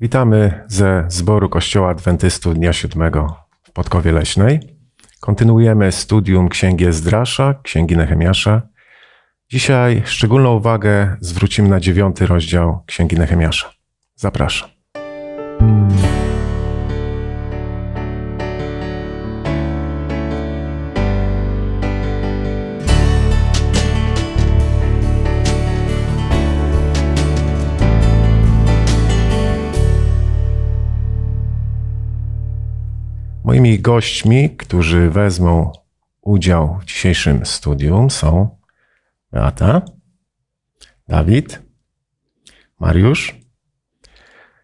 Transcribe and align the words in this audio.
Witamy 0.00 0.64
ze 0.66 1.04
zboru 1.08 1.48
Kościoła 1.48 1.90
Adwentystów 1.90 2.54
Dnia 2.54 2.72
Siódmego 2.72 3.36
w 3.62 3.72
Podkowie 3.72 4.12
Leśnej. 4.12 4.60
Kontynuujemy 5.20 5.92
studium 5.92 6.48
Księgi 6.48 6.84
Ezdrasza, 6.84 7.54
Księgi 7.62 7.96
Nehemiasza. 7.96 8.62
Dzisiaj 9.50 10.02
szczególną 10.04 10.56
uwagę 10.56 11.16
zwrócimy 11.20 11.68
na 11.68 11.80
dziewiąty 11.80 12.26
rozdział 12.26 12.82
Księgi 12.86 13.16
Nehemiasza. 13.16 13.72
Zapraszam. 14.14 14.68
Moimi 33.46 33.80
gośćmi, 33.80 34.56
którzy 34.56 35.10
wezmą 35.10 35.72
udział 36.20 36.78
w 36.80 36.84
dzisiejszym 36.84 37.46
studium 37.46 38.10
są 38.10 38.58
Beata, 39.32 39.82
Dawid, 41.08 41.62
Mariusz. 42.80 43.36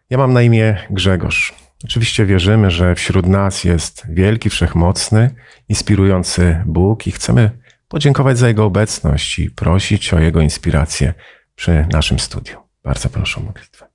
Ja 0.09 0.17
mam 0.17 0.33
na 0.33 0.41
imię 0.41 0.77
Grzegorz. 0.89 1.53
Oczywiście 1.83 2.25
wierzymy, 2.25 2.71
że 2.71 2.95
wśród 2.95 3.27
nas 3.27 3.63
jest 3.63 4.03
wielki, 4.09 4.49
wszechmocny, 4.49 5.35
inspirujący 5.69 6.63
Bóg 6.65 7.07
i 7.07 7.11
chcemy 7.11 7.59
podziękować 7.87 8.37
za 8.37 8.47
Jego 8.47 8.65
obecność 8.65 9.39
i 9.39 9.51
prosić 9.51 10.13
o 10.13 10.19
Jego 10.19 10.41
inspirację 10.41 11.13
przy 11.55 11.87
naszym 11.91 12.19
studium. 12.19 12.61
Bardzo 12.83 13.09
proszę 13.09 13.41
o 13.41 13.43
modlitwę. 13.43 13.85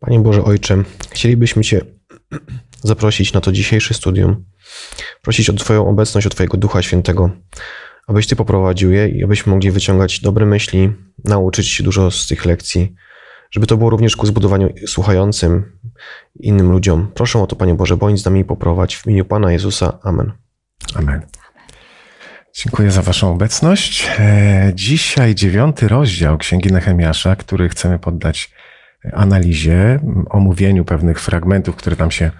Panie 0.00 0.20
Boże 0.20 0.44
Ojcze, 0.44 0.82
chcielibyśmy 1.10 1.62
Cię 1.62 1.80
zaprosić 2.84 3.32
na 3.32 3.40
to 3.40 3.52
dzisiejsze 3.52 3.94
studium, 3.94 4.44
prosić 5.22 5.50
o 5.50 5.52
Twoją 5.52 5.88
obecność, 5.88 6.26
o 6.26 6.30
Twojego 6.30 6.56
Ducha 6.56 6.82
Świętego, 6.82 7.30
abyś 8.06 8.26
Ty 8.26 8.36
poprowadził 8.36 8.92
je 8.92 9.08
i 9.08 9.24
abyśmy 9.24 9.52
mogli 9.52 9.70
wyciągać 9.70 10.20
dobre 10.20 10.46
myśli, 10.46 10.92
nauczyć 11.24 11.68
się 11.68 11.84
dużo 11.84 12.10
z 12.10 12.26
tych 12.26 12.44
lekcji, 12.44 12.94
żeby 13.50 13.66
to 13.66 13.76
było 13.76 13.90
również 13.90 14.16
ku 14.16 14.26
zbudowaniu 14.26 14.74
słuchającym 14.86 15.78
innym 16.40 16.70
ludziom. 16.70 17.10
Proszę 17.14 17.42
o 17.42 17.46
to, 17.46 17.56
Panie 17.56 17.74
Boże, 17.74 17.96
bądź 17.96 18.20
z 18.20 18.24
nami 18.24 18.40
i 18.40 18.44
poprowadź 18.44 18.96
w 18.96 19.06
imieniu 19.06 19.24
Pana 19.24 19.52
Jezusa. 19.52 19.98
Amen. 20.02 20.32
Amen. 20.94 21.22
Dziękuję 22.54 22.90
za 22.90 23.02
Waszą 23.02 23.32
obecność. 23.32 24.10
E, 24.18 24.72
Dzisiaj 24.74 25.34
dziewiąty 25.34 25.88
rozdział 25.88 26.38
Księgi 26.38 26.72
Nehemiasza, 26.72 27.36
który 27.36 27.68
chcemy 27.68 27.98
poddać 27.98 28.50
analizie, 29.12 30.00
omówieniu 30.30 30.84
pewnych 30.84 31.20
fragmentów, 31.20 31.76
które 31.76 31.96
tam 31.96 32.10
się 32.10 32.30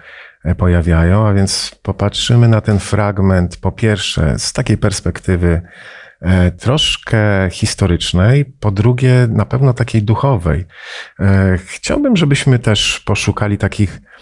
pojawiają, 0.53 1.27
a 1.27 1.33
więc 1.33 1.75
popatrzymy 1.81 2.47
na 2.47 2.61
ten 2.61 2.79
fragment 2.79 3.57
po 3.57 3.71
pierwsze 3.71 4.39
z 4.39 4.53
takiej 4.53 4.77
perspektywy 4.77 5.61
e, 6.21 6.51
troszkę 6.51 7.49
historycznej, 7.51 8.45
po 8.45 8.71
drugie 8.71 9.27
na 9.29 9.45
pewno 9.45 9.73
takiej 9.73 10.03
duchowej. 10.03 10.65
E, 11.19 11.57
Chciałbym, 11.65 12.17
żebyśmy 12.17 12.59
też 12.59 12.99
poszukali 13.05 13.57
takich 13.57 13.97
e, 13.97 14.14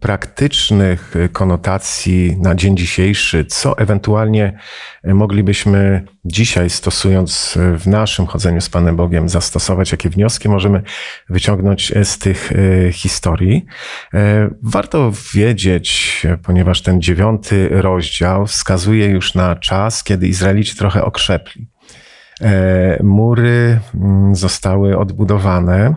praktycznych 0.00 1.14
konotacji 1.32 2.36
na 2.40 2.54
dzień 2.54 2.76
dzisiejszy, 2.76 3.44
co 3.44 3.78
ewentualnie 3.78 4.58
moglibyśmy 5.04 6.04
dzisiaj, 6.24 6.70
stosując 6.70 7.58
w 7.78 7.86
naszym 7.86 8.26
chodzeniu 8.26 8.60
z 8.60 8.68
Panem 8.68 8.96
Bogiem, 8.96 9.28
zastosować, 9.28 9.92
jakie 9.92 10.10
wnioski 10.10 10.48
możemy 10.48 10.82
wyciągnąć 11.28 11.92
z 12.04 12.18
tych 12.18 12.52
e, 12.52 12.92
historii. 12.92 13.66
E, 14.14 14.50
Warto 14.62 15.12
wiedzieć, 15.34 16.22
ponieważ 16.42 16.82
ten 16.82 17.02
dziewiąty 17.02 17.68
rozdział 17.70 18.46
wskazuje 18.46 19.06
już 19.06 19.34
na 19.34 19.56
czas, 19.56 20.04
kiedy 20.04 20.28
Izraelici 20.28 20.76
trochę 20.76 21.04
okrzepli. 21.04 21.68
E, 22.40 23.02
Mury 23.02 23.80
mm, 23.94 24.34
zostały 24.34 24.98
odbudowane. 24.98 25.94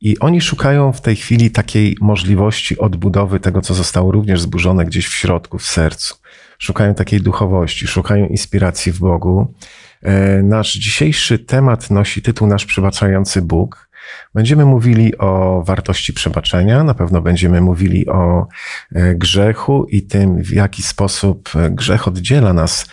I 0.00 0.18
oni 0.18 0.40
szukają 0.40 0.92
w 0.92 1.00
tej 1.00 1.16
chwili 1.16 1.50
takiej 1.50 1.96
możliwości 2.00 2.78
odbudowy 2.78 3.40
tego, 3.40 3.60
co 3.62 3.74
zostało 3.74 4.12
również 4.12 4.40
zburzone 4.40 4.84
gdzieś 4.84 5.06
w 5.06 5.14
środku, 5.14 5.58
w 5.58 5.66
sercu. 5.66 6.14
Szukają 6.58 6.94
takiej 6.94 7.20
duchowości, 7.20 7.86
szukają 7.86 8.26
inspiracji 8.26 8.92
w 8.92 8.98
Bogu. 8.98 9.54
E, 10.02 10.42
Nasz 10.42 10.72
dzisiejszy 10.72 11.38
temat 11.38 11.90
nosi 11.90 12.22
tytuł 12.22 12.48
Nasz 12.48 12.66
przebaczający 12.66 13.42
Bóg. 13.42 13.86
Będziemy 14.34 14.64
mówili 14.64 15.18
o 15.18 15.62
wartości 15.66 16.12
przebaczenia, 16.12 16.84
na 16.84 16.94
pewno 16.94 17.20
będziemy 17.20 17.60
mówili 17.60 18.06
o 18.08 18.46
e, 18.94 19.14
grzechu 19.14 19.84
i 19.84 20.02
tym, 20.02 20.42
w 20.42 20.50
jaki 20.50 20.82
sposób 20.82 21.52
grzech 21.70 22.08
oddziela 22.08 22.52
nas 22.52 22.86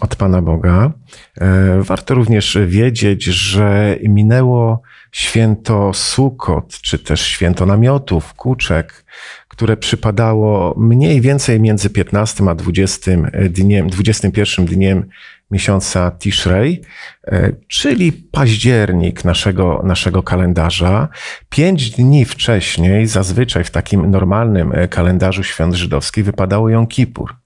od 0.00 0.16
Pana 0.16 0.42
Boga. 0.42 0.92
E, 1.40 1.82
Warto 1.82 2.14
również 2.14 2.58
wiedzieć, 2.66 3.24
że 3.24 3.96
minęło 4.08 4.82
święto 5.12 5.92
Sukot, 5.92 6.80
czy 6.80 6.98
też 6.98 7.20
święto 7.20 7.66
namiotów, 7.66 8.34
kuczek, 8.34 9.04
które 9.48 9.76
przypadało 9.76 10.74
mniej 10.78 11.20
więcej 11.20 11.60
między 11.60 11.90
15 11.90 12.44
a 12.50 12.54
20 12.54 13.10
dniem, 13.50 13.90
21 13.90 14.66
dniem 14.66 15.08
miesiąca 15.50 16.10
Tishrei, 16.10 16.80
e, 17.26 17.52
czyli 17.68 18.12
październik 18.12 19.24
naszego, 19.24 19.82
naszego 19.84 20.22
kalendarza. 20.22 21.08
Pięć 21.48 21.90
dni 21.90 22.24
wcześniej, 22.24 23.06
zazwyczaj 23.06 23.64
w 23.64 23.70
takim 23.70 24.10
normalnym 24.10 24.72
e, 24.72 24.88
kalendarzu 24.88 25.42
świąt 25.42 25.74
żydowskich, 25.74 26.24
wypadało 26.24 26.68
Jom 26.68 26.86
Kippur. 26.86 27.43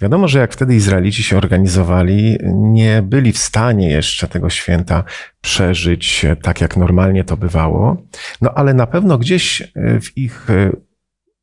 Wiadomo, 0.00 0.28
że 0.28 0.38
jak 0.38 0.52
wtedy 0.52 0.74
Izraelici 0.74 1.22
się 1.22 1.36
organizowali, 1.36 2.38
nie 2.54 3.02
byli 3.02 3.32
w 3.32 3.38
stanie 3.38 3.90
jeszcze 3.90 4.28
tego 4.28 4.50
święta 4.50 5.04
przeżyć 5.40 6.26
tak, 6.42 6.60
jak 6.60 6.76
normalnie 6.76 7.24
to 7.24 7.36
bywało. 7.36 7.96
No 8.40 8.50
ale 8.54 8.74
na 8.74 8.86
pewno 8.86 9.18
gdzieś 9.18 9.72
w 9.76 10.18
ich 10.18 10.46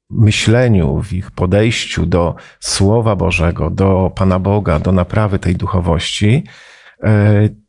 myśleniu, 0.09 1.03
w 1.03 1.13
ich 1.13 1.31
podejściu 1.31 2.05
do 2.05 2.35
Słowa 2.59 3.15
Bożego, 3.15 3.69
do 3.69 4.11
Pana 4.15 4.39
Boga, 4.39 4.79
do 4.79 4.91
naprawy 4.91 5.39
tej 5.39 5.55
duchowości, 5.55 6.43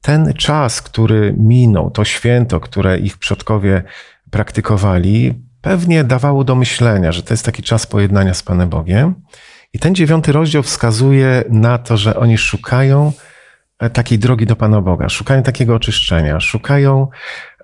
ten 0.03 0.35
czas, 0.35 0.83
który 0.83 1.35
minął, 1.39 1.91
to 1.91 2.05
święto, 2.05 2.61
które 2.61 2.99
ich 2.99 3.19
przodkowie 3.19 3.83
praktykowali, 4.31 5.35
pewnie 5.61 6.05
dawało 6.05 6.45
do 6.45 6.55
myślenia, 6.55 7.13
że 7.13 7.23
to 7.23 7.35
jest 7.35 7.45
taki 7.45 7.63
czas 7.63 7.87
pojednania 7.87 8.35
z 8.35 8.43
Panem 8.43 8.69
Bogiem. 8.69 9.15
I 9.73 9.79
ten 9.79 9.95
dziewiąty 9.95 10.33
rozdział 10.33 10.63
wskazuje 10.63 11.45
na 11.49 11.79
to, 11.79 11.97
że 11.97 12.17
oni 12.17 12.39
szukają 12.39 13.13
takiej 13.93 14.19
drogi 14.19 14.47
do 14.47 14.57
Pana 14.57 14.81
Boga, 14.81 15.09
szukają 15.09 15.43
takiego 15.43 15.75
oczyszczenia, 15.75 16.41
szukają 16.41 17.09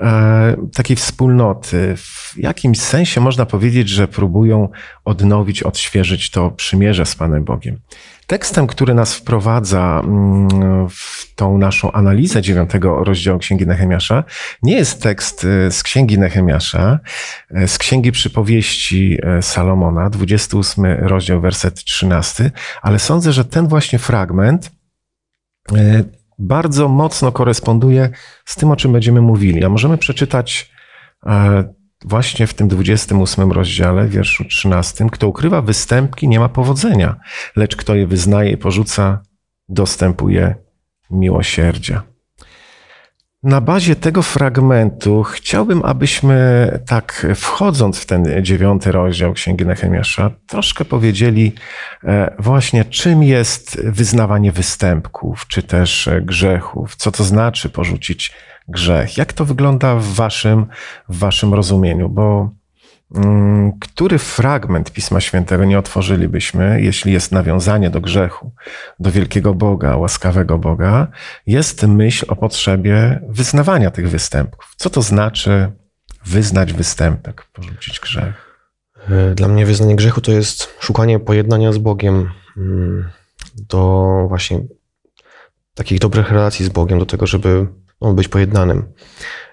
e, 0.01 0.57
takiej 0.75 0.97
wspólnoty. 0.97 1.97
W 1.97 2.35
jakimś 2.37 2.81
sensie 2.81 3.21
można 3.21 3.47
powiedzieć, 3.47 3.89
że 3.89 4.09
próbują 4.09 4.69
odnowić, 5.05 5.63
odświeżyć 5.63 6.31
to 6.31 6.51
przymierze 6.51 7.07
z 7.07 7.17
Panem 7.17 7.45
Bogiem. 7.45 7.81
Tekstem, 8.27 8.67
który 8.67 8.95
nas 8.95 9.15
wprowadza 9.15 10.03
w 10.91 11.35
tą 11.35 11.59
naszą 11.59 11.93
analizę 11.93 12.43
dziewiątego 12.43 13.05
rozdziału 13.05 13.39
Księgi 13.39 13.67
Nehemiasza, 13.67 14.25
nie 14.63 14.77
jest 14.77 15.03
tekst 15.03 15.47
z 15.71 15.83
Księgi 15.83 16.19
Nehemiasza, 16.19 16.99
z 17.67 17.79
Księgi 17.79 18.13
Przypowieści 18.13 19.19
Salomona, 19.41 20.11
28 20.11 20.85
rozdział, 20.85 21.41
werset 21.41 21.85
13, 21.85 22.51
ale 22.83 22.99
sądzę, 22.99 23.33
że 23.33 23.45
ten 23.45 23.69
właśnie 23.69 23.99
fragment 23.99 24.73
bardzo 26.39 26.89
mocno 26.89 27.33
koresponduje 27.33 28.11
z 28.45 28.57
tym, 28.57 28.71
o 28.71 28.77
czym 28.77 28.93
będziemy 28.93 29.21
mówili. 29.21 29.65
A 29.65 29.69
możemy 29.69 29.99
przeczytać 29.99 30.71
właśnie 32.05 32.47
w 32.47 32.55
tym 32.55 32.69
28 32.69 33.53
rozdziale, 33.53 34.09
wierszu 34.09 34.45
13. 34.45 35.07
Kto 35.13 35.29
ukrywa 35.29 35.63
występki, 35.63 36.29
nie 36.29 36.41
ma 36.41 36.49
powodzenia, 36.49 37.17
lecz 37.57 37.77
kto 37.77 37.95
je 37.95 38.07
wyznaje 38.07 38.51
i 38.51 38.57
porzuca, 38.57 39.23
dostępuje 39.69 40.55
miłosierdzia. 41.11 42.03
Na 43.43 43.61
bazie 43.61 43.97
tego 43.97 44.23
fragmentu 44.23 45.23
chciałbym, 45.23 45.83
abyśmy 45.85 46.69
tak 46.87 47.27
wchodząc 47.35 47.99
w 47.99 48.07
ten 48.07 48.45
dziewiąty 48.45 48.93
rozdział 48.93 49.33
Księgi 49.33 49.67
Nehemiasza, 49.67 50.31
troszkę 50.47 50.85
powiedzieli 50.85 51.53
właśnie, 52.39 52.85
czym 52.85 53.23
jest 53.23 53.83
wyznawanie 53.83 54.53
występków, 54.53 55.47
czy 55.49 55.63
też 55.63 56.09
grzechów, 56.23 56.97
co 56.97 57.13
to 57.13 57.25
znaczy 57.25 57.69
porzucić 57.69 58.33
grzech. 58.69 59.17
Jak 59.17 59.33
to 59.33 59.45
wygląda 59.45 59.97
w 59.97 60.05
waszym, 60.05 60.67
w 61.09 61.19
waszym 61.19 61.55
rozumieniu? 61.55 62.09
Bo 62.09 62.51
który 63.81 64.19
fragment 64.19 64.93
Pisma 64.93 65.21
Świętego 65.21 65.65
nie 65.65 65.79
otworzylibyśmy, 65.79 66.83
jeśli 66.83 67.13
jest 67.13 67.33
nawiązanie 67.33 67.91
do 67.91 68.01
grzechu, 68.01 68.53
do 69.01 69.11
wielkiego 69.11 69.55
Boga, 69.55 69.97
łaskawego 69.97 70.59
Boga, 70.59 71.09
jest 71.47 71.83
myśl 71.83 72.27
o 72.29 72.37
potrzebie 72.37 73.21
wyznawania 73.29 73.91
tych 73.91 74.09
występków. 74.11 74.75
Co 74.77 74.91
to 74.91 75.03
znaczy 75.03 75.73
wyznać 76.27 76.73
występek, 76.73 77.47
porzucić 77.53 78.01
grzech? 78.01 78.35
E, 79.11 79.35
dla 79.35 79.49
mnie 79.49 79.67
wyznanie 79.67 79.97
grzechu 79.97 80.21
to 80.21 80.33
jest 80.33 80.69
szukanie 80.81 81.19
pojednania 81.21 81.73
z 81.73 81.79
Bogiem, 81.79 82.31
mm, 82.57 83.11
do 83.55 84.09
właśnie 84.29 84.61
takich 85.75 85.99
dobrych 85.99 86.31
relacji 86.31 86.67
z 86.67 86.69
Bogiem, 86.69 86.99
do 86.99 87.07
tego, 87.07 87.27
żeby 87.27 87.67
on 88.01 88.17
być 88.17 88.29
pojednanym. 88.29 88.93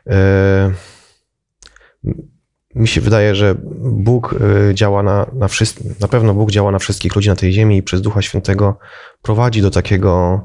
E, 0.08 0.72
mi 2.76 2.88
się 2.88 3.02
wydaje, 3.02 3.36
że 3.36 3.56
Bóg 3.82 4.36
e, 4.70 4.76
działa 4.76 5.04
na, 5.04 5.32
na 5.34 5.48
wszystkich, 5.48 6.00
na 6.00 6.08
pewno 6.08 6.34
Bóg 6.34 6.52
działa 6.52 6.72
na 6.72 6.80
wszystkich 6.80 7.16
ludzi 7.16 7.30
na 7.30 7.36
tej 7.36 7.54
ziemi 7.54 7.78
i 7.78 7.84
przez 7.84 8.02
Ducha 8.02 8.22
Świętego 8.22 8.78
prowadzi 9.22 9.62
do 9.62 9.72
takiego 9.72 10.42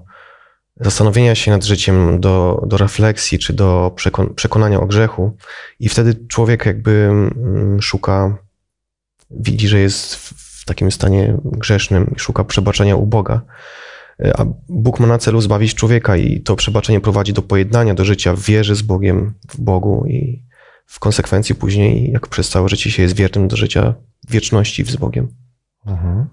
zastanowienia 0.81 1.35
się 1.35 1.51
nad 1.51 1.65
życiem, 1.65 2.21
do, 2.21 2.63
do 2.67 2.77
refleksji 2.77 3.39
czy 3.39 3.53
do 3.53 3.93
przekon 3.97 4.35
przekonania 4.35 4.81
o 4.81 4.87
grzechu. 4.87 5.37
I 5.81 5.89
wtedy 5.89 6.27
człowiek 6.29 6.67
jakby 6.67 6.91
mm, 6.91 7.83
szuka, 7.83 8.39
widzi, 9.31 9.69
że 9.69 9.79
jest 9.79 10.17
w 10.17 10.65
takim 10.65 10.93
stanie 10.93 11.37
grzesznym 11.45 12.13
i 12.17 12.19
szuka 12.19 12.45
przebaczenia 12.45 12.97
u 12.97 13.07
Boga. 13.07 13.43
A 14.35 14.45
Bóg 14.69 15.01
ma 15.01 15.07
na 15.07 15.19
celu 15.19 15.41
zbawić 15.41 15.75
człowieka 15.75 16.17
i 16.17 16.41
to 16.41 16.57
przebaczenie 16.57 17.01
prowadzi 17.01 17.33
do 17.33 17.43
pojednania, 17.43 17.95
do 17.95 18.05
życia 18.05 18.37
w 18.37 18.41
wierze 18.41 18.75
z 18.75 18.83
Bogiem, 18.83 19.35
w 19.49 19.61
Bogu 19.61 20.07
i 20.07 20.47
w 20.87 21.01
konsekwencji 21.01 21.55
później, 21.55 22.11
jak 22.13 22.29
przez 22.29 22.49
całe 22.49 22.69
życie 22.69 22.91
się 22.91 23.03
jest 23.03 23.17
wiernym 23.17 23.49
do 23.49 23.57
życia 23.57 23.95
w 24.29 24.31
wieczności 24.33 24.85
z 24.85 24.97
Bogiem. 24.97 25.29
Mhm. 25.87 26.27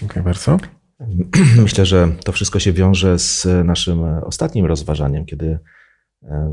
Dziękuję 0.00 0.22
bardzo. 0.22 0.58
Myślę, 1.62 1.86
że 1.86 2.08
to 2.24 2.32
wszystko 2.32 2.58
się 2.58 2.72
wiąże 2.72 3.18
z 3.18 3.46
naszym 3.64 4.04
ostatnim 4.04 4.66
rozważaniem, 4.66 5.26
kiedy 5.26 5.58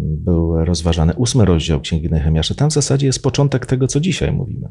był 0.01 0.65
rozważany 0.65 1.13
ósmy 1.13 1.45
rozdział 1.45 1.81
Księgi 1.81 2.09
Nehemiasza. 2.09 2.55
Tam 2.55 2.69
w 2.69 2.73
zasadzie 2.73 3.05
jest 3.05 3.23
początek 3.23 3.65
tego, 3.65 3.87
co 3.87 3.99
dzisiaj 3.99 4.31
mówimy. 4.31 4.67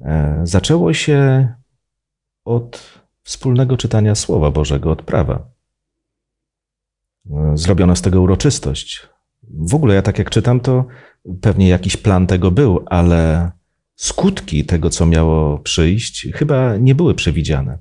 E, 0.00 0.40
zaczęło 0.42 0.92
się 0.92 1.48
od 2.44 3.01
wspólnego 3.22 3.76
czytania 3.76 4.14
Słowa 4.14 4.50
Bożego, 4.50 4.90
od 4.90 5.02
prawa. 5.02 5.48
E, 7.30 7.52
zrobiono 7.54 7.96
z 7.96 8.02
tego 8.02 8.20
uroczystość. 8.20 9.08
W 9.50 9.74
ogóle 9.74 9.94
ja 9.94 10.02
tak 10.02 10.18
jak 10.18 10.30
czytam, 10.30 10.60
to 10.60 10.86
pewnie 11.40 11.68
jakiś 11.68 11.96
plan 11.96 12.26
tego 12.26 12.50
był, 12.50 12.84
ale 12.86 13.50
skutki 13.96 14.64
tego, 14.64 14.90
co 14.90 15.06
miało 15.06 15.58
przyjść, 15.58 16.28
chyba 16.34 16.76
nie 16.76 16.94
były 16.94 17.14
przewidziane 17.14 17.78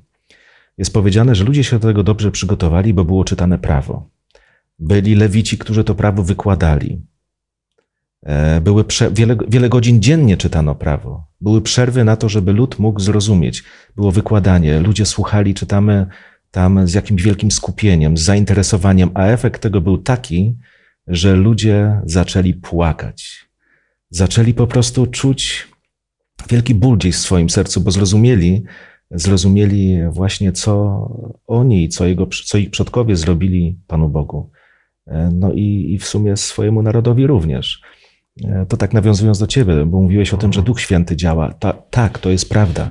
jest 0.82 0.94
powiedziane, 0.94 1.36
że 1.36 1.44
ludzie 1.44 1.64
się 1.64 1.80
do 1.80 1.88
tego 1.88 2.04
dobrze 2.04 2.32
przygotowali, 2.32 2.94
bo 2.94 3.06
było 3.06 3.24
czytane 3.24 3.60
prawo. 3.60 4.10
Byli 4.80 5.16
lewici, 5.16 5.58
którzy 5.58 5.84
to 5.84 5.96
prawo 5.96 6.24
wykładali. 6.24 7.02
E, 8.24 8.62
były 8.62 8.86
wiele, 9.12 9.38
wiele 9.48 9.70
godzin 9.70 10.02
dziennie 10.02 10.38
czytano 10.38 10.76
prawo. 10.76 11.28
Były 11.42 11.62
przerwy 11.62 12.04
na 12.04 12.16
to, 12.16 12.30
żeby 12.30 12.54
lud 12.54 12.80
mógł 12.80 13.00
zrozumieć. 13.00 13.64
Było 13.96 14.12
wykładanie. 14.12 14.80
Ludzie 14.80 15.06
słuchali, 15.06 15.54
czytamy 15.54 16.08
tam 16.52 16.88
z 16.88 16.94
jakimś 16.94 17.24
wielkim 17.24 17.52
skupieniem, 17.52 18.18
z 18.18 18.22
zainteresowaniem, 18.22 19.10
a 19.14 19.26
efekt 19.26 19.62
tego 19.62 19.82
był 19.82 19.98
taki, 19.98 20.58
że 21.08 21.36
ludzie 21.36 22.02
zaczęli 22.06 22.54
płakać. 22.54 23.50
Zaczęli 24.10 24.54
po 24.54 24.68
prostu 24.68 25.08
czuć 25.08 25.68
wielki 26.50 26.76
ból 26.76 26.98
gdzieś 26.98 27.16
w 27.16 27.20
swoim 27.20 27.50
sercu, 27.50 27.82
bo 27.82 27.92
zrozumieli, 27.92 28.64
zrozumieli 29.12 29.98
właśnie, 30.10 30.52
co 30.52 31.02
oni, 31.48 31.90
co, 31.90 32.06
jego, 32.06 32.28
co 32.46 32.58
ich 32.58 32.70
przodkowie 32.70 33.16
zrobili 33.16 33.80
Panu 33.88 34.10
Bogu. 34.10 34.52
E, 35.08 35.30
no 35.34 35.54
i, 35.54 35.94
i 35.94 36.00
w 36.00 36.06
sumie 36.06 36.38
swojemu 36.38 36.82
narodowi 36.82 37.28
również. 37.28 37.82
E, 38.44 38.66
to 38.66 38.78
tak 38.78 38.94
nawiązując 38.94 39.40
do 39.40 39.48
Ciebie, 39.48 39.86
bo 39.86 40.02
mówiłeś 40.02 40.34
o 40.34 40.38
tym, 40.38 40.54
że 40.54 40.62
Duch 40.62 40.82
Święty 40.82 41.16
działa. 41.16 41.54
Ta, 41.54 41.74
tak, 41.74 42.20
to 42.20 42.30
jest 42.30 42.50
prawda. 42.50 42.90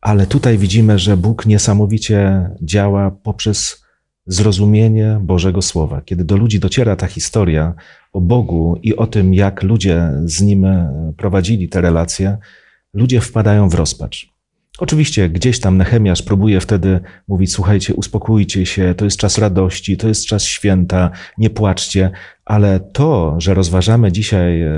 Ale 0.00 0.26
tutaj 0.26 0.58
widzimy, 0.58 0.98
że 0.98 1.16
Bóg 1.16 1.46
niesamowicie 1.46 2.50
działa 2.62 3.10
poprzez 3.10 3.84
zrozumienie 4.26 5.18
Bożego 5.22 5.62
Słowa. 5.62 6.00
Kiedy 6.04 6.24
do 6.24 6.36
ludzi 6.36 6.60
dociera 6.60 6.96
ta 6.96 7.06
historia 7.06 7.74
o 8.12 8.20
Bogu 8.20 8.78
i 8.82 8.96
o 8.96 9.06
tym, 9.06 9.34
jak 9.34 9.62
ludzie 9.62 10.10
z 10.24 10.40
Nim 10.40 10.66
prowadzili 11.16 11.68
te 11.68 11.80
relacje, 11.80 12.38
ludzie 12.94 13.20
wpadają 13.20 13.68
w 13.68 13.74
rozpacz. 13.74 14.32
Oczywiście 14.78 15.28
gdzieś 15.28 15.60
tam 15.60 15.76
Nehemiasz 15.76 16.22
próbuje 16.22 16.60
wtedy 16.60 17.00
mówić, 17.28 17.52
słuchajcie, 17.52 17.94
uspokójcie 17.94 18.66
się, 18.66 18.94
to 18.96 19.04
jest 19.04 19.16
czas 19.16 19.38
radości, 19.38 19.96
to 19.96 20.08
jest 20.08 20.26
czas 20.26 20.44
święta, 20.44 21.10
nie 21.38 21.50
płaczcie, 21.50 22.10
ale 22.52 22.80
to, 22.80 23.34
że 23.38 23.54
rozważamy 23.54 24.12
dzisiaj 24.12 24.62
e, 24.62 24.72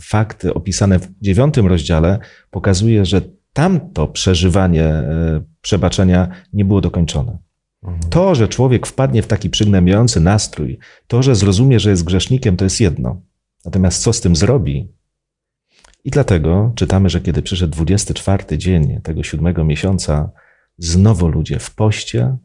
fakty 0.00 0.54
opisane 0.54 0.98
w 0.98 1.08
dziewiątym 1.20 1.66
rozdziale, 1.66 2.18
pokazuje, 2.50 3.04
że 3.04 3.20
tamto 3.52 4.08
przeżywanie 4.08 4.84
e, 4.84 5.42
przebaczenia 5.60 6.28
nie 6.52 6.64
było 6.64 6.80
dokończone. 6.80 7.38
Mhm. 7.82 8.10
To, 8.10 8.34
że 8.34 8.48
człowiek 8.48 8.86
wpadnie 8.86 9.22
w 9.22 9.26
taki 9.26 9.50
przygnębiający 9.50 10.20
nastrój, 10.20 10.78
to, 11.06 11.22
że 11.22 11.34
zrozumie, 11.34 11.80
że 11.80 11.90
jest 11.90 12.04
grzesznikiem, 12.04 12.56
to 12.56 12.64
jest 12.64 12.80
jedno. 12.80 13.20
Natomiast 13.64 14.02
co 14.02 14.12
z 14.12 14.20
tym 14.20 14.36
zrobi, 14.36 14.88
i 16.04 16.10
dlatego 16.10 16.72
czytamy, 16.74 17.08
że 17.08 17.20
kiedy 17.20 17.42
przyszedł 17.42 17.72
24 17.72 18.58
dzień 18.58 19.00
tego 19.02 19.22
siódmego 19.22 19.64
miesiąca, 19.64 20.30
znowu 20.78 21.28
ludzie 21.28 21.58
w 21.58 21.74
poście, 21.74 22.36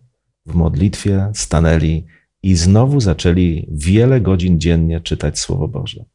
w 0.45 0.55
modlitwie 0.55 1.31
stanęli 1.33 2.05
i 2.47 2.55
znowu 2.55 2.99
zaczęli 2.99 3.67
wiele 3.71 4.21
godzin 4.21 4.59
dziennie 4.59 5.01
czytać 5.01 5.39
Słowo 5.39 5.67
Boże. 5.67 6.05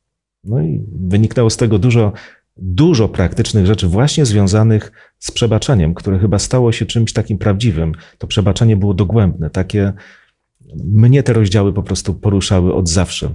No 0.45 0.61
i 0.63 0.81
wyniknęło 0.93 1.51
z 1.51 1.57
tego 1.57 1.79
dużo, 1.79 2.13
dużo 2.57 3.09
praktycznych 3.09 3.67
rzeczy, 3.67 3.87
właśnie 3.87 4.27
związanych 4.27 4.93
z 5.19 5.31
przebaczeniem, 5.31 5.95
które 5.95 6.19
chyba 6.19 6.39
stało 6.39 6.73
się 6.73 6.87
czymś 6.87 7.13
takim 7.13 7.39
prawdziwym. 7.39 7.93
To 8.19 8.27
przebaczenie 8.27 8.77
było 8.77 8.95
dogłębne, 8.95 9.51
takie. 9.51 9.93
Mnie 10.85 11.23
te 11.23 11.33
rozdziały 11.33 11.73
po 11.73 11.83
prostu 11.83 12.15
poruszały 12.15 12.75
od 12.75 12.89
zawsze. 12.89 13.31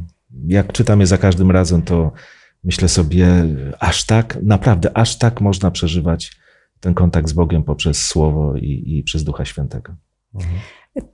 Jak 0.47 0.73
czytam 0.73 0.99
je 0.99 1.07
za 1.07 1.17
każdym 1.17 1.51
razem, 1.51 1.81
to 1.81 2.11
myślę 2.63 2.89
sobie, 2.89 3.27
aż 3.79 4.05
tak, 4.05 4.37
naprawdę, 4.43 4.97
aż 4.97 5.17
tak 5.17 5.41
można 5.41 5.71
przeżywać 5.71 6.31
ten 6.79 6.93
kontakt 6.93 7.29
z 7.29 7.33
Bogiem 7.33 7.63
poprzez 7.63 8.05
Słowo 8.05 8.55
i, 8.55 8.83
i 8.97 9.03
przez 9.03 9.23
Ducha 9.23 9.45
Świętego. 9.45 9.95
Mhm. 10.35 10.55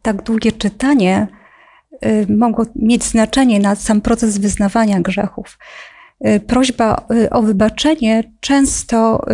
Tak 0.02 0.24
długie 0.24 0.52
czytanie 0.52 1.43
mogło 2.30 2.66
mieć 2.76 3.04
znaczenie 3.04 3.60
na 3.60 3.76
sam 3.76 4.02
proces 4.02 4.38
wyznawania 4.38 5.02
grzechów. 5.02 5.58
Y, 6.28 6.40
prośba 6.40 7.06
y, 7.12 7.30
o 7.30 7.42
wybaczenie 7.42 8.24
często 8.40 9.26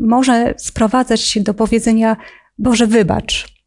może 0.00 0.54
sprowadzać 0.56 1.20
się 1.20 1.40
do 1.40 1.54
powiedzenia 1.54 2.16
Boże, 2.58 2.86
wybacz. 2.86 3.58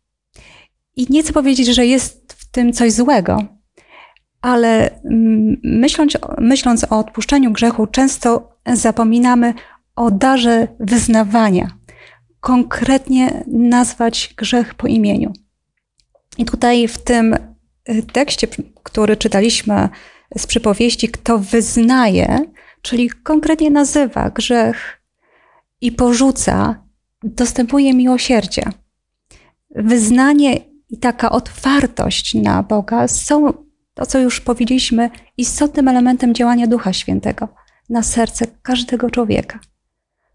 I 0.96 1.08
nie 1.10 1.24
chcę 1.24 1.34
powiedzieć, 1.34 1.68
że 1.68 1.86
jest 1.86 2.34
w 2.34 2.52
tym 2.52 2.74
coś 2.74 2.92
złego, 2.92 3.44
ale 4.42 5.02
mm, 5.04 5.58
myśląc, 5.64 6.18
myśląc 6.38 6.84
o 6.84 7.00
odpuszczeniu 7.00 7.52
grzechu, 7.52 7.88
często 7.88 8.58
zapominamy 8.74 9.54
o 9.96 10.12
darze 10.12 10.68
wyznawania. 10.80 11.72
Konkretnie 12.40 13.44
nazwać 13.48 14.34
grzech 14.38 14.76
po 14.76 14.88
imieniu. 14.88 15.34
I 16.38 16.46
tutaj 16.46 16.88
w 16.88 16.98
tym 16.98 17.34
y, 17.34 17.51
tekście, 18.14 18.48
który 18.84 19.18
czytaliśmy 19.18 19.90
z 20.38 20.48
przypowieści, 20.48 21.10
kto 21.10 21.40
wyznaje, 21.40 22.40
czyli 22.82 23.10
konkretnie 23.10 23.72
nazywa 23.72 24.30
grzech 24.30 25.02
i 25.82 25.92
porzuca, 25.92 26.84
dostępuje 27.24 27.94
miłosierdzie. 27.94 28.64
Wyznanie 29.76 30.58
i 30.90 30.98
taka 30.98 31.30
otwartość 31.30 32.34
na 32.34 32.64
Boga 32.64 33.08
są 33.08 33.54
to, 33.94 34.06
co 34.06 34.20
już 34.20 34.42
powiedzieliśmy, 34.42 35.10
istotnym 35.38 35.88
elementem 35.88 36.34
działania 36.34 36.68
Ducha 36.68 36.94
Świętego 36.94 37.48
na 37.90 38.04
serce 38.04 38.48
każdego 38.62 39.10
człowieka. 39.10 39.60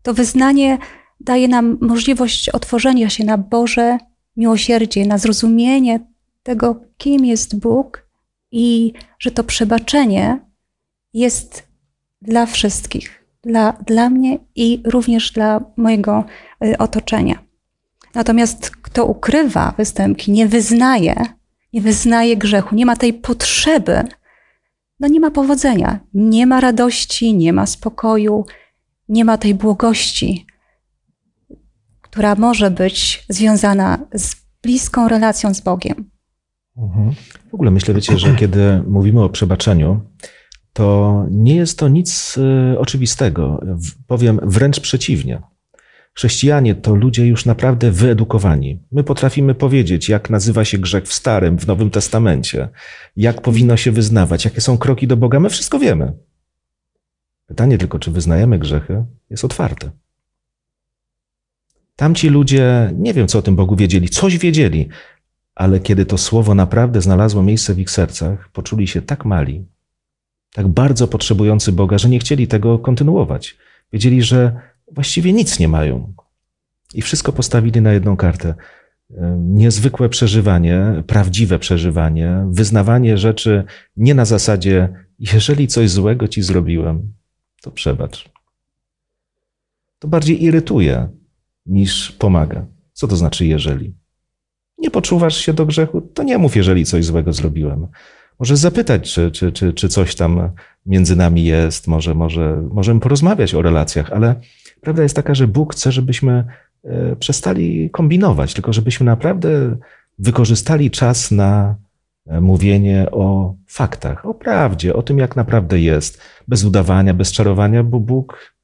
To 0.03 0.15
wyznanie 0.15 0.79
daje 1.21 1.49
nam 1.49 1.79
możliwość 1.81 2.49
otworzenia 2.49 3.11
się 3.11 3.25
na 3.25 3.39
Boże 3.39 3.99
miłosierdzie, 4.37 5.07
na 5.07 5.19
zrozumienie 5.19 6.01
tego, 6.47 6.81
kim 6.97 7.25
jest 7.25 7.59
Bóg 7.59 8.09
i 8.51 8.93
że 9.19 9.31
to 9.31 9.45
przebaczenie 9.45 10.41
jest 11.15 11.69
dla 12.23 12.47
wszystkich, 12.47 13.25
dla, 13.43 13.73
dla 13.73 14.11
mnie 14.11 14.39
i 14.55 14.83
również 14.85 15.33
dla 15.33 15.61
mojego 15.77 16.25
y, 16.65 16.79
otoczenia. 16.79 17.39
Natomiast 18.15 18.71
kto 18.71 19.07
ukrywa 19.07 19.75
występki, 19.77 20.33
nie 20.33 20.47
wyznaje, 20.47 21.15
nie 21.73 21.81
wyznaje 21.81 22.37
grzechu, 22.37 22.75
nie 22.75 22.87
ma 22.87 22.97
tej 22.97 23.13
potrzeby, 23.15 24.03
no 25.01 25.09
nie 25.09 25.21
ma 25.21 25.31
powodzenia, 25.31 26.01
nie 26.15 26.47
ma 26.47 26.61
radości, 26.61 27.35
nie 27.35 27.53
ma 27.53 27.67
spokoju, 27.67 28.45
nie 29.09 29.25
ma 29.25 29.39
tej 29.39 29.55
błogości, 29.55 30.47
która 32.01 32.35
może 32.35 32.71
być 32.71 33.25
związana 33.29 33.99
z 34.15 34.37
bliską 34.63 35.09
relacją 35.09 35.55
z 35.55 35.61
Bogiem. 35.61 36.16
Mhm. 36.79 37.15
W 37.51 37.55
ogóle 37.55 37.71
myślę, 37.71 37.95
wiecie, 37.95 38.19
że 38.19 38.35
kiedy 38.35 38.83
mówimy 38.87 39.23
o 39.23 39.29
przebaczeniu, 39.29 40.01
to 40.73 41.27
nie 41.31 41.57
jest 41.57 41.79
to 41.79 41.89
nic 41.89 42.39
y, 42.75 42.79
oczywistego. 42.79 43.61
Powiem 44.07 44.41
wręcz 44.43 44.81
przeciwnie. 44.81 45.43
Chrześcijanie 46.15 46.75
to 46.75 46.95
ludzie 46.95 47.27
już 47.27 47.47
naprawdę 47.47 47.91
wyedukowani. 47.91 48.83
My 48.93 49.05
potrafimy 49.05 49.55
powiedzieć, 49.55 50.09
jak 50.09 50.31
nazywa 50.31 50.65
się 50.65 50.79
grzech 50.79 51.05
w 51.05 51.13
Starym, 51.13 51.59
w 51.59 51.67
Nowym 51.67 51.91
Testamencie, 51.91 52.69
jak 53.17 53.41
powinno 53.41 53.77
się 53.77 53.93
wyznawać, 53.93 54.45
jakie 54.45 54.61
są 54.61 54.79
kroki 54.79 55.07
do 55.07 55.17
Boga. 55.17 55.41
My 55.41 55.51
wszystko 55.51 55.79
wiemy. 55.79 56.13
Pytanie 57.47 57.79
tylko, 57.79 57.99
czy 57.99 58.11
wyznajemy 58.11 58.59
grzechy, 58.59 59.05
jest 59.31 59.45
otwarte. 59.45 59.91
Tamci 61.97 62.29
ludzie, 62.29 62.93
nie 62.95 63.15
wiem, 63.15 63.29
co 63.29 63.39
o 63.39 63.43
tym 63.43 63.57
Bogu 63.57 63.77
wiedzieli, 63.77 64.09
coś 64.09 64.39
wiedzieli, 64.39 64.89
ale 65.57 65.81
kiedy 65.81 66.07
to 66.07 66.19
słowo 66.19 66.55
naprawdę 66.55 67.01
znalazło 67.01 67.43
miejsce 67.43 67.75
w 67.75 67.79
ich 67.79 67.91
sercach, 67.91 68.49
poczuli 68.53 68.89
się 68.89 69.03
tak 69.03 69.25
mali, 69.25 69.67
tak 70.55 70.69
bardzo 70.69 71.09
potrzebujący 71.09 71.73
Boga, 71.73 71.99
że 71.99 72.09
nie 72.09 72.19
chcieli 72.19 72.49
tego 72.49 72.79
kontynuować. 72.79 73.57
Wiedzieli, 73.93 74.23
że 74.23 74.61
właściwie 74.93 75.33
nic 75.33 75.59
nie 75.59 75.69
mają. 75.69 76.15
I 76.95 77.03
wszystko 77.03 77.33
postawili 77.33 77.81
na 77.81 77.93
jedną 77.93 78.17
kartę. 78.17 78.55
Niezwykłe 79.39 80.09
przeżywanie, 80.09 81.03
prawdziwe 81.07 81.59
przeżywanie, 81.59 82.47
wyznawanie 82.51 83.19
rzeczy 83.19 83.65
nie 83.97 84.15
na 84.15 84.25
zasadzie, 84.25 85.07
jeżeli 85.19 85.69
coś 85.69 85.91
złego 85.91 86.29
ci 86.29 86.43
zrobiłem, 86.43 87.13
to 87.63 87.71
przebacz. 87.71 88.29
To 89.99 90.09
bardziej 90.09 90.45
irytuje 90.45 91.09
niż 91.67 92.13
pomaga. 92.13 92.67
Co 92.93 93.09
to 93.09 93.17
znaczy 93.17 93.47
jeżeli? 93.47 93.95
Nie 94.87 94.91
poczuwasz 94.91 95.37
się 95.37 95.53
do 95.53 95.67
grzechu, 95.67 96.01
to 96.01 96.23
nie 96.23 96.39
mów, 96.39 96.57
jeżeli 96.57 96.85
coś 96.85 97.05
złego 97.05 97.33
zrobiłem. 97.33 97.87
Może 98.39 98.57
zapytać, 98.57 99.13
czy, 99.13 99.31
czy, 99.31 99.53
czy, 99.53 99.73
czy 99.73 99.89
coś 99.89 100.15
tam 100.15 100.51
między 100.87 101.17
nami 101.17 101.45
jest, 101.45 101.87
może, 101.87 102.15
może 102.15 102.63
możemy 102.71 103.01
porozmawiać 103.01 103.55
o 103.55 103.63
relacjach, 103.63 104.13
ale 104.13 104.35
prawda 104.81 105.03
jest 105.03 105.17
taka, 105.17 105.35
że 105.35 105.49
Bóg 105.49 105.75
chce, 105.75 105.93
żebyśmy 105.93 106.45
e, 106.85 107.17
przestali 107.17 107.91
kombinować, 107.91 108.55
tylko 108.55 108.73
żebyśmy 108.73 109.07
naprawdę 109.07 109.77
wykorzystali 110.19 110.91
czas 110.91 111.31
na 111.31 111.77
e, 112.27 112.41
mówienie 112.41 113.07
o 113.11 113.55
faktach, 113.69 114.27
o 114.27 114.35
prawdzie, 114.35 114.95
o 114.95 115.03
tym, 115.03 115.19
jak 115.19 115.37
naprawdę 115.37 115.81
jest, 115.81 116.21
bez 116.49 116.65
udawania, 116.65 117.15
bez 117.15 117.33
czarowania, 117.33 117.83
bo 117.83 118.01
Bóg, 118.01 118.55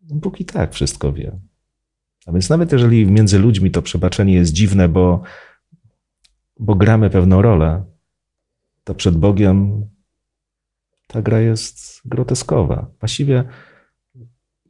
Bóg 0.00 0.40
i 0.40 0.44
tak 0.44 0.72
wszystko 0.72 1.12
wie. 1.12 1.49
A 2.26 2.32
więc 2.32 2.50
nawet 2.50 2.72
jeżeli 2.72 3.06
między 3.06 3.38
ludźmi 3.38 3.70
to 3.70 3.82
przebaczenie 3.82 4.34
jest 4.34 4.52
dziwne, 4.52 4.88
bo, 4.88 5.22
bo 6.58 6.74
gramy 6.74 7.10
pewną 7.10 7.42
rolę, 7.42 7.84
to 8.84 8.94
przed 8.94 9.16
Bogiem 9.16 9.86
ta 11.06 11.22
gra 11.22 11.40
jest 11.40 12.00
groteskowa. 12.04 12.90
Właściwie 13.00 13.44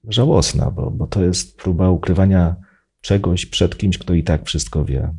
żałosna, 0.08 0.70
bo, 0.70 0.90
bo 0.90 1.06
to 1.06 1.24
jest 1.24 1.56
próba 1.56 1.90
ukrywania 1.90 2.56
czegoś 3.00 3.46
przed 3.46 3.78
kimś, 3.78 3.98
kto 3.98 4.14
i 4.14 4.22
tak 4.22 4.44
wszystko 4.44 4.84
wie. 4.84 5.14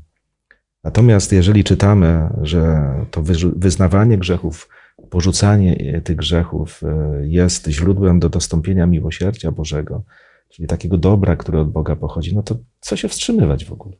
Natomiast 0.83 1.31
jeżeli 1.31 1.63
czytamy, 1.63 2.29
że 2.41 2.93
to 3.11 3.23
wyznawanie 3.55 4.17
grzechów, 4.17 4.69
porzucanie 5.09 6.01
tych 6.03 6.15
grzechów 6.15 6.81
e, 6.83 7.27
jest 7.27 7.67
źródłem 7.67 8.19
do 8.19 8.29
dostąpienia 8.29 8.87
miłosierdzia 8.87 9.51
Bożego, 9.51 10.03
czyli 10.51 10.67
takiego 10.67 10.97
dobra, 10.97 11.35
które 11.35 11.61
od 11.61 11.71
Boga 11.71 11.95
pochodzi, 11.95 12.35
no 12.35 12.43
to 12.43 12.55
co 12.79 12.95
się 12.95 13.07
wstrzymywać 13.07 13.65
w 13.65 13.73
ogóle? 13.73 13.95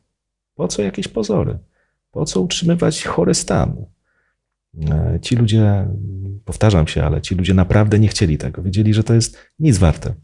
Po 0.54 0.68
co 0.68 0.82
jakieś 0.82 1.08
pozory? 1.08 1.58
Po 2.10 2.24
co 2.24 2.40
utrzymywać 2.40 3.04
chory 3.04 3.34
stan? 3.34 3.86
E, 4.90 5.18
Ci 5.22 5.36
ludzie, 5.36 5.88
powtarzam 6.44 6.86
się, 6.86 7.04
ale 7.04 7.20
ci 7.20 7.34
ludzie 7.34 7.54
naprawdę 7.54 7.98
nie 7.98 8.08
chcieli 8.08 8.38
tego. 8.38 8.62
Wiedzieli, 8.62 8.94
że 8.94 9.04
to 9.04 9.14
jest 9.14 9.38
nic 9.58 9.78
warte. 9.78 10.14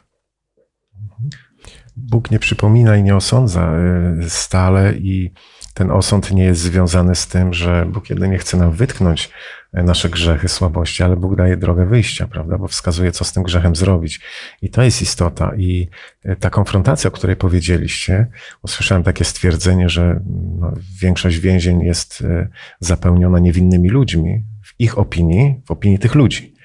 Bóg 1.97 2.31
nie 2.31 2.39
przypomina 2.39 2.97
i 2.97 3.03
nie 3.03 3.17
osądza 3.17 3.73
y, 4.21 4.31
stale 4.31 4.95
i 4.95 5.33
ten 5.79 5.91
osąd 5.91 6.31
nie 6.31 6.45
jest 6.45 6.61
związany 6.61 7.15
z 7.15 7.27
tym, 7.27 7.55
że 7.55 7.87
Bóg 7.87 8.11
jedynie 8.11 8.39
chce 8.39 8.57
nam 8.57 8.73
wytknąć 8.73 9.31
y, 9.79 9.83
nasze 9.83 10.09
grzechy, 10.09 10.49
słabości, 10.49 11.03
ale 11.03 11.17
Bóg 11.17 11.37
daje 11.37 11.57
drogę 11.57 11.87
wyjścia, 11.87 12.27
prawda? 12.27 12.59
Bo 12.59 12.69
wskazuje, 12.69 13.13
co 13.13 13.25
z 13.25 13.33
tym 13.33 13.43
grzechem 13.43 13.77
zrobić. 13.77 14.21
I 14.63 14.71
to 14.71 14.83
jest 14.83 15.03
istota. 15.03 15.53
I 15.57 15.89
y, 16.27 16.37
ta 16.37 16.51
konfrontacja, 16.51 17.09
o 17.09 17.11
której 17.11 17.37
powiedzieliście, 17.37 18.27
usłyszałem 18.63 19.03
takie 19.03 19.25
stwierdzenie, 19.25 19.89
że 19.89 20.21
no, 20.61 20.73
większość 21.03 21.39
więzień 21.39 21.81
jest 21.81 22.21
y, 22.21 22.49
zapełniona 22.81 23.39
niewinnymi 23.39 23.89
ludźmi, 23.89 24.45
w 24.65 24.75
ich 24.79 24.99
opinii, 24.99 25.61
w 25.67 25.71
opinii 25.71 25.99
tych 25.99 26.15
ludzi. 26.15 26.58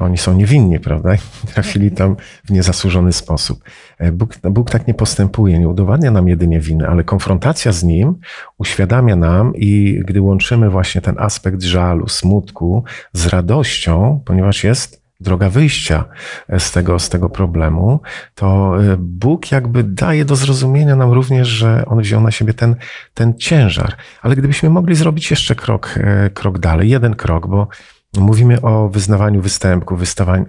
Oni 0.00 0.18
są 0.18 0.34
niewinni, 0.34 0.80
prawda? 0.80 1.10
Trafili 1.54 1.90
tam 1.90 2.16
w 2.44 2.50
niezasłużony 2.50 3.12
sposób. 3.12 3.64
E, 3.98 4.12
Bóg, 4.12 4.34
Bóg 4.42 4.70
tak 4.70 4.86
nie 4.86 4.94
postępuje, 4.94 5.58
nie 5.58 5.68
udowadnia 5.68 6.10
nam 6.10 6.28
jedynie 6.28 6.60
winy, 6.60 6.88
ale 6.88 7.04
konfrontacja 7.04 7.72
z 7.72 7.82
Nim 7.82 8.14
uświadamia 8.58 9.16
nam 9.16 9.52
i 9.54 10.00
gdy 10.04 10.20
łączymy 10.20 10.70
właśnie 10.70 11.00
ten 11.00 11.14
aspekt 11.18 11.62
żalu, 11.62 12.08
smutku 12.08 12.84
z 13.12 13.26
radością, 13.26 14.20
ponieważ 14.24 14.64
jest 14.64 15.02
droga 15.20 15.50
wyjścia 15.50 16.04
e, 16.48 16.60
z 16.60 16.72
tego, 16.72 16.98
z 16.98 17.08
tego 17.08 17.28
problemu, 17.28 18.00
to 18.34 18.76
e, 18.82 18.96
Bóg 18.98 19.52
jakby 19.52 19.84
daje 19.84 20.24
do 20.24 20.36
zrozumienia 20.36 20.96
nam 20.96 21.12
również, 21.12 21.48
że 21.48 21.84
On 21.86 22.00
wziął 22.00 22.20
na 22.20 22.30
siebie 22.30 22.54
ten, 22.54 22.76
ten 23.14 23.34
ciężar. 23.38 23.96
Ale 24.22 24.36
gdybyśmy 24.36 24.70
mogli 24.70 24.94
zrobić 24.94 25.30
jeszcze 25.30 25.54
krok, 25.54 25.98
krok 26.34 26.58
dalej, 26.58 26.90
jeden 26.90 27.14
krok, 27.14 27.46
bo 27.46 27.68
Mówimy 28.16 28.60
o 28.60 28.88
wyznawaniu 28.88 29.40
występku, 29.40 29.96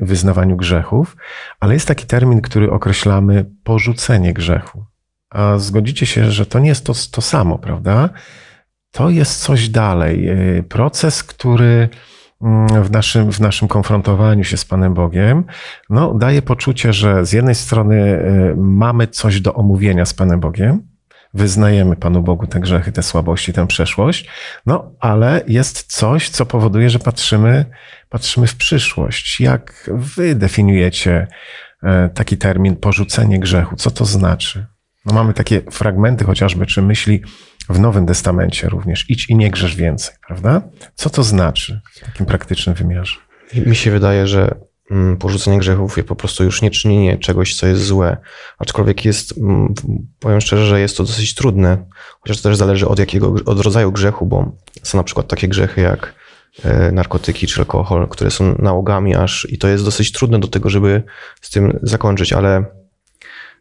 wyznawaniu 0.01 0.57
grzechów, 0.57 1.17
ale 1.59 1.73
jest 1.73 1.87
taki 1.87 2.05
termin, 2.05 2.41
który 2.41 2.71
określamy 2.71 3.45
porzucenie 3.63 4.33
grzechu. 4.33 4.85
A 5.29 5.57
zgodzicie 5.57 6.05
się, 6.05 6.31
że 6.31 6.45
to 6.45 6.59
nie 6.59 6.69
jest 6.69 6.85
to, 6.85 6.93
to 7.11 7.21
samo, 7.21 7.57
prawda? 7.57 8.09
To 8.91 9.09
jest 9.09 9.41
coś 9.41 9.69
dalej. 9.69 10.25
Yy, 10.25 10.63
Proces, 10.63 11.23
który 11.23 11.89
mm, 12.41 12.83
w 12.83 12.91
naszym, 12.91 13.31
w 13.31 13.39
naszym 13.39 13.67
konfrontowaniu 13.67 14.43
się 14.43 14.57
z 14.57 14.65
Panem 14.65 14.93
Bogiem, 14.93 15.43
no, 15.89 16.13
daje 16.13 16.41
poczucie, 16.41 16.93
że 16.93 17.25
z 17.25 17.31
jednej 17.31 17.55
strony 17.55 17.95
yy, 17.97 18.55
mamy 18.57 19.07
coś 19.07 19.41
do 19.41 19.53
omówienia 19.53 20.05
z 20.05 20.13
Panem 20.13 20.39
Bogiem, 20.39 20.92
wyznajemy 21.33 21.95
Panu 21.95 22.21
Bogu 22.21 22.47
te 22.47 22.59
grzechy, 22.59 22.91
te 22.91 23.03
słabości, 23.03 23.53
tę 23.53 23.67
przeszłość, 23.67 24.27
no 24.65 24.91
ale 24.99 25.41
jest 25.47 25.83
coś, 25.83 26.29
co 26.29 26.45
powoduje, 26.45 26.89
że 26.89 26.99
patrzymy, 26.99 27.65
patrzymy 28.09 28.47
w 28.47 28.55
przyszłość. 28.55 29.41
Jak 29.41 29.89
wy 29.93 30.35
definiujecie 30.35 31.27
e, 31.83 32.09
taki 32.09 32.37
termin 32.37 32.75
porzucenie 32.75 33.39
grzechu? 33.39 33.75
Co 33.75 33.91
to 33.91 34.05
znaczy? 34.05 34.65
No 35.05 35.13
mamy 35.13 35.33
takie 35.33 35.61
fragmenty 35.71 36.25
chociażby, 36.25 36.65
czy 36.65 36.81
myśli 36.81 37.23
w 37.69 37.79
Nowym 37.79 38.05
Testamencie 38.05 38.69
również. 38.69 39.09
Idź 39.09 39.29
i 39.29 39.35
nie 39.35 39.51
grzesz 39.51 39.75
więcej, 39.75 40.15
prawda? 40.27 40.61
Co 40.95 41.09
to 41.09 41.23
znaczy 41.23 41.81
w 41.93 41.99
takim 41.99 42.25
praktycznym 42.25 42.75
wymiarze? 42.75 43.15
Mi 43.55 43.75
się 43.75 43.91
wydaje, 43.91 44.27
że 44.27 44.55
porzucenie 45.19 45.59
grzechów 45.59 45.97
jest 45.97 46.09
po 46.09 46.15
prostu 46.15 46.43
już 46.43 46.61
nie 46.61 46.71
czynienie 46.71 47.17
czegoś, 47.17 47.55
co 47.55 47.67
jest 47.67 47.85
złe. 47.85 48.17
Aczkolwiek 48.59 49.05
jest, 49.05 49.37
mm, 49.37 49.73
powiem 50.19 50.41
szczerze, 50.41 50.65
że 50.65 50.79
jest 50.79 50.97
to 50.97 51.03
dosyć 51.03 51.35
trudne, 51.35 51.85
chociaż 52.21 52.41
to 52.41 52.49
też 52.49 52.57
zależy 52.57 52.87
od 52.87 52.99
jakiego, 52.99 53.35
od 53.45 53.59
rodzaju 53.59 53.91
grzechu, 53.91 54.25
bo 54.25 54.51
są 54.83 54.97
na 54.97 55.03
przykład 55.03 55.27
takie 55.27 55.47
grzechy 55.47 55.81
jak 55.81 56.15
e, 56.63 56.91
narkotyki 56.91 57.47
czy 57.47 57.59
alkohol, 57.61 58.07
które 58.07 58.31
są 58.31 58.55
nałogami 58.59 59.15
aż 59.15 59.47
i 59.49 59.57
to 59.57 59.67
jest 59.67 59.85
dosyć 59.85 60.11
trudne 60.11 60.39
do 60.39 60.47
tego, 60.47 60.69
żeby 60.69 61.03
z 61.41 61.49
tym 61.49 61.79
zakończyć, 61.83 62.33
ale 62.33 62.57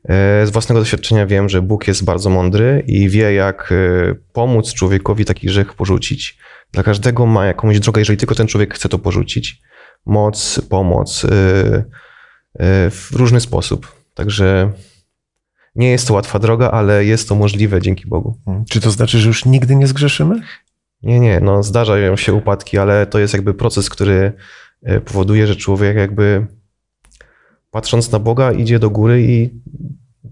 e, 0.04 0.46
z 0.46 0.50
własnego 0.50 0.80
doświadczenia 0.80 1.26
wiem, 1.26 1.48
że 1.48 1.62
Bóg 1.62 1.88
jest 1.88 2.04
bardzo 2.04 2.30
mądry 2.30 2.84
i 2.86 3.08
wie, 3.08 3.34
jak 3.34 3.72
e, 3.72 4.14
pomóc 4.32 4.72
człowiekowi 4.72 5.24
taki 5.24 5.46
grzech 5.46 5.74
porzucić. 5.74 6.38
Dla 6.72 6.82
każdego 6.82 7.26
ma 7.26 7.46
jakąś 7.46 7.80
drogę, 7.80 8.00
jeżeli 8.00 8.16
tylko 8.16 8.34
ten 8.34 8.46
człowiek 8.46 8.74
chce 8.74 8.88
to 8.88 8.98
porzucić 8.98 9.62
moc, 10.06 10.60
pomoc 10.68 11.24
y, 11.24 11.28
y, 11.28 12.90
w 12.90 13.10
różny 13.12 13.40
sposób. 13.40 13.92
Także 14.14 14.72
nie 15.74 15.90
jest 15.90 16.08
to 16.08 16.14
łatwa 16.14 16.38
droga, 16.38 16.70
ale 16.70 17.04
jest 17.04 17.28
to 17.28 17.34
możliwe 17.34 17.82
dzięki 17.82 18.06
Bogu. 18.06 18.38
Czy 18.70 18.80
to 18.80 18.90
znaczy, 18.90 19.18
że 19.18 19.28
już 19.28 19.44
nigdy 19.44 19.76
nie 19.76 19.86
zgrzeszymy? 19.86 20.40
Nie, 21.02 21.20
nie, 21.20 21.40
no 21.40 21.62
zdarzają 21.62 22.16
się 22.16 22.34
upadki, 22.34 22.78
ale 22.78 23.06
to 23.06 23.18
jest 23.18 23.34
jakby 23.34 23.54
proces, 23.54 23.90
który 23.90 24.32
y, 24.88 25.00
powoduje, 25.00 25.46
że 25.46 25.56
człowiek 25.56 25.96
jakby 25.96 26.46
patrząc 27.70 28.12
na 28.12 28.18
Boga 28.18 28.52
idzie 28.52 28.78
do 28.78 28.90
góry 28.90 29.22
i 29.22 29.50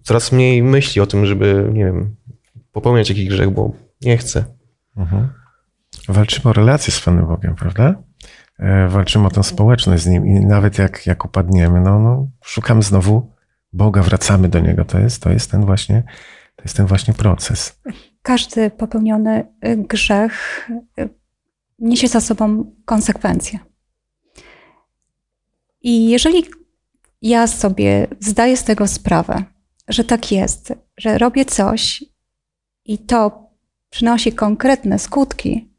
coraz 0.02 0.32
mniej 0.32 0.62
myśli 0.62 1.00
o 1.00 1.06
tym, 1.06 1.26
żeby, 1.26 1.70
nie 1.72 1.84
wiem, 1.84 2.16
popełniać 2.72 3.08
jakiś 3.08 3.28
grzech, 3.28 3.50
bo 3.50 3.72
nie 4.00 4.16
chce. 4.18 4.44
Mhm. 4.96 5.28
Walczymy 6.08 6.50
o 6.50 6.52
relacje 6.52 6.92
z 6.92 7.00
Panem 7.00 7.26
Bogiem, 7.26 7.54
prawda? 7.54 8.02
E, 8.60 8.88
Walczymy 8.88 9.26
o 9.26 9.30
tę 9.30 9.42
społeczność 9.42 10.02
z 10.02 10.06
Nim 10.06 10.26
i 10.26 10.46
nawet 10.46 10.78
jak, 10.78 11.06
jak 11.06 11.24
upadniemy, 11.24 11.80
no, 11.80 11.98
no, 11.98 12.28
szukamy 12.44 12.82
znowu 12.82 13.32
Boga, 13.72 14.02
wracamy 14.02 14.48
do 14.48 14.60
Niego. 14.60 14.84
To 14.84 14.98
jest, 14.98 15.22
to 15.22 15.30
jest 15.30 15.50
ten 15.50 15.64
właśnie, 15.64 16.02
to 16.56 16.62
jest 16.62 16.76
ten 16.76 16.86
właśnie 16.86 17.14
proces. 17.14 17.80
Każdy 18.22 18.70
popełniony 18.70 19.46
grzech 19.76 20.68
y, 20.98 21.08
niesie 21.78 22.08
za 22.08 22.20
sobą 22.20 22.74
konsekwencje. 22.84 23.58
I 25.82 26.10
jeżeli 26.10 26.44
ja 27.22 27.46
sobie 27.46 28.06
zdaję 28.20 28.56
z 28.56 28.64
tego 28.64 28.86
sprawę, 28.86 29.44
że 29.88 30.04
tak 30.04 30.32
jest, 30.32 30.74
że 30.96 31.18
robię 31.18 31.44
coś 31.44 32.04
i 32.84 32.98
to 32.98 33.50
przynosi 33.90 34.32
konkretne 34.32 34.98
skutki, 34.98 35.70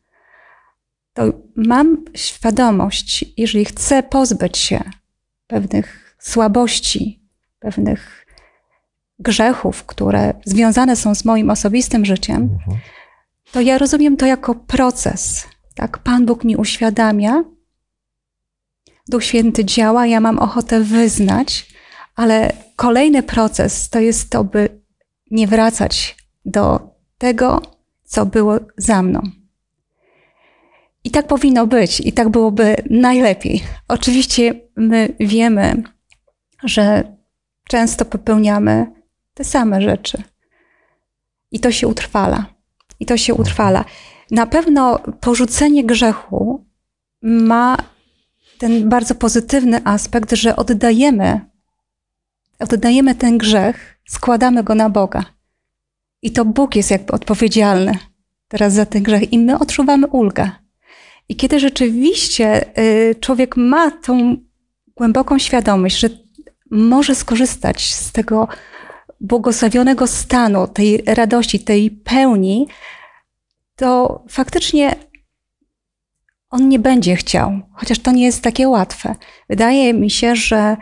to 1.13 1.23
mam 1.67 2.05
świadomość, 2.15 3.25
jeżeli 3.37 3.65
chcę 3.65 4.03
pozbyć 4.03 4.57
się 4.57 4.83
pewnych 5.47 6.15
słabości, 6.19 7.21
pewnych 7.59 8.25
grzechów, 9.19 9.83
które 9.85 10.33
związane 10.45 10.95
są 10.95 11.15
z 11.15 11.25
moim 11.25 11.49
osobistym 11.49 12.05
życiem, 12.05 12.41
Mhm. 12.41 12.77
to 13.51 13.61
ja 13.61 13.77
rozumiem 13.77 14.17
to 14.17 14.25
jako 14.25 14.55
proces. 14.55 15.47
Tak, 15.75 15.97
Pan 15.97 16.25
Bóg 16.25 16.43
mi 16.43 16.55
uświadamia, 16.55 17.43
Duch 19.09 19.23
Święty 19.23 19.65
działa, 19.65 20.07
ja 20.07 20.19
mam 20.19 20.39
ochotę 20.39 20.79
wyznać, 20.81 21.73
ale 22.15 22.53
kolejny 22.75 23.23
proces 23.23 23.89
to 23.89 23.99
jest 23.99 24.29
to, 24.29 24.43
by 24.43 24.81
nie 25.31 25.47
wracać 25.47 26.17
do 26.45 26.79
tego, 27.17 27.61
co 28.03 28.25
było 28.25 28.59
za 28.77 29.01
mną. 29.01 29.21
I 31.03 31.11
tak 31.11 31.27
powinno 31.27 31.67
być, 31.67 31.99
i 31.99 32.13
tak 32.13 32.29
byłoby 32.29 32.75
najlepiej. 32.89 33.63
Oczywiście 33.87 34.53
my 34.75 35.15
wiemy, 35.19 35.83
że 36.63 37.15
często 37.67 38.05
popełniamy 38.05 38.91
te 39.33 39.43
same 39.43 39.81
rzeczy. 39.81 40.23
I 41.51 41.59
to 41.59 41.71
się 41.71 41.87
utrwala. 41.87 42.45
I 42.99 43.05
to 43.05 43.17
się 43.17 43.33
utrwala. 43.33 43.85
Na 44.31 44.45
pewno 44.47 44.99
porzucenie 44.99 45.83
grzechu 45.83 46.65
ma 47.21 47.77
ten 48.57 48.89
bardzo 48.89 49.15
pozytywny 49.15 49.81
aspekt, 49.83 50.31
że 50.31 50.55
oddajemy, 50.55 51.41
oddajemy 52.59 53.15
ten 53.15 53.37
grzech, 53.37 53.99
składamy 54.07 54.63
go 54.63 54.75
na 54.75 54.89
Boga. 54.89 55.25
I 56.21 56.31
to 56.31 56.45
Bóg 56.45 56.75
jest 56.75 56.91
jakby 56.91 57.13
odpowiedzialny 57.13 57.97
teraz 58.47 58.73
za 58.73 58.85
ten 58.85 59.03
grzech 59.03 59.33
i 59.33 59.39
my 59.39 59.59
odczuwamy 59.59 60.07
ulgę. 60.07 60.51
I 61.31 61.35
kiedy 61.35 61.59
rzeczywiście 61.59 62.77
y, 62.79 63.15
człowiek 63.15 63.57
ma 63.57 63.91
tą 63.91 64.37
głęboką 64.95 65.39
świadomość, 65.39 65.99
że 65.99 66.09
może 66.71 67.15
skorzystać 67.15 67.93
z 67.93 68.11
tego 68.11 68.47
błogosławionego 69.21 70.07
stanu, 70.07 70.67
tej 70.67 71.03
radości, 71.05 71.59
tej 71.59 71.91
pełni, 71.91 72.67
to 73.75 74.23
faktycznie 74.29 74.95
on 76.49 76.69
nie 76.69 76.79
będzie 76.79 77.15
chciał, 77.15 77.59
chociaż 77.73 77.99
to 77.99 78.11
nie 78.11 78.25
jest 78.25 78.41
takie 78.41 78.67
łatwe. 78.67 79.15
Wydaje 79.49 79.93
mi 79.93 80.09
się, 80.09 80.35
że 80.35 80.77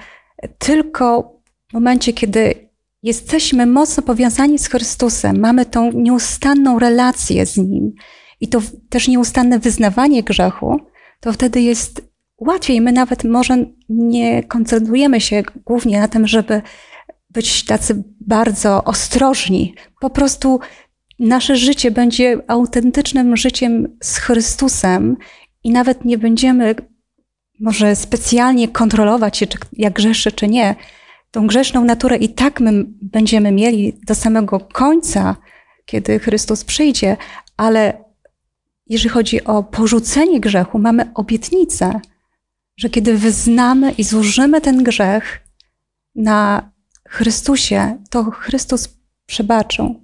tylko 0.57 1.33
w 1.69 1.73
momencie, 1.73 2.13
kiedy 2.13 2.69
jesteśmy 3.03 3.65
mocno 3.65 4.03
powiązani 4.03 4.59
z 4.59 4.67
Chrystusem, 4.67 5.39
mamy 5.39 5.65
tą 5.65 5.91
nieustanną 5.91 6.79
relację 6.79 7.45
z 7.45 7.57
Nim 7.57 7.93
i 8.41 8.47
to 8.47 8.61
też 8.89 9.07
nieustanne 9.07 9.59
wyznawanie 9.59 10.23
grzechu, 10.23 10.79
to 11.19 11.33
wtedy 11.33 11.61
jest 11.61 12.09
łatwiej. 12.37 12.81
My 12.81 12.91
nawet 12.91 13.23
może 13.23 13.65
nie 13.89 14.43
koncentrujemy 14.43 15.21
się 15.21 15.43
głównie 15.65 15.99
na 15.99 16.07
tym, 16.07 16.27
żeby 16.27 16.61
być 17.29 17.65
tacy 17.65 18.03
bardzo 18.21 18.83
ostrożni. 18.83 19.75
Po 19.99 20.09
prostu 20.09 20.59
nasze 21.19 21.55
życie 21.55 21.91
będzie 21.91 22.37
autentycznym 22.47 23.37
życiem 23.37 23.97
z 24.03 24.17
Chrystusem 24.17 25.17
i 25.63 25.71
nawet 25.71 26.05
nie 26.05 26.17
będziemy 26.17 26.75
może 27.59 27.95
specjalnie 27.95 28.67
kontrolować 28.67 29.37
się, 29.37 29.47
czy 29.47 29.57
jak 29.73 29.93
grzeszy, 29.93 30.31
czy 30.31 30.47
nie. 30.47 30.75
Tą 31.31 31.47
grzeszną 31.47 31.85
naturę 31.85 32.17
i 32.17 32.29
tak 32.29 32.59
my 32.59 32.71
będziemy 33.01 33.51
mieli 33.51 33.99
do 34.07 34.15
samego 34.15 34.59
końca, 34.59 35.35
kiedy 35.85 36.19
Chrystus 36.19 36.63
przyjdzie, 36.63 37.17
ale 37.57 38.03
jeżeli 38.89 39.09
chodzi 39.09 39.43
o 39.43 39.63
porzucenie 39.63 40.39
grzechu, 40.39 40.79
mamy 40.79 41.11
obietnicę, 41.15 41.99
że 42.77 42.89
kiedy 42.89 43.17
wyznamy 43.17 43.91
i 43.91 44.03
złożymy 44.03 44.61
ten 44.61 44.83
grzech 44.83 45.47
na 46.15 46.71
Chrystusie, 47.09 47.97
to 48.09 48.23
Chrystus 48.23 48.99
przebaczył. 49.25 50.03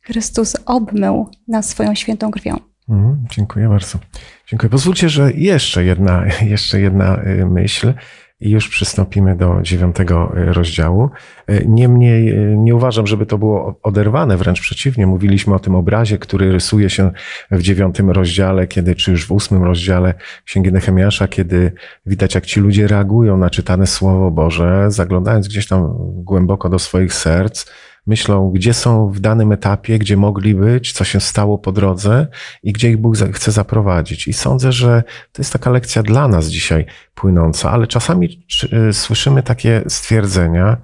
Chrystus 0.00 0.56
obmył 0.66 1.30
nas 1.48 1.68
swoją 1.68 1.94
świętą 1.94 2.30
krwią. 2.30 2.56
Mhm, 2.88 3.24
dziękuję 3.30 3.68
bardzo. 3.68 3.98
Dziękuję. 4.46 4.70
Pozwólcie, 4.70 5.08
że 5.08 5.32
jeszcze 5.32 5.84
jedna, 5.84 6.24
jeszcze 6.54 6.80
jedna 6.80 7.22
y, 7.22 7.46
myśl 7.46 7.92
i 8.40 8.50
już 8.50 8.68
przystąpimy 8.68 9.36
do 9.36 9.62
dziewiątego 9.62 10.32
y, 10.38 10.52
rozdziału. 10.52 11.10
Y, 11.50 11.64
Niemniej 11.68 12.28
y, 12.28 12.56
nie 12.56 12.74
uważam, 12.74 13.06
żeby 13.06 13.26
to 13.26 13.38
było 13.38 13.80
oderwane, 13.82 14.36
wręcz 14.36 14.60
przeciwnie. 14.60 15.06
Mówiliśmy 15.06 15.54
o 15.54 15.58
tym 15.58 15.74
obrazie, 15.74 16.18
który 16.18 16.52
rysuje 16.52 16.90
się 16.90 17.10
w 17.50 17.62
dziewiątym 17.62 18.10
rozdziale, 18.10 18.66
kiedy, 18.66 18.94
czy 18.94 19.10
już 19.10 19.26
w 19.26 19.32
ósmym 19.32 19.64
rozdziale 19.64 20.14
Księgi 20.44 20.72
Nehemiasza, 20.72 21.28
kiedy 21.28 21.72
widać, 22.06 22.34
jak 22.34 22.46
ci 22.46 22.60
ludzie 22.60 22.86
reagują 22.86 23.36
na 23.36 23.50
czytane 23.50 23.86
Słowo 23.86 24.30
Boże, 24.30 24.86
zaglądając 24.88 25.48
gdzieś 25.48 25.66
tam 25.66 25.94
głęboko 25.98 26.68
do 26.68 26.78
swoich 26.78 27.14
serc, 27.14 27.66
myślą, 28.06 28.50
gdzie 28.50 28.74
są 28.74 29.10
w 29.10 29.20
danym 29.20 29.52
etapie, 29.52 29.98
gdzie 29.98 30.16
mogli 30.16 30.54
być, 30.54 30.92
co 30.92 31.04
się 31.04 31.20
stało 31.20 31.58
po 31.58 31.72
drodze 31.72 32.26
i 32.62 32.72
gdzie 32.72 32.90
ich 32.90 32.96
Bóg 32.96 33.16
chce 33.32 33.52
zaprowadzić. 33.52 34.28
I 34.28 34.32
sądzę, 34.32 34.72
że 34.72 35.02
to 35.32 35.42
jest 35.42 35.52
taka 35.52 35.70
lekcja 35.70 36.02
dla 36.02 36.28
nas 36.28 36.46
dzisiaj 36.46 36.86
płynąca, 37.14 37.70
ale 37.70 37.86
czasami 37.86 38.46
y, 38.88 38.92
słyszymy 38.92 39.42
takie 39.42 39.82
stwierdzenia, 39.88 40.76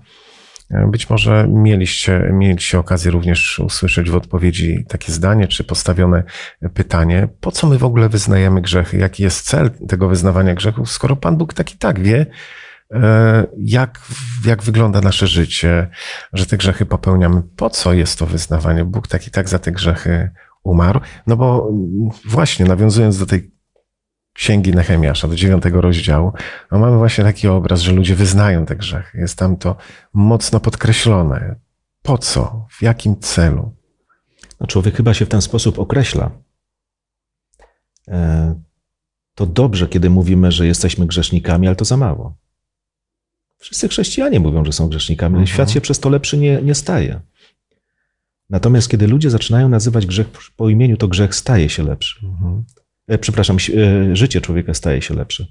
y, 0.71 0.87
być 0.87 1.11
może 1.11 1.47
mieliście, 1.49 2.31
mieliście 2.33 2.79
okazję 2.79 3.11
również 3.11 3.59
usłyszeć 3.59 4.11
w 4.11 4.17
odpowiedzi 4.17 4.85
takie 4.89 5.13
zdanie, 5.13 5.49
czy 5.49 5.65
postawione 5.65 6.23
pytanie, 6.75 7.29
po 7.41 7.51
co 7.51 7.67
my 7.67 7.79
w 7.79 7.85
ogóle 7.85 8.09
wyznajemy 8.09 8.61
grzechy? 8.61 8.97
Jaki 8.97 9.23
jest 9.23 9.47
cel 9.47 9.71
tego 9.89 10.09
wyznawania 10.09 10.55
grzechów, 10.55 10.91
skoro 10.91 11.17
Pan 11.17 11.37
Bóg 11.37 11.55
tak 11.55 11.75
i 11.75 11.77
tak 11.77 12.01
wie, 12.01 12.21
e, 12.21 12.27
jak, 13.59 14.01
jak 14.45 14.63
wygląda 14.63 15.01
nasze 15.01 15.27
życie, 15.27 15.89
że 16.33 16.47
te 16.47 16.57
grzechy 16.57 16.87
popełniamy. 16.87 17.43
Po 17.57 17.71
co 17.71 17.93
jest 17.93 18.19
to 18.19 18.27
wyznawanie? 18.27 18.85
Bóg 18.85 19.09
tak 19.09 19.27
i 19.27 19.31
tak 19.31 19.49
za 19.49 19.59
te 19.59 19.73
grzechy 19.73 20.31
umarł. 20.63 21.01
No 21.27 21.37
bo 21.37 21.71
właśnie 22.25 22.67
nawiązując 22.67 23.19
do 23.19 23.27
tej 23.27 23.53
księgi 24.33 24.73
Nehemiasza, 24.73 25.29
do 25.29 25.35
dziewiątego 25.35 25.81
rozdziału, 25.81 26.33
no 26.73 26.79
mamy 26.79 26.99
właśnie 26.99 27.25
taki 27.25 27.49
obraz, 27.49 27.81
że 27.81 27.93
ludzie 27.93 28.15
wyznają 28.15 28.67
te 28.67 28.77
grzechy. 28.77 29.19
Jest 29.19 29.39
tam 29.39 29.57
to 29.57 29.77
mocno 30.13 30.61
podkreślone. 30.61 31.57
Po 32.03 32.19
co? 32.19 32.67
W 32.71 32.83
jakim 32.83 33.21
celu? 33.21 33.77
No, 34.61 34.67
człowiek 34.67 34.97
chyba 34.97 35.15
się 35.15 35.27
w 35.27 35.29
ten 35.29 35.43
sposób 35.43 35.79
określa. 35.79 36.31
E, 38.09 38.55
To 39.35 39.47
dobrze, 39.47 39.89
kiedy 39.89 40.11
mówimy, 40.11 40.53
że 40.53 40.67
jesteśmy 40.67 41.07
grzesznikami, 41.07 41.67
ale 41.67 41.77
to 41.77 41.85
za 41.85 41.97
mało. 41.97 42.37
Wszyscy 43.63 43.89
chrześcijanie 43.89 44.41
mówią, 44.41 44.65
że 44.65 44.73
są 44.73 44.89
grzesznikami, 44.89 45.35
ale 45.35 45.41
Mhm. 45.43 45.55
świat 45.55 45.71
się 45.71 45.81
przez 45.81 46.01
to 46.01 46.09
lepszy 46.09 46.39
nie, 46.39 46.63
nie 46.63 46.75
staje. 46.75 47.21
Natomiast 48.51 48.89
kiedy 48.91 49.07
ludzie 49.07 49.31
zaczynają 49.31 49.69
nazywać 49.69 50.07
grzech 50.07 50.27
po 50.57 50.69
imieniu, 50.69 50.97
to 50.97 51.09
grzech 51.09 51.35
staje 51.35 51.69
się 51.69 51.83
lepszy. 51.83 52.27
Mhm. 52.27 52.65
E, 53.09 53.19
Przepraszam, 53.19 53.57
e, 53.57 54.17
życie 54.17 54.41
człowieka 54.41 54.75
staje 54.75 55.03
się 55.03 55.15
lepsze. 55.15 55.47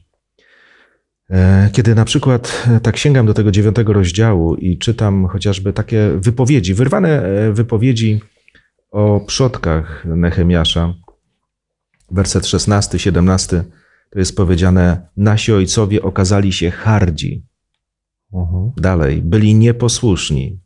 E, 1.30 1.70
Kiedy 1.74 1.96
na 1.96 2.06
przykład 2.06 2.68
tak 2.84 2.98
sięgam 2.98 3.26
do 3.26 3.34
tego 3.34 3.52
dziewiątego 3.52 3.94
rozdziału 3.94 4.56
i 4.56 4.78
czytam 4.78 5.28
chociażby 5.28 5.74
takie 5.74 6.10
wypowiedzi, 6.16 6.74
wyrwane 6.74 7.24
wypowiedzi 7.54 8.20
o 8.92 9.20
przodkach 9.28 10.06
Nehemiasza, 10.06 10.94
werset 12.12 12.48
16, 12.48 13.00
17, 13.00 13.64
to 14.10 14.20
jest 14.20 14.36
powiedziane: 14.38 15.08
Nasi 15.18 15.54
ojcowie 15.54 16.02
okazali 16.02 16.54
się 16.54 16.72
hardzi. 16.72 17.51
Mhm. 18.34 18.72
Dalej, 18.78 19.22
byli 19.22 19.56
nieposłuszni, 19.56 20.60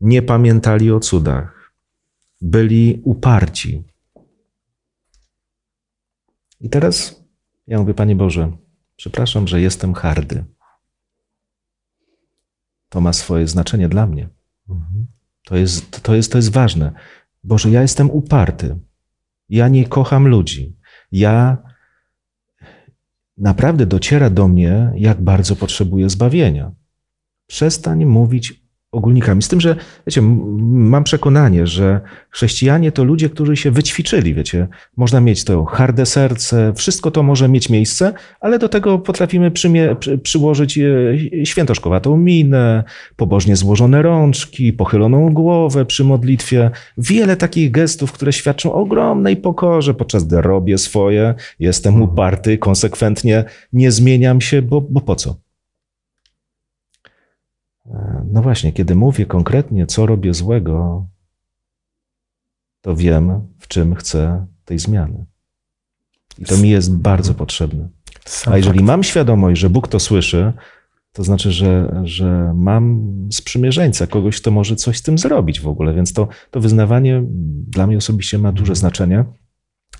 nie 0.00 0.22
pamiętali 0.22 0.90
o 0.92 1.00
cudach, 1.00 1.72
byli 2.40 3.00
uparci. 3.04 3.84
I 6.60 6.70
teraz 6.70 7.24
ja 7.66 7.78
mówię, 7.78 7.94
Panie 7.94 8.16
Boże, 8.16 8.52
przepraszam, 8.96 9.48
że 9.48 9.60
jestem 9.60 9.94
hardy. 9.94 10.44
To 12.88 13.00
ma 13.00 13.12
swoje 13.12 13.48
znaczenie 13.48 13.88
dla 13.88 14.06
mnie. 14.06 14.28
Mhm. 14.68 15.06
To 15.44 15.56
jest, 15.56 16.02
to 16.02 16.14
jest, 16.14 16.32
to 16.32 16.38
jest 16.38 16.52
ważne. 16.52 16.92
Boże, 17.44 17.70
ja 17.70 17.82
jestem 17.82 18.10
uparty. 18.10 18.78
Ja 19.48 19.68
nie 19.68 19.86
kocham 19.86 20.28
ludzi. 20.28 20.76
Ja 21.12 21.58
naprawdę 23.36 23.86
dociera 23.86 24.30
do 24.30 24.48
mnie, 24.48 24.92
jak 24.96 25.20
bardzo 25.22 25.56
potrzebuję 25.56 26.10
zbawienia. 26.10 26.72
Przestań 27.48 28.04
mówić 28.04 28.68
ogólnikami. 28.92 29.42
Z 29.42 29.48
tym, 29.48 29.60
że 29.60 29.76
wiecie, 30.06 30.22
mam 30.70 31.04
przekonanie, 31.04 31.66
że 31.66 32.00
chrześcijanie 32.30 32.92
to 32.92 33.04
ludzie, 33.04 33.30
którzy 33.30 33.56
się 33.56 33.70
wyćwiczyli, 33.70 34.34
wiecie. 34.34 34.68
Można 34.96 35.20
mieć 35.20 35.44
to 35.44 35.64
harde 35.64 36.06
serce, 36.06 36.72
wszystko 36.76 37.10
to 37.10 37.22
może 37.22 37.48
mieć 37.48 37.68
miejsce, 37.68 38.12
ale 38.40 38.58
do 38.58 38.68
tego 38.68 38.98
potrafimy 38.98 39.50
przymie, 39.50 39.96
przy, 40.00 40.18
przyłożyć 40.18 40.78
e, 40.78 41.46
świętoszkowatą 41.46 42.16
minę, 42.16 42.84
pobożnie 43.16 43.56
złożone 43.56 44.02
rączki, 44.02 44.72
pochyloną 44.72 45.32
głowę 45.32 45.84
przy 45.84 46.04
modlitwie. 46.04 46.70
Wiele 46.98 47.36
takich 47.36 47.70
gestów, 47.70 48.12
które 48.12 48.32
świadczą 48.32 48.72
o 48.72 48.74
ogromnej 48.74 49.36
pokorze, 49.36 49.94
podczas 49.94 50.24
gdy 50.24 50.42
robię 50.42 50.78
swoje, 50.78 51.34
jestem 51.58 51.94
Mhm. 51.94 52.10
uparty, 52.10 52.58
konsekwentnie 52.58 53.44
nie 53.72 53.90
zmieniam 53.90 54.40
się, 54.40 54.62
bo, 54.62 54.80
bo 54.80 55.00
po 55.00 55.16
co? 55.16 55.47
No 58.32 58.42
właśnie, 58.42 58.72
kiedy 58.72 58.94
mówię 58.94 59.26
konkretnie, 59.26 59.86
co 59.86 60.06
robię 60.06 60.34
złego, 60.34 61.06
to 62.80 62.96
wiem, 62.96 63.48
w 63.58 63.68
czym 63.68 63.94
chcę 63.94 64.46
tej 64.64 64.78
zmiany. 64.78 65.26
I 66.38 66.44
to 66.44 66.56
mi 66.56 66.70
jest 66.70 66.96
bardzo 66.96 67.34
potrzebne. 67.34 67.88
A 68.46 68.56
jeżeli 68.56 68.84
mam 68.84 69.02
świadomość, 69.02 69.60
że 69.60 69.70
Bóg 69.70 69.88
to 69.88 70.00
słyszy, 70.00 70.52
to 71.12 71.24
znaczy, 71.24 71.52
że, 71.52 72.00
że 72.04 72.52
mam 72.54 73.12
sprzymierzeńca, 73.32 74.06
kogoś, 74.06 74.40
kto 74.40 74.50
może 74.50 74.76
coś 74.76 74.98
z 74.98 75.02
tym 75.02 75.18
zrobić 75.18 75.60
w 75.60 75.68
ogóle. 75.68 75.94
Więc 75.94 76.12
to, 76.12 76.28
to 76.50 76.60
wyznawanie 76.60 77.22
dla 77.68 77.86
mnie 77.86 77.96
osobiście 77.96 78.38
ma 78.38 78.52
duże 78.52 78.74
znaczenie, 78.74 79.24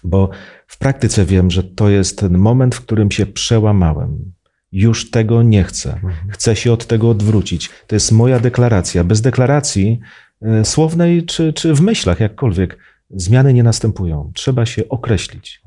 bo 0.05 0.31
w 0.67 0.79
praktyce 0.79 1.25
wiem, 1.25 1.51
że 1.51 1.65
to 1.65 1.89
jest 1.89 2.19
ten 2.19 2.39
moment, 2.39 2.75
w 2.75 2.81
którym 2.81 3.11
się 3.11 3.27
przełamałem. 3.27 4.33
Już 4.73 5.11
tego 5.11 5.43
nie 5.43 5.65
chcę. 5.65 6.01
Chcę 6.29 6.57
się 6.57 6.73
od 6.73 6.87
tego 6.87 7.11
odwrócić. 7.11 7.71
To 7.87 7.97
jest 7.97 8.13
moja 8.13 8.41
deklaracja. 8.41 9.05
Bez 9.05 9.21
deklaracji 9.21 10.01
e, 10.43 10.65
słownej 10.65 11.27
czy, 11.27 11.53
czy 11.53 11.75
w 11.75 11.81
myślach, 11.81 12.21
jakkolwiek, 12.21 12.79
zmiany 13.11 13.55
nie 13.55 13.63
następują. 13.63 14.33
Trzeba 14.35 14.67
się 14.67 14.89
określić. 14.89 15.63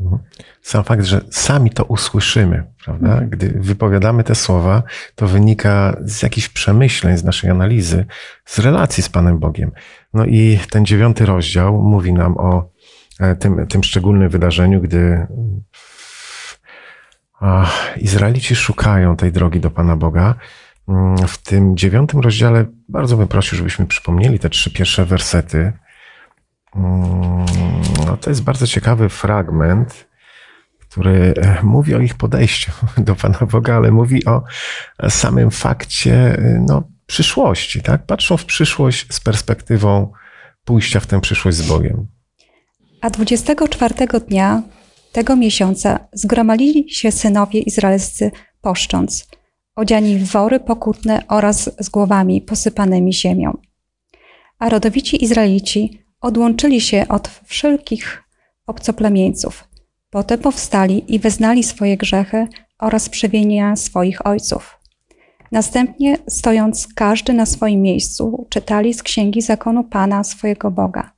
Sam 0.62 0.84
fakt, 0.84 1.06
że 1.06 1.22
sami 1.32 1.70
to 1.70 1.84
usłyszymy, 1.84 2.64
prawda? 2.86 3.22
Gdy 3.22 3.50
wypowiadamy 3.60 4.24
te 4.24 4.36
słowa, 4.36 4.84
to 5.16 5.28
wynika 5.28 5.98
z 6.02 6.24
jakichś 6.24 6.50
przemyśleń, 6.50 7.18
z 7.18 7.24
naszej 7.24 7.50
analizy, 7.50 8.06
z 8.46 8.60
relacji 8.60 9.04
z 9.04 9.10
Panem 9.10 9.40
Bogiem. 9.40 9.72
No 10.14 10.26
i 10.26 10.60
ten 10.70 10.86
dziewiąty 10.86 11.26
rozdział 11.26 11.82
mówi 11.82 12.14
nam 12.14 12.38
o 12.38 12.70
e, 13.20 13.36
tym, 13.36 13.68
tym 13.68 13.84
szczególnym 13.84 14.30
wydarzeniu, 14.30 14.82
gdy 14.82 15.28
Izraelici 17.98 18.56
szukają 18.56 19.16
tej 19.16 19.32
drogi 19.32 19.60
do 19.60 19.72
Pana 19.72 19.96
Boga. 19.96 20.36
Mm, 20.88 21.28
W 21.28 21.38
tym 21.38 21.78
dziewiątym 21.78 22.20
rozdziale 22.20 22.66
bardzo 22.90 23.18
bym 23.18 23.28
prosił, 23.28 23.58
żebyśmy 23.58 23.86
przypomnieli 23.86 24.40
te 24.40 24.50
trzy 24.50 24.72
pierwsze 24.72 25.06
wersety. 25.06 25.74
Mm, 26.76 27.46
No, 28.06 28.18
to 28.18 28.30
jest 28.30 28.44
bardzo 28.44 28.68
ciekawy 28.68 29.10
fragment, 29.10 30.08
który 30.80 31.34
e, 31.38 31.64
mówi 31.64 31.96
o 31.96 32.00
ich 32.00 32.16
podejściu 32.16 32.72
do 32.98 33.16
Pana 33.16 33.40
Boga, 33.52 33.76
ale 33.76 33.92
mówi 33.92 34.26
o 34.26 34.44
samym 35.10 35.52
fakcie 35.52 36.14
e, 36.14 36.66
no, 36.68 36.84
przyszłości. 37.06 37.82
Tak? 37.82 38.06
Patrzą 38.06 38.38
w 38.38 38.46
przyszłość 38.46 39.14
z 39.14 39.20
perspektywą 39.20 40.12
pójścia 40.66 41.00
w 41.00 41.08
tę 41.08 41.22
przyszłość 41.22 41.58
z 41.58 41.68
Bogiem. 41.68 42.08
A 43.02 43.10
24 43.10 43.94
dnia 44.28 44.62
tego 45.12 45.36
miesiąca 45.36 46.08
zgromadzili 46.14 46.90
się 46.90 47.12
synowie 47.12 47.62
izraelscy 47.62 48.32
poszcząc, 48.62 49.28
odziani 49.76 50.16
w 50.16 50.32
wory 50.32 50.60
pokutne 50.60 51.24
oraz 51.28 51.70
z 51.80 51.90
głowami 51.90 52.42
posypanymi 52.42 53.14
ziemią. 53.14 53.58
A 54.60 54.70
rodowici 54.70 55.24
Izraelici 55.24 56.04
odłączyli 56.22 56.82
się 56.82 57.06
od 57.10 57.28
wszelkich 57.44 58.24
obcoplemieńców. 58.68 59.68
Potem 60.10 60.40
powstali 60.40 61.16
i 61.16 61.20
wyznali 61.20 61.64
swoje 61.64 61.98
grzechy 61.98 62.48
oraz 62.80 63.10
przewinienia 63.10 63.76
swoich 63.76 64.26
ojców. 64.26 64.80
Następnie, 65.52 66.18
stojąc 66.28 66.88
każdy 66.96 67.34
na 67.34 67.46
swoim 67.46 67.82
miejscu, 67.82 68.48
czytali 68.50 68.94
z 68.94 69.04
księgi 69.04 69.42
zakonu 69.42 69.84
Pana 69.84 70.24
swojego 70.24 70.72
Boga 70.72 71.12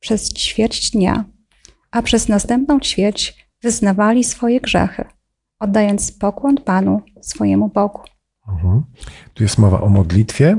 przez 0.00 0.32
ćwierć 0.32 0.90
dnia, 0.90 1.24
a 1.90 2.02
przez 2.02 2.28
następną 2.28 2.80
ćwierć 2.80 3.48
wyznawali 3.62 4.24
swoje 4.24 4.60
grzechy, 4.60 5.04
oddając 5.58 6.12
pokłon 6.12 6.56
Panu, 6.56 7.02
swojemu 7.20 7.68
Bogu. 7.68 8.00
Mhm. 8.48 8.82
Tu 9.34 9.42
jest 9.42 9.58
mowa 9.58 9.80
o 9.80 9.88
modlitwie, 9.88 10.56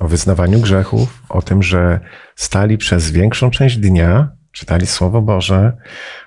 o 0.00 0.08
wyznawaniu 0.08 0.60
grzechów, 0.60 1.22
o 1.28 1.42
tym, 1.42 1.62
że 1.62 2.00
stali 2.36 2.78
przez 2.78 3.10
większą 3.10 3.50
część 3.50 3.76
dnia, 3.76 4.28
czytali 4.52 4.86
Słowo 4.86 5.22
Boże, 5.22 5.76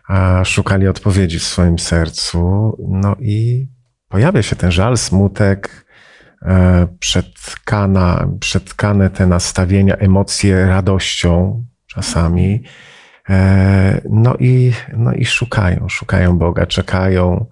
a 0.08 0.44
szukali 0.44 0.88
odpowiedzi 0.88 1.40
w 1.40 1.44
swoim 1.44 1.80
sercu. 1.80 2.72
No 2.90 3.16
i 3.20 3.68
pojawia 4.10 4.42
się 4.42 4.56
ten 4.56 4.72
żal, 4.72 4.98
smutek, 4.98 5.86
e, 6.42 6.88
przetkana, 7.00 8.28
przetkane 8.40 9.10
te 9.10 9.28
nastawienia, 9.28 9.96
emocje 9.96 10.66
radością 10.66 11.66
czasami. 11.88 12.64
E, 12.66 12.93
No 14.10 14.36
i, 14.40 14.74
no 14.98 15.14
i 15.14 15.26
szukają, 15.26 15.90
szukają 15.90 16.38
Boga, 16.38 16.66
czekają, 16.66 17.46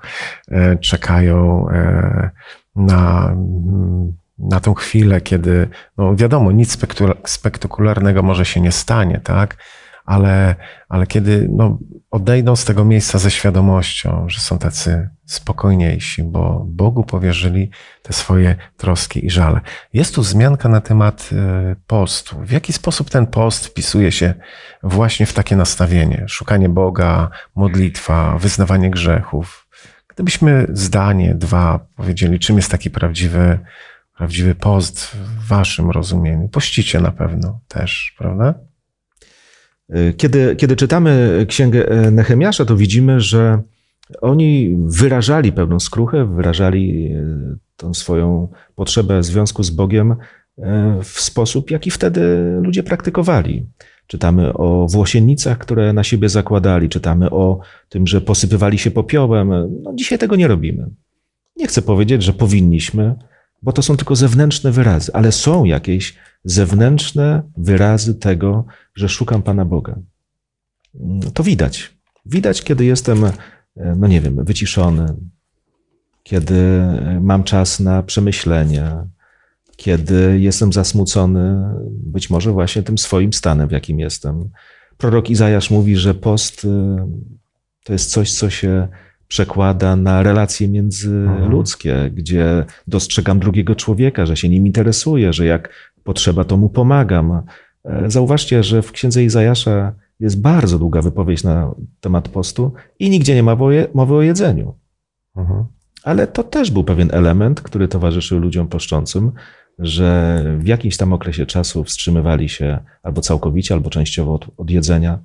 e, 0.51 0.77
czekają 0.77 1.69
e, 1.69 2.29
na, 2.75 3.35
na 4.37 4.59
tą 4.59 4.73
chwilę, 4.73 5.21
kiedy, 5.21 5.67
no 5.97 6.15
wiadomo, 6.15 6.51
nic 6.51 6.77
spektakularnego 7.25 8.23
może 8.23 8.45
się 8.45 8.61
nie 8.61 8.71
stanie, 8.71 9.19
tak? 9.23 9.57
Ale, 10.11 10.55
ale 10.89 11.07
kiedy 11.07 11.47
no, 11.51 11.77
odejdą 12.11 12.55
z 12.55 12.65
tego 12.65 12.85
miejsca 12.85 13.19
ze 13.19 13.31
świadomością, 13.31 14.25
że 14.29 14.39
są 14.39 14.57
tacy 14.57 15.09
spokojniejsi, 15.25 16.23
bo 16.23 16.65
Bogu 16.67 17.03
powierzyli 17.03 17.69
te 18.01 18.13
swoje 18.13 18.55
troski 18.77 19.25
i 19.25 19.29
żale. 19.29 19.61
Jest 19.93 20.15
tu 20.15 20.21
wzmianka 20.21 20.69
na 20.69 20.81
temat 20.81 21.29
e, 21.33 21.75
postu. 21.87 22.35
W 22.39 22.51
jaki 22.51 22.73
sposób 22.73 23.09
ten 23.09 23.27
post 23.27 23.65
wpisuje 23.65 24.11
się 24.11 24.33
właśnie 24.83 25.25
w 25.25 25.33
takie 25.33 25.55
nastawienie? 25.55 26.25
Szukanie 26.27 26.69
Boga, 26.69 27.29
modlitwa, 27.55 28.37
wyznawanie 28.37 28.89
grzechów. 28.89 29.67
Gdybyśmy 30.07 30.67
zdanie, 30.69 31.35
dwa 31.35 31.79
powiedzieli, 31.95 32.39
czym 32.39 32.55
jest 32.55 32.71
taki 32.71 32.89
prawdziwy, 32.89 33.59
prawdziwy 34.17 34.55
post 34.55 35.05
w 35.05 35.47
waszym 35.47 35.91
rozumieniu? 35.91 36.49
Pościcie 36.49 36.99
na 36.99 37.11
pewno 37.11 37.59
też, 37.67 38.15
prawda? 38.17 38.70
Kiedy, 40.17 40.55
kiedy 40.55 40.75
czytamy 40.75 41.45
księgę 41.47 41.85
Nehemiasza, 42.11 42.65
to 42.65 42.75
widzimy, 42.75 43.21
że 43.21 43.61
oni 44.21 44.77
wyrażali 44.85 45.51
pewną 45.51 45.79
skruchę, 45.79 46.35
wyrażali 46.35 47.05
e, 47.05 47.55
tą 47.77 47.93
swoją 47.93 48.47
potrzebę 48.75 49.23
związku 49.23 49.63
z 49.63 49.69
Bogiem 49.69 50.11
e, 50.57 50.99
w 51.03 51.19
sposób, 51.19 51.71
jaki 51.71 51.91
wtedy 51.91 52.21
ludzie 52.61 52.83
praktykowali. 52.83 53.69
Czytamy 54.07 54.53
o 54.53 54.87
włosiennicach, 54.87 55.57
które 55.57 55.93
na 55.93 56.03
siebie 56.03 56.29
zakładali, 56.29 56.89
czytamy 56.89 57.29
o 57.29 57.59
tym, 57.89 58.07
że 58.07 58.21
posypywali 58.21 58.77
się 58.77 58.91
popiołem. 58.91 59.49
No, 59.83 59.93
dzisiaj 59.95 60.19
tego 60.19 60.35
nie 60.35 60.47
robimy. 60.47 60.89
Nie 61.55 61.67
chcę 61.67 61.81
powiedzieć, 61.81 62.23
że 62.23 62.33
powinniśmy, 62.33 63.15
bo 63.61 63.71
to 63.73 63.81
są 63.81 63.97
tylko 63.97 64.15
zewnętrzne 64.15 64.71
wyrazy, 64.71 65.13
ale 65.13 65.31
są 65.31 65.63
jakieś 65.63 66.15
zewnętrzne 66.43 67.43
wyrazy 67.57 68.15
tego, 68.15 68.65
że 68.95 69.09
szukam 69.09 69.43
Pana 69.43 69.65
Boga. 69.65 69.95
To 71.33 71.43
widać. 71.43 71.97
Widać, 72.25 72.63
kiedy 72.63 72.85
jestem, 72.85 73.23
no 73.95 74.07
nie 74.07 74.21
wiem, 74.21 74.45
wyciszony, 74.45 75.15
kiedy 76.23 76.81
mam 77.21 77.43
czas 77.43 77.79
na 77.79 78.03
przemyślenie, 78.03 78.91
kiedy 79.75 80.39
jestem 80.39 80.73
zasmucony, 80.73 81.73
być 81.89 82.29
może 82.29 82.51
właśnie 82.51 82.83
tym 82.83 82.97
swoim 82.97 83.33
stanem, 83.33 83.67
w 83.67 83.71
jakim 83.71 83.99
jestem. 83.99 84.49
Prorok 84.97 85.29
Izajasz 85.29 85.71
mówi, 85.71 85.95
że 85.95 86.13
post 86.13 86.65
y, 86.65 86.67
to 87.83 87.93
jest 87.93 88.11
coś, 88.11 88.33
co 88.33 88.49
się 88.49 88.87
przekłada 89.27 89.95
na 89.95 90.23
relacje 90.23 90.67
międzyludzkie, 90.67 92.11
gdzie 92.13 92.65
dostrzegam 92.87 93.39
drugiego 93.39 93.75
człowieka, 93.75 94.25
że 94.25 94.37
się 94.37 94.49
nim 94.49 94.65
interesuję, 94.65 95.33
że 95.33 95.45
jak 95.45 95.69
potrzeba, 96.03 96.43
to 96.43 96.57
mu 96.57 96.69
pomagam. 96.69 97.43
E, 97.85 98.09
Zauważcie, 98.09 98.63
że 98.63 98.81
w 98.81 98.91
księdze 98.91 99.23
Izajasza 99.23 99.93
jest 100.19 100.41
bardzo 100.41 100.79
długa 100.79 101.01
wypowiedź 101.01 101.43
na 101.43 101.75
temat 101.99 102.29
postu 102.29 102.73
i 102.99 103.09
nigdzie 103.09 103.35
nie 103.35 103.43
ma 103.43 103.57
mowy 103.93 104.15
o 104.15 104.21
jedzeniu. 104.21 104.73
Mhm. 105.35 105.65
Ale 106.03 106.27
to 106.27 106.43
też 106.43 106.71
był 106.71 106.83
pewien 106.83 107.09
element, 107.13 107.61
który 107.61 107.87
towarzyszył 107.87 108.39
ludziom 108.39 108.67
poszczącym, 108.67 109.31
że 109.79 110.43
w 110.59 110.67
jakimś 110.67 110.97
tam 110.97 111.13
okresie 111.13 111.45
czasu 111.45 111.83
wstrzymywali 111.83 112.49
się 112.49 112.79
albo 113.03 113.21
całkowicie, 113.21 113.73
albo 113.73 113.89
częściowo 113.89 114.33
od, 114.33 114.47
od 114.57 114.69
jedzenia. 114.69 115.19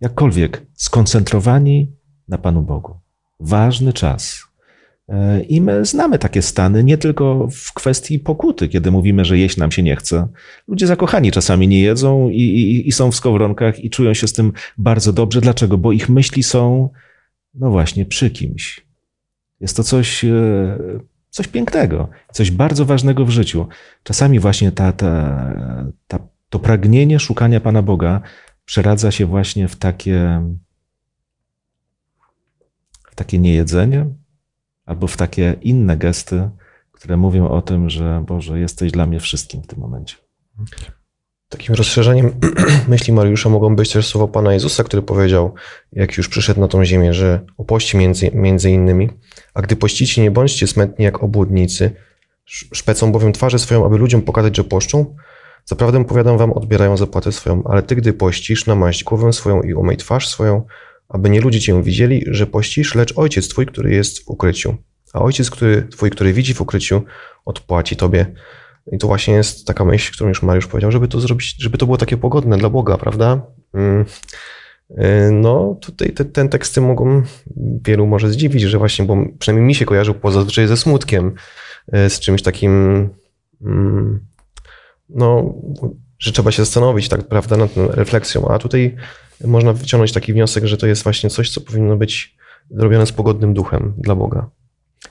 Jakkolwiek 0.00 0.66
skoncentrowani 0.74 1.92
na 2.28 2.38
Panu 2.38 2.62
Bogu. 2.62 3.00
Ważny 3.40 3.92
czas. 3.92 4.49
E, 5.10 5.40
I 5.40 5.60
my 5.60 5.84
znamy 5.84 6.18
takie 6.18 6.42
stany 6.42 6.84
nie 6.84 6.98
tylko 6.98 7.48
w 7.52 7.72
kwestii 7.72 8.18
pokuty, 8.18 8.68
kiedy 8.68 8.90
mówimy, 8.90 9.24
że 9.24 9.38
jeść 9.38 9.56
nam 9.56 9.70
się 9.70 9.82
nie 9.82 9.96
chce. 9.96 10.28
Ludzie 10.68 10.86
zakochani 10.86 11.32
czasami 11.32 11.68
nie 11.68 11.80
jedzą 11.80 12.28
i, 12.28 12.40
i, 12.40 12.88
i 12.88 12.92
są 12.92 13.10
w 13.10 13.16
skowronkach 13.16 13.84
i 13.84 13.90
czują 13.90 14.14
się 14.14 14.28
z 14.28 14.32
tym 14.32 14.52
bardzo 14.78 15.12
dobrze. 15.12 15.40
Dlaczego? 15.40 15.78
Bo 15.78 15.92
ich 15.92 16.08
myśli 16.08 16.42
są, 16.42 16.90
no 17.54 17.70
właśnie, 17.70 18.06
przy 18.06 18.30
kimś. 18.30 18.86
Jest 19.60 19.76
to 19.76 19.84
coś, 19.84 20.24
e, 20.24 20.78
coś 21.30 21.48
pięknego, 21.48 22.08
coś 22.32 22.50
bardzo 22.50 22.84
ważnego 22.84 23.24
w 23.24 23.30
życiu. 23.30 23.66
Czasami 24.02 24.38
właśnie 24.38 24.72
ta, 24.72 24.92
ta, 24.92 25.54
ta, 26.08 26.18
to 26.48 26.58
pragnienie 26.58 27.18
szukania 27.18 27.60
Pana 27.60 27.82
Boga 27.82 28.20
przeradza 28.64 29.10
się 29.10 29.26
właśnie 29.26 29.68
w 29.68 29.76
takie, 29.76 30.42
w 33.10 33.14
takie 33.14 33.38
niejedzenie, 33.38 34.06
albo 34.90 35.06
w 35.06 35.16
takie 35.16 35.56
inne 35.62 35.96
gesty, 35.96 36.50
które 36.92 37.16
mówią 37.16 37.48
o 37.48 37.62
tym, 37.62 37.90
że 37.90 38.24
Boże, 38.26 38.60
jesteś 38.60 38.92
dla 38.92 39.06
mnie 39.06 39.20
wszystkim 39.20 39.62
w 39.62 39.66
tym 39.66 39.78
momencie. 39.78 40.16
Takim 41.48 41.74
rozszerzeniem 41.74 42.32
myśli 42.88 43.12
Mariusza 43.12 43.48
mogą 43.48 43.76
być 43.76 43.92
też 43.92 44.06
słowa 44.06 44.32
Pana 44.32 44.52
Jezusa, 44.52 44.84
który 44.84 45.02
powiedział, 45.02 45.54
jak 45.92 46.16
już 46.16 46.28
przyszedł 46.28 46.60
na 46.60 46.68
tą 46.68 46.84
ziemię, 46.84 47.14
że 47.14 47.40
o 47.58 47.64
poście 47.64 47.98
między, 47.98 48.30
między 48.34 48.70
innymi, 48.70 49.10
a 49.54 49.62
gdy 49.62 49.76
pościcie, 49.76 50.22
nie 50.22 50.30
bądźcie 50.30 50.66
smętni 50.66 51.04
jak 51.04 51.22
obłudnicy, 51.22 51.90
szpecą 52.74 53.12
bowiem 53.12 53.32
twarzę 53.32 53.58
swoją, 53.58 53.86
aby 53.86 53.98
ludziom 53.98 54.22
pokazać, 54.22 54.56
że 54.56 54.64
poszczą. 54.64 55.14
Zaprawdę 55.64 56.04
powiadam 56.04 56.38
wam, 56.38 56.52
odbierają 56.52 56.96
zapłatę 56.96 57.32
swoją, 57.32 57.62
ale 57.64 57.82
ty, 57.82 57.96
gdy 57.96 58.12
pościsz, 58.12 58.66
namaść 58.66 59.04
głowę 59.04 59.32
swoją 59.32 59.62
i 59.62 59.74
umyj 59.74 59.96
twarz 59.96 60.28
swoją, 60.28 60.66
aby 61.10 61.30
nie 61.30 61.40
ludzie 61.40 61.60
cię 61.60 61.82
widzieli, 61.82 62.24
że 62.26 62.46
pościsz, 62.46 62.94
lecz 62.94 63.12
ojciec 63.18 63.48
twój, 63.48 63.66
który 63.66 63.94
jest 63.94 64.24
w 64.24 64.28
ukryciu. 64.28 64.76
A 65.12 65.20
ojciec 65.20 65.50
który, 65.50 65.82
twój, 65.90 66.10
który 66.10 66.32
widzi 66.32 66.54
w 66.54 66.60
ukryciu, 66.60 67.02
odpłaci 67.44 67.96
tobie. 67.96 68.26
I 68.92 68.98
to 68.98 69.06
właśnie 69.06 69.34
jest 69.34 69.66
taka 69.66 69.84
myśl, 69.84 70.12
którą 70.12 70.28
już 70.28 70.42
Mariusz 70.42 70.66
powiedział, 70.66 70.92
żeby 70.92 71.08
to 71.08 71.20
zrobić, 71.20 71.56
żeby 71.58 71.78
to 71.78 71.86
było 71.86 71.98
takie 71.98 72.16
pogodne 72.16 72.58
dla 72.58 72.70
Boga, 72.70 72.98
prawda? 72.98 73.42
Mm. 73.74 74.04
Y, 74.90 75.30
no, 75.32 75.78
tutaj 75.80 76.12
te, 76.12 76.24
ten 76.24 76.48
teksty 76.48 76.80
mogą 76.80 77.22
wielu 77.86 78.06
może 78.06 78.30
zdziwić, 78.30 78.62
że 78.62 78.78
właśnie, 78.78 79.04
bo 79.04 79.16
przynajmniej 79.38 79.66
mi 79.66 79.74
się 79.74 79.84
kojarzył 79.84 80.14
zazwyczaj 80.30 80.66
ze 80.66 80.76
smutkiem, 80.76 81.34
y, 81.94 82.10
z 82.10 82.20
czymś 82.20 82.42
takim, 82.42 83.08
mm, 83.62 84.26
no, 85.08 85.54
że 86.20 86.32
trzeba 86.32 86.50
się 86.50 86.64
zastanowić, 86.64 87.08
tak, 87.08 87.28
prawda, 87.28 87.56
nad 87.56 87.74
tą 87.74 87.88
refleksją, 87.88 88.48
a 88.48 88.58
tutaj 88.58 88.96
można 89.44 89.72
wyciągnąć 89.72 90.12
taki 90.12 90.32
wniosek, 90.32 90.66
że 90.66 90.76
to 90.76 90.86
jest 90.86 91.02
właśnie 91.02 91.30
coś, 91.30 91.50
co 91.50 91.60
powinno 91.60 91.96
być 91.96 92.36
robione 92.76 93.06
z 93.06 93.12
pogodnym 93.12 93.54
duchem 93.54 93.94
dla 93.98 94.14
Boga. 94.14 94.50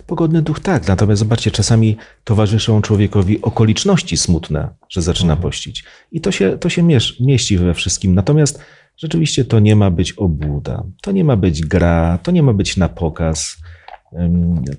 Pogodny 0.07 0.41
duch 0.41 0.59
tak, 0.59 0.87
natomiast 0.87 1.19
zobaczcie, 1.19 1.51
czasami 1.51 1.97
towarzyszą 2.23 2.81
człowiekowi 2.81 3.41
okoliczności 3.41 4.17
smutne, 4.17 4.69
że 4.89 5.01
zaczyna 5.01 5.33
mhm. 5.33 5.41
pościć. 5.41 5.83
I 6.11 6.21
to 6.21 6.31
się, 6.31 6.57
to 6.57 6.69
się 6.69 6.83
mieści 7.19 7.57
we 7.57 7.73
wszystkim. 7.73 8.15
Natomiast 8.15 8.59
rzeczywiście 8.97 9.45
to 9.45 9.59
nie 9.59 9.75
ma 9.75 9.91
być 9.91 10.13
obłuda, 10.13 10.83
to 11.01 11.11
nie 11.11 11.23
ma 11.23 11.35
być 11.35 11.65
gra, 11.65 12.19
to 12.23 12.31
nie 12.31 12.43
ma 12.43 12.53
być 12.53 12.77
na 12.77 12.89
pokaz. 12.89 13.57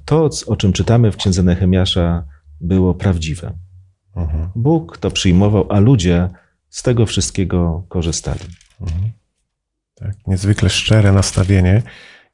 To, 0.05 0.29
o 0.47 0.57
czym 0.57 0.73
czytamy 0.73 1.13
w 1.13 1.17
księdze 1.17 1.43
Nehemiasza, 1.43 2.25
było 2.61 2.95
prawdziwe. 2.95 3.53
Mhm. 4.17 4.49
Bóg 4.57 4.99
to 4.99 5.11
przyjmował, 5.11 5.67
a 5.69 5.81
ludzie 5.81 6.29
z 6.69 6.83
tego 6.83 7.07
wszystkiego 7.07 7.83
korzystali. 7.89 8.41
Mhm. 8.81 9.11
Tak, 9.95 10.27
niezwykle 10.27 10.71
szczere 10.71 11.13
nastawienie. 11.13 11.83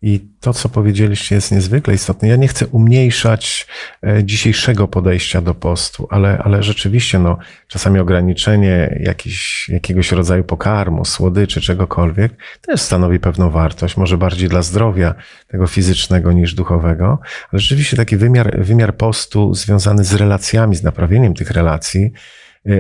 I 0.02 0.20
to, 0.40 0.52
co 0.52 0.68
powiedzieliście, 0.68 1.34
jest 1.34 1.52
niezwykle 1.52 1.94
istotne. 1.94 2.28
Ja 2.28 2.36
nie 2.36 2.48
chcę 2.48 2.66
umniejszać 2.66 3.66
e, 4.06 4.24
dzisiejszego 4.24 4.88
podejścia 4.88 5.40
do 5.40 5.54
postu, 5.54 6.08
ale, 6.10 6.38
ale 6.38 6.62
rzeczywiście, 6.62 7.18
no, 7.18 7.38
czasami 7.68 7.98
ograniczenie 7.98 8.98
jakiś, 9.00 9.68
jakiegoś 9.68 10.12
rodzaju 10.12 10.44
pokarmu, 10.44 11.04
słodyczy, 11.04 11.60
czegokolwiek, 11.60 12.32
też 12.60 12.80
stanowi 12.80 13.18
pewną 13.18 13.50
wartość, 13.50 13.96
może 13.96 14.18
bardziej 14.18 14.48
dla 14.48 14.62
zdrowia 14.62 15.14
tego 15.48 15.66
fizycznego 15.66 16.32
niż 16.32 16.54
duchowego. 16.54 17.18
Ale 17.52 17.60
rzeczywiście 17.60 17.96
taki 17.96 18.16
wymiar, 18.16 18.64
wymiar 18.64 18.96
postu 18.96 19.54
związany 19.54 20.04
z 20.04 20.14
relacjami, 20.14 20.76
z 20.76 20.82
naprawieniem 20.82 21.34
tych 21.34 21.50
relacji, 21.50 22.12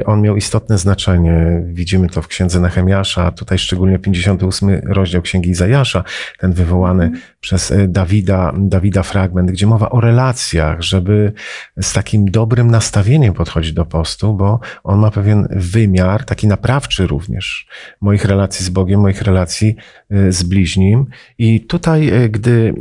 on 0.06 0.22
miał 0.22 0.36
istotne 0.36 0.78
znaczenie. 0.78 1.62
Widzimy 1.66 2.08
to 2.08 2.22
w 2.22 2.28
księdze 2.28 2.60
Nehemiasza, 2.60 3.30
tutaj 3.30 3.58
szczególnie 3.58 3.98
58 3.98 4.80
rozdział 4.84 5.22
księgi 5.22 5.50
Izajasza, 5.50 6.04
ten 6.38 6.52
wywołany 6.52 7.04
mm. 7.04 7.20
przez 7.40 7.70
y, 7.70 7.88
Dawida, 7.88 8.52
Dawida 8.58 9.02
fragment, 9.02 9.50
gdzie 9.50 9.66
mowa 9.66 9.90
o 9.90 10.00
relacjach, 10.00 10.82
żeby 10.82 11.32
z 11.80 11.92
takim 11.92 12.30
dobrym 12.30 12.70
nastawieniem 12.70 13.34
podchodzić 13.34 13.72
do 13.72 13.84
postu, 13.84 14.34
bo 14.34 14.60
on 14.84 14.98
ma 14.98 15.10
pewien 15.10 15.48
wymiar, 15.50 16.24
taki 16.24 16.46
naprawczy 16.46 17.06
również 17.06 17.68
moich 18.00 18.24
relacji 18.24 18.64
z 18.64 18.68
Bogiem, 18.68 19.00
moich 19.00 19.22
relacji 19.22 19.76
y, 20.12 20.32
z 20.32 20.42
bliźnim. 20.42 21.06
I 21.38 21.66
tutaj, 21.66 22.12
gdy 22.30 22.74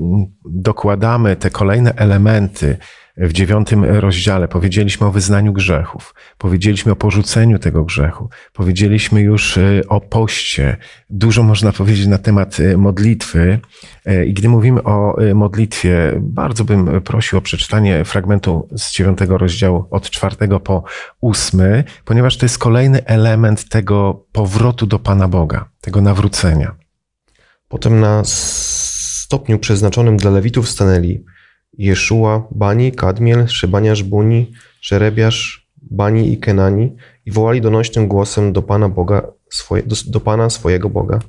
dokładamy 0.46 1.36
te 1.36 1.50
kolejne 1.50 1.94
elementy, 1.96 2.78
w 3.18 3.34
dziewiątym 3.34 3.84
rozdziale 3.84 4.48
powiedzieliśmy 4.48 5.08
o 5.08 5.12
wyznaniu 5.12 5.54
grzechów, 5.54 6.16
powiedzieliśmy 6.38 6.92
o 6.92 6.96
porzuceniu 6.96 7.60
tego 7.60 7.84
grzechu, 7.84 8.30
powiedzieliśmy 8.54 9.22
już 9.22 9.58
e, 9.58 9.82
o 9.90 10.02
poście. 10.02 10.78
Dużo 11.10 11.44
można 11.44 11.72
powiedzieć 11.72 12.08
na 12.08 12.18
temat 12.18 12.60
e, 12.60 12.78
modlitwy. 12.78 13.60
E, 14.06 14.26
I 14.26 14.34
gdy 14.34 14.50
mówimy 14.50 14.84
o 14.84 15.18
modlitwie, 15.36 16.14
bardzo 16.22 16.64
bym 16.64 17.02
prosił 17.02 17.38
o 17.38 17.42
przeczytanie 17.42 18.06
fragmentu 18.06 18.68
z 18.72 18.92
dziewiątego 18.92 19.38
rozdziału 19.38 19.86
od 19.92 20.10
czwartego 20.10 20.60
po 20.60 20.84
ósmy, 21.22 21.84
ponieważ 22.06 22.38
to 22.38 22.46
jest 22.46 22.58
kolejny 22.58 23.06
element 23.06 23.70
tego 23.70 24.26
powrotu 24.32 24.86
do 24.86 25.00
Pana 25.00 25.28
Boga, 25.28 25.70
tego 25.82 26.02
nawrócenia. 26.02 26.76
Potem 27.68 28.00
na 28.00 28.22
stopniu 28.26 29.60
przeznaczonym 29.60 30.18
dla 30.18 30.32
Lewitów 30.32 30.70
stanęli 30.70 31.26
Jeszua, 31.78 32.48
Bani, 32.52 32.92
Kadmiel, 32.92 33.48
Szybaniasz, 33.48 34.02
Buni, 34.02 34.52
Szerebiasz, 34.82 35.68
Bani 35.82 36.34
i 36.34 36.38
Kenani 36.38 36.96
i 37.26 37.32
wołali 37.32 37.62
donośnym 37.62 38.08
głosem 38.08 38.54
do 38.54 38.62
Pana 38.62 38.90
Boga, 38.90 39.28
swoje, 39.50 39.84
do, 39.84 39.96
do 40.08 40.20
Pana 40.20 40.50
swojego 40.50 40.90
Boga. 40.90 41.20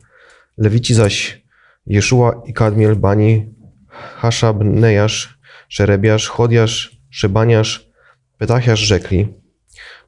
Lewici 0.59 0.95
zaś 0.95 1.43
Jeszua 1.87 2.43
i 2.47 2.53
Kadmiel, 2.53 2.97
Bani, 2.97 3.55
Haszab, 3.89 4.57
Nejasz, 4.65 5.39
Szerebiasz, 5.69 6.29
Chodiasz, 6.29 7.01
Szybaniasz, 7.11 7.91
Petachiasz 8.39 8.81
rzekli 8.81 9.35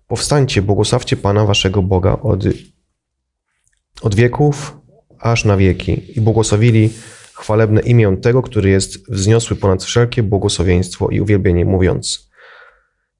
Powstańcie, 0.06 0.62
błogosławcie 0.62 1.16
Pana 1.16 1.44
waszego 1.44 1.82
Boga 1.82 2.12
od, 2.12 2.44
od 4.02 4.14
wieków 4.14 4.78
aż 5.18 5.44
na 5.44 5.56
wieki 5.56 6.18
i 6.18 6.20
błogosławili 6.20 6.90
chwalebne 7.38 7.80
imię 7.80 8.16
tego, 8.22 8.42
który 8.42 8.70
jest 8.70 9.12
wzniosły 9.12 9.56
ponad 9.56 9.84
wszelkie 9.84 10.22
błogosławieństwo 10.22 11.08
i 11.08 11.20
uwielbienie, 11.20 11.64
mówiąc 11.64 12.30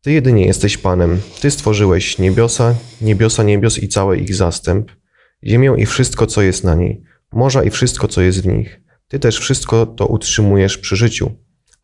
Ty 0.03 0.13
jedynie 0.13 0.47
jesteś 0.47 0.79
Panem, 0.79 1.21
Ty 1.41 1.51
stworzyłeś 1.51 2.19
niebiosa, 2.19 2.75
niebiosa 3.01 3.43
niebios 3.43 3.79
i 3.79 3.89
cały 3.89 4.19
ich 4.19 4.35
zastęp, 4.35 4.93
ziemię 5.45 5.75
i 5.79 5.87
wszystko, 5.87 6.27
co 6.27 6.43
jest 6.43 6.65
na 6.65 6.75
niej, 6.75 7.03
morza 7.33 7.63
i 7.63 7.71
wszystko, 7.71 8.09
co 8.09 8.21
jest 8.21 8.43
w 8.43 8.47
nich. 8.47 8.81
Ty 9.09 9.19
też 9.19 9.39
wszystko 9.39 9.87
to 9.87 10.07
utrzymujesz 10.07 10.79
przy 10.79 10.97
życiu, 10.97 11.31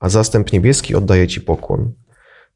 a 0.00 0.08
zastęp 0.08 0.52
niebieski 0.52 0.94
oddaje 0.94 1.28
Ci 1.28 1.40
pokłon. 1.40 1.92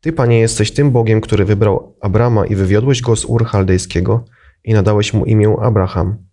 Ty, 0.01 0.13
Panie, 0.13 0.39
jesteś 0.41 0.71
tym 0.71 0.91
Bogiem, 0.91 1.21
który 1.21 1.45
wybrał 1.45 1.97
Abrama 2.01 2.47
i 2.47 2.55
wywiodłeś 2.55 3.03
go 3.03 3.17
z 3.17 3.25
Ur 3.25 3.47
Chaldejskiego 3.47 4.25
i 4.65 4.75
nadałeś 4.75 5.15
mu 5.15 5.25
imię 5.25 5.57
Abraham 5.63 6.28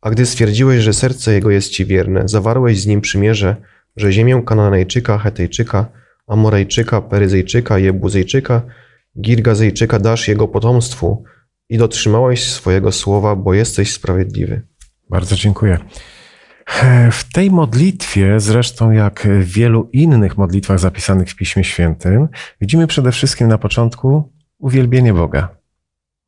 a 0.00 0.10
gdy 0.10 0.26
stwierdziłeś, 0.26 0.82
że 0.82 0.92
serce 0.92 1.32
jego 1.32 1.50
jest 1.50 1.70
ci 1.70 1.86
wierne, 1.86 2.28
zawarłeś 2.28 2.80
z 2.80 2.86
nim 2.86 3.00
przymierze, 3.00 3.56
że 3.96 4.12
ziemię 4.12 4.42
Kananejczyka, 4.46 5.18
Hetejczyka, 5.18 5.86
Amorejczyka, 6.26 7.00
Peryzejczyka, 7.00 7.78
Jebuzejczyka, 7.78 8.62
Girgazejczyka 9.20 9.98
dasz 9.98 10.28
jego 10.28 10.48
potomstwu 10.48 11.24
i 11.68 11.78
dotrzymałeś 11.78 12.44
swojego 12.52 12.92
słowa, 12.92 13.36
bo 13.36 13.54
jesteś 13.54 13.92
sprawiedliwy. 13.92 14.62
Bardzo 15.10 15.36
dziękuję. 15.36 15.78
W 17.12 17.32
tej 17.32 17.50
modlitwie, 17.50 18.40
zresztą 18.40 18.90
jak 18.90 19.28
w 19.40 19.52
wielu 19.52 19.90
innych 19.92 20.36
modlitwach 20.36 20.78
zapisanych 20.78 21.30
w 21.30 21.36
Piśmie 21.36 21.64
Świętym, 21.64 22.28
widzimy 22.60 22.86
przede 22.86 23.12
wszystkim 23.12 23.48
na 23.48 23.58
początku 23.58 24.32
uwielbienie 24.58 25.14
Boga. 25.14 25.57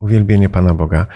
Uwielbienie 0.01 0.49
Pana 0.49 0.73
Boga. 0.73 1.07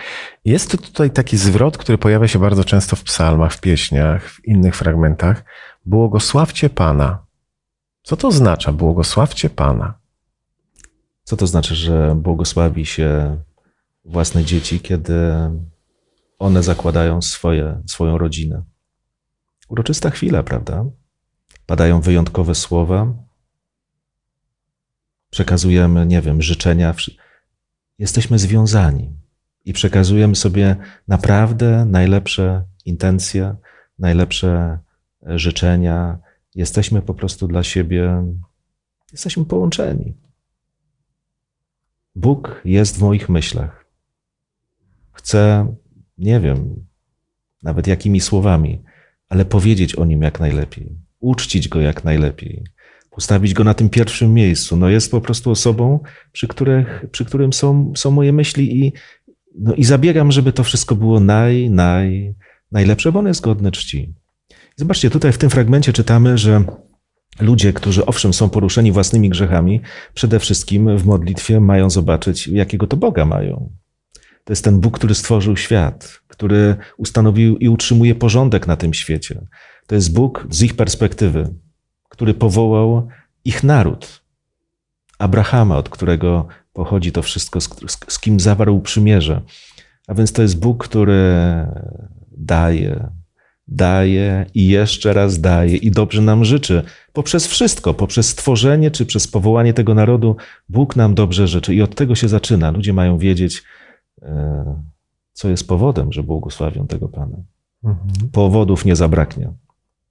Jest 0.46 0.72
to 0.72 0.78
tutaj 0.78 1.12
taki 1.12 1.38
zwrot, 1.38 1.78
który 1.78 1.98
pojawia 1.98 2.28
się 2.28 2.40
bardzo 2.40 2.64
często 2.64 2.96
w 2.96 3.04
psalmach, 3.04 3.54
w 3.54 3.62
pieśniach, 3.62 4.30
w 4.30 4.46
innych 4.46 4.76
fragmentach. 4.76 5.44
Błogosławcie 5.86 6.70
Pana. 6.70 7.26
Co 8.04 8.18
to 8.18 8.28
oznacza? 8.28 8.72
Błogosławcie 8.72 9.50
Pana. 9.50 10.00
Co 11.24 11.38
to 11.38 11.48
znaczy, 11.48 11.76
że 11.76 12.16
błogosławi 12.16 12.86
się 12.86 13.38
własne 14.06 14.44
dzieci, 14.44 14.80
kiedy 14.80 15.32
one 16.40 16.64
zakładają 16.64 17.22
swoje, 17.22 17.82
swoją 17.88 18.18
rodzinę? 18.18 18.64
Uroczysta 19.70 20.10
chwila, 20.10 20.44
prawda? 20.44 20.86
Padają 21.66 22.02
wyjątkowe 22.02 22.56
słowa, 22.56 23.14
przekazujemy, 25.30 26.06
nie 26.06 26.22
wiem, 26.22 26.42
życzenia. 26.42 26.94
Jesteśmy 28.00 28.40
związani 28.40 29.14
i 29.66 29.74
przekazujemy 29.74 30.36
sobie 30.36 30.76
naprawdę 31.08 31.86
najlepsze 31.86 32.64
intencje, 32.86 33.56
najlepsze 34.00 34.80
życzenia. 35.26 36.20
Jesteśmy 36.56 37.02
po 37.02 37.14
prostu 37.14 37.48
dla 37.48 37.64
siebie, 37.64 38.24
jesteśmy 39.12 39.46
połączeni. 39.46 40.14
Bóg 42.16 42.62
jest 42.66 42.98
w 42.98 43.02
moich 43.02 43.30
myślach. 43.30 43.86
Chcę, 45.12 45.76
nie 46.18 46.40
wiem, 46.40 46.86
nawet 47.64 47.88
jakimi 47.88 48.22
słowami, 48.22 48.84
ale 49.30 49.46
powiedzieć 49.46 49.96
o 49.96 50.06
nim 50.06 50.22
jak 50.22 50.40
najlepiej, 50.40 50.98
uczcić 51.20 51.68
go 51.68 51.82
jak 51.82 52.04
najlepiej, 52.04 52.64
postawić 53.16 53.54
go 53.54 53.64
na 53.64 53.74
tym 53.74 53.90
pierwszym 53.90 54.34
miejscu. 54.34 54.78
No 54.78 54.90
jest 54.90 55.12
po 55.12 55.22
prostu 55.22 55.52
osobą, 55.52 56.00
przy, 56.32 56.48
których, 56.48 57.06
przy 57.12 57.26
którym 57.26 57.54
są, 57.54 57.94
są 57.96 58.12
moje 58.12 58.34
myśli 58.34 58.86
i, 58.86 58.94
no 59.60 59.74
i 59.74 59.84
zabiegam, 59.84 60.32
żeby 60.32 60.54
to 60.54 60.64
wszystko 60.64 60.96
było 60.96 61.20
naj, 61.20 61.70
naj, 61.70 62.36
najlepsze, 62.72 63.12
bo 63.12 63.20
on 63.20 63.28
jest 63.28 63.42
godny 63.42 63.72
czci. 63.72 64.14
Zobaczcie, 64.76 65.10
tutaj 65.10 65.32
w 65.32 65.38
tym 65.38 65.50
fragmencie 65.50 65.94
czytamy, 65.94 66.38
że 66.38 66.64
ludzie, 67.40 67.74
którzy 67.74 68.06
owszem 68.06 68.34
są 68.34 68.50
poruszeni 68.50 68.92
własnymi 68.92 69.30
grzechami, 69.30 69.82
przede 70.14 70.40
wszystkim 70.40 70.98
w 70.98 71.06
modlitwie 71.06 71.60
mają 71.60 71.90
zobaczyć, 71.90 72.48
jakiego 72.48 72.88
to 72.88 72.98
Boga 72.98 73.26
mają. 73.26 73.70
To 74.44 74.54
jest 74.54 74.64
ten 74.64 74.80
Bóg, 74.80 74.98
który 74.98 75.16
stworzył 75.16 75.58
świat, 75.58 76.22
który 76.28 76.76
ustanowił 76.98 77.58
i 77.58 77.70
utrzymuje 77.70 78.16
porządek 78.16 78.68
na 78.68 78.76
tym 78.76 78.94
świecie. 78.94 79.42
To 79.88 79.96
jest 79.96 80.14
Bóg 80.14 80.48
z 80.50 80.64
ich 80.64 80.74
perspektywy, 80.74 81.54
który 82.16 82.34
powołał 82.34 83.08
ich 83.46 83.64
naród. 83.64 84.22
Abrahama, 85.20 85.78
od 85.78 85.90
którego 85.90 86.48
pochodzi 86.74 87.12
to 87.12 87.22
wszystko, 87.22 87.62
z, 87.62 87.70
z 88.08 88.20
kim 88.20 88.40
zawarł 88.40 88.82
przymierze. 88.82 89.42
A 90.08 90.14
więc 90.14 90.32
to 90.32 90.42
jest 90.42 90.60
Bóg, 90.60 90.84
który 90.84 91.36
daje, 92.32 93.10
daje 93.68 94.46
i 94.54 94.68
jeszcze 94.68 95.14
raz 95.14 95.42
daje 95.42 95.78
i 95.78 95.92
dobrze 95.92 96.22
nam 96.22 96.46
życzy. 96.46 96.84
Poprzez 97.14 97.48
wszystko, 97.48 97.94
poprzez 97.94 98.30
stworzenie 98.30 98.92
czy 98.92 99.06
przez 99.06 99.28
powołanie 99.28 99.74
tego 99.74 99.94
narodu, 99.94 100.36
Bóg 100.70 100.96
nam 100.96 101.16
dobrze 101.16 101.48
życzy. 101.48 101.76
I 101.76 101.82
od 101.82 101.96
tego 101.96 102.16
się 102.16 102.28
zaczyna. 102.28 102.72
Ludzie 102.72 102.94
mają 102.94 103.18
wiedzieć, 103.18 103.64
e, 104.22 104.84
co 105.34 105.50
jest 105.50 105.68
powodem, 105.68 106.14
że 106.14 106.24
błogosławią 106.24 106.88
tego 106.88 107.08
Pana. 107.08 107.38
Mhm. 107.84 108.30
Powodów 108.32 108.86
nie 108.86 108.96
zabraknie. 108.96 109.52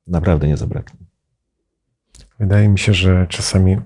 Naprawdę 0.07 0.49
nie 0.49 0.57
zabraknie. 0.57 1.07
Wydaje 2.41 2.69
mi 2.69 2.79
się, 2.79 2.95
że 2.95 3.27
czasami 3.29 3.77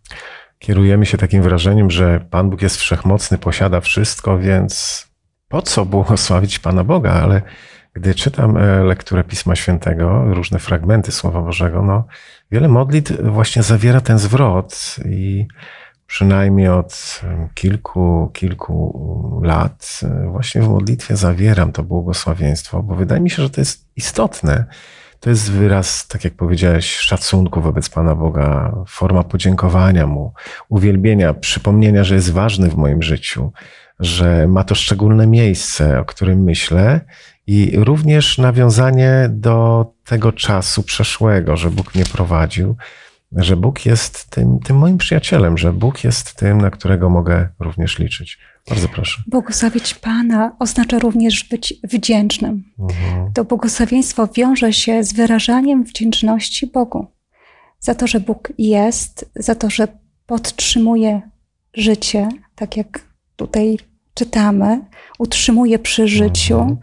kierujemy 0.58 1.06
się 1.06 1.18
takim 1.18 1.42
wrażeniem, 1.42 1.90
że 1.90 2.20
Pan 2.30 2.50
Bóg 2.50 2.62
jest 2.62 2.76
wszechmocny, 2.76 3.38
posiada 3.38 3.80
wszystko, 3.80 4.38
więc 4.38 5.06
po 5.48 5.62
co 5.62 5.84
błogosławić 5.84 6.58
Pana 6.58 6.84
Boga? 6.84 7.12
Ale 7.12 7.42
gdy 7.92 8.14
czytam 8.14 8.56
e, 8.56 8.84
lekturę 8.84 9.24
Pisma 9.24 9.56
Świętego, 9.56 10.34
różne 10.34 10.58
fragmenty 10.58 11.12
Słowa 11.12 11.42
Bożego, 11.42 11.82
no, 11.82 12.04
wiele 12.50 12.68
modlitw 12.68 13.12
właśnie 13.22 13.62
zawiera 13.62 14.00
ten 14.00 14.18
zwrot 14.18 14.96
i 15.04 15.46
przynajmniej 16.06 16.68
od 16.68 17.20
kilku, 17.54 18.30
kilku 18.34 19.40
lat 19.44 20.00
e, 20.02 20.28
właśnie 20.30 20.62
w 20.62 20.68
modlitwie 20.68 21.16
zawieram 21.16 21.72
to 21.72 21.82
błogosławieństwo, 21.82 22.82
bo 22.82 22.94
wydaje 22.94 23.20
mi 23.20 23.30
się, 23.30 23.42
że 23.42 23.50
to 23.50 23.60
jest 23.60 23.88
istotne. 23.96 24.64
To 25.20 25.30
jest 25.30 25.52
wyraz, 25.52 26.06
tak 26.06 26.24
jak 26.24 26.34
powiedziałeś, 26.34 26.96
szacunku 26.96 27.60
wobec 27.60 27.88
Pana 27.88 28.14
Boga, 28.14 28.74
forma 28.88 29.22
podziękowania 29.22 30.06
Mu, 30.06 30.32
uwielbienia, 30.68 31.34
przypomnienia, 31.34 32.04
że 32.04 32.14
jest 32.14 32.32
ważny 32.32 32.70
w 32.70 32.76
moim 32.76 33.02
życiu, 33.02 33.52
że 34.00 34.48
ma 34.48 34.64
to 34.64 34.74
szczególne 34.74 35.26
miejsce, 35.26 36.00
o 36.00 36.04
którym 36.04 36.42
myślę 36.42 37.00
i 37.46 37.72
również 37.76 38.38
nawiązanie 38.38 39.28
do 39.30 39.86
tego 40.04 40.32
czasu 40.32 40.82
przeszłego, 40.82 41.56
że 41.56 41.70
Bóg 41.70 41.94
mnie 41.94 42.04
prowadził, 42.04 42.76
że 43.32 43.56
Bóg 43.56 43.86
jest 43.86 44.30
tym, 44.30 44.58
tym 44.58 44.76
moim 44.78 44.98
przyjacielem, 44.98 45.58
że 45.58 45.72
Bóg 45.72 46.04
jest 46.04 46.34
tym, 46.34 46.60
na 46.60 46.70
którego 46.70 47.10
mogę 47.10 47.48
również 47.58 47.98
liczyć. 47.98 48.38
Bardzo 48.68 48.88
proszę. 48.88 49.22
Błogosławić 49.26 49.94
Pana 49.94 50.56
oznacza 50.58 50.98
również 50.98 51.44
być 51.44 51.74
wdzięcznym. 51.84 52.64
Mhm. 52.78 53.32
To 53.32 53.44
błogosławieństwo 53.44 54.28
wiąże 54.34 54.72
się 54.72 55.04
z 55.04 55.12
wyrażaniem 55.12 55.84
wdzięczności 55.84 56.66
Bogu 56.66 57.06
za 57.80 57.94
to, 57.94 58.06
że 58.06 58.20
Bóg 58.20 58.52
jest, 58.58 59.30
za 59.36 59.54
to, 59.54 59.70
że 59.70 59.88
podtrzymuje 60.26 61.22
życie, 61.74 62.28
tak 62.54 62.76
jak 62.76 63.00
tutaj 63.36 63.78
czytamy, 64.14 64.84
utrzymuje 65.18 65.78
przy 65.78 66.08
życiu. 66.08 66.58
Mhm. 66.58 66.76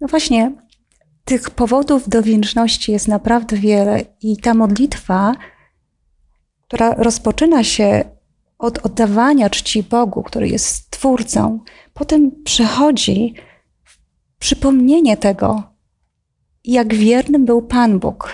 No 0.00 0.08
właśnie, 0.08 0.52
tych 1.24 1.50
powodów 1.50 2.08
do 2.08 2.22
wdzięczności 2.22 2.92
jest 2.92 3.08
naprawdę 3.08 3.56
wiele 3.56 4.04
i 4.22 4.36
ta 4.36 4.54
modlitwa, 4.54 5.34
która 6.62 6.94
rozpoczyna 6.94 7.64
się 7.64 8.04
od 8.58 8.78
oddawania 8.78 9.50
czci 9.50 9.82
Bogu, 9.82 10.22
który 10.22 10.48
jest 10.48 10.89
Stwórcą, 11.00 11.60
potem 11.94 12.30
przychodzi 12.44 13.34
przypomnienie 14.38 15.16
tego, 15.16 15.62
jak 16.64 16.94
wiernym 16.94 17.44
był 17.44 17.62
Pan 17.62 17.98
Bóg. 17.98 18.32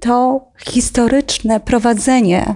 To 0.00 0.44
historyczne 0.58 1.60
prowadzenie 1.60 2.54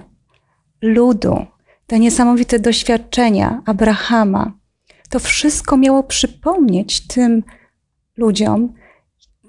ludu, 0.81 1.45
te 1.87 1.99
niesamowite 1.99 2.59
doświadczenia 2.59 3.61
Abrahama, 3.65 4.51
to 5.09 5.19
wszystko 5.19 5.77
miało 5.77 6.03
przypomnieć 6.03 7.07
tym 7.07 7.43
ludziom, 8.17 8.73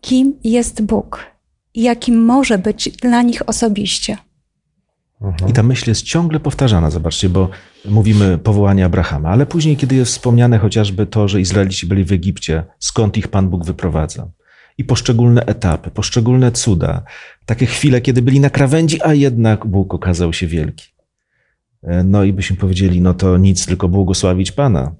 kim 0.00 0.38
jest 0.44 0.82
Bóg 0.82 1.26
i 1.74 1.82
jakim 1.82 2.24
może 2.24 2.58
być 2.58 2.88
dla 2.90 3.22
nich 3.22 3.48
osobiście. 3.48 4.16
I 5.48 5.52
ta 5.52 5.62
myśl 5.62 5.90
jest 5.90 6.02
ciągle 6.02 6.40
powtarzana, 6.40 6.90
zobaczcie, 6.90 7.28
bo 7.28 7.48
mówimy 7.84 8.38
powołanie 8.38 8.84
Abrahama, 8.84 9.28
ale 9.28 9.46
później, 9.46 9.76
kiedy 9.76 9.94
jest 9.94 10.12
wspomniane 10.12 10.58
chociażby 10.58 11.06
to, 11.06 11.28
że 11.28 11.40
Izraelici 11.40 11.86
byli 11.86 12.04
w 12.04 12.12
Egipcie, 12.12 12.64
skąd 12.78 13.16
ich 13.16 13.28
Pan 13.28 13.48
Bóg 13.48 13.66
wyprowadza. 13.66 14.30
I 14.78 14.84
poszczególne 14.84 15.46
etapy, 15.46 15.90
poszczególne 15.90 16.52
cuda, 16.52 17.02
takie 17.46 17.66
chwile, 17.66 18.00
kiedy 18.00 18.22
byli 18.22 18.40
na 18.40 18.50
krawędzi, 18.50 19.02
a 19.02 19.14
jednak 19.14 19.66
Bóg 19.66 19.94
okazał 19.94 20.32
się 20.32 20.46
wielki. 20.46 20.88
E, 21.82 22.04
no 22.04 22.24
i 22.24 22.32
byśmy 22.32 22.56
powiedzieli, 22.56 23.00
no 23.00 23.14
to 23.14 23.36
nic, 23.36 23.66
tylko 23.66 23.88
błogosławić 23.88 24.52
Pana. 24.52 24.94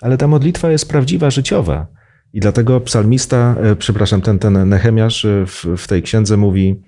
Ale 0.00 0.16
ta 0.18 0.26
modlitwa 0.26 0.70
jest 0.70 0.88
prawdziwa, 0.88 1.30
życiowa. 1.30 1.86
I 2.32 2.40
dlatego 2.40 2.80
psalmista, 2.80 3.56
e, 3.62 3.76
przepraszam, 3.76 4.20
ten, 4.20 4.38
ten 4.38 4.68
Nehemiasz 4.68 5.24
e, 5.24 5.46
w, 5.46 5.66
w 5.76 5.88
tej 5.88 6.02
księdze 6.02 6.36
mówi, 6.36 6.82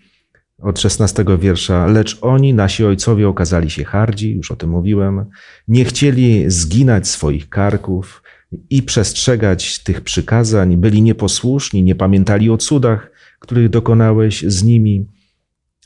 od 0.63 0.81
16 0.81 1.25
wiersza. 1.39 1.87
Lecz 1.87 2.19
oni, 2.21 2.55
nasi 2.55 2.85
ojcowie, 2.85 3.29
okazali 3.29 3.71
się 3.71 3.85
hardzi, 3.85 4.35
już 4.35 4.51
o 4.51 4.57
tym 4.57 4.71
mówiłem, 4.71 5.25
nie 5.69 5.85
chcieli 5.85 6.51
zginać 6.51 7.09
swoich 7.09 7.49
karków 7.49 8.23
i 8.71 8.83
przestrzegać 8.83 9.79
tych 9.79 10.01
przykazań, 10.01 10.77
byli 10.77 11.03
nieposłuszni, 11.03 11.83
nie 11.83 11.95
pamiętali 11.95 12.51
o 12.51 12.57
cudach, 12.57 13.11
których 13.39 13.69
dokonałeś 13.69 14.45
z 14.47 14.63
nimi. 14.63 15.07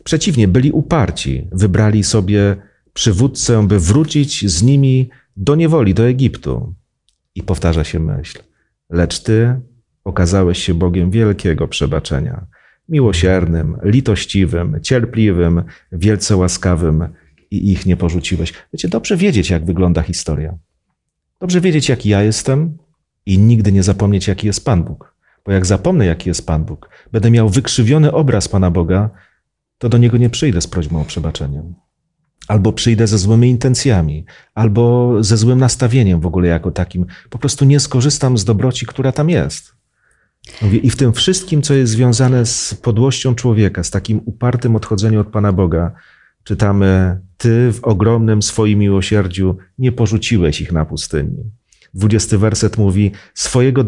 Przeciwnie, 0.04 0.48
byli 0.48 0.72
uparci, 0.72 1.48
wybrali 1.52 2.04
sobie 2.04 2.56
przywódcę, 2.92 3.68
by 3.68 3.80
wrócić 3.80 4.50
z 4.50 4.62
nimi 4.62 5.08
do 5.36 5.54
niewoli, 5.54 5.94
do 5.94 6.06
Egiptu. 6.06 6.74
I 7.34 7.42
powtarza 7.42 7.84
się 7.84 8.00
myśl. 8.00 8.38
Lecz 8.90 9.20
ty 9.20 9.60
okazałeś 10.04 10.62
się 10.62 10.74
Bogiem 10.74 11.10
wielkiego 11.10 11.68
przebaczenia 11.68 12.46
miłosiernym, 12.88 13.76
litościwym, 13.82 14.78
cierpliwym, 14.82 15.62
wielce 15.92 16.36
łaskawym 16.36 17.08
i 17.50 17.72
ich 17.72 17.86
nie 17.86 17.96
porzuciłeś. 17.96 18.52
Wiecie, 18.72 18.88
dobrze 18.88 19.16
wiedzieć, 19.16 19.50
jak 19.50 19.64
wygląda 19.64 20.02
historia. 20.02 20.58
Dobrze 21.40 21.60
wiedzieć, 21.60 21.88
jaki 21.88 22.08
ja 22.08 22.22
jestem 22.22 22.78
i 23.26 23.38
nigdy 23.38 23.72
nie 23.72 23.82
zapomnieć, 23.82 24.28
jaki 24.28 24.46
jest 24.46 24.64
Pan 24.64 24.84
Bóg. 24.84 25.14
Bo 25.46 25.52
jak 25.52 25.66
zapomnę, 25.66 26.06
jaki 26.06 26.30
jest 26.30 26.46
Pan 26.46 26.64
Bóg, 26.64 26.88
będę 27.12 27.30
miał 27.30 27.48
wykrzywiony 27.48 28.12
obraz 28.12 28.48
Pana 28.48 28.70
Boga, 28.70 29.10
to 29.78 29.88
do 29.88 29.98
Niego 29.98 30.16
nie 30.16 30.30
przyjdę 30.30 30.60
z 30.60 30.66
prośbą 30.66 31.00
o 31.00 31.04
przebaczenie. 31.04 31.62
Albo 32.48 32.72
przyjdę 32.72 33.06
ze 33.06 33.18
złymi 33.18 33.50
intencjami, 33.50 34.24
albo 34.54 35.12
ze 35.20 35.36
złym 35.36 35.58
nastawieniem 35.58 36.20
w 36.20 36.26
ogóle 36.26 36.48
jako 36.48 36.70
takim. 36.70 37.06
Po 37.30 37.38
prostu 37.38 37.64
nie 37.64 37.80
skorzystam 37.80 38.38
z 38.38 38.44
dobroci, 38.44 38.86
która 38.86 39.12
tam 39.12 39.30
jest. 39.30 39.74
I 40.82 40.90
w 40.90 40.96
tym 40.96 41.12
wszystkim, 41.12 41.62
co 41.62 41.74
jest 41.74 41.92
związane 41.92 42.46
z 42.46 42.74
podłością 42.74 43.34
człowieka, 43.34 43.82
z 43.84 43.90
takim 43.90 44.20
upartym 44.24 44.76
odchodzeniem 44.76 45.20
od 45.20 45.28
Pana 45.28 45.52
Boga, 45.52 45.92
czytamy: 46.44 47.20
Ty 47.36 47.72
w 47.72 47.84
ogromnym 47.84 48.42
swoim 48.42 48.78
miłosierdziu 48.78 49.56
nie 49.78 49.92
porzuciłeś 49.92 50.60
ich 50.60 50.72
na 50.72 50.84
pustyni. 50.84 51.36
Dwudziesty 51.94 52.38
werset 52.38 52.78
mówi: 52.78 53.10
Swojego 53.34 53.84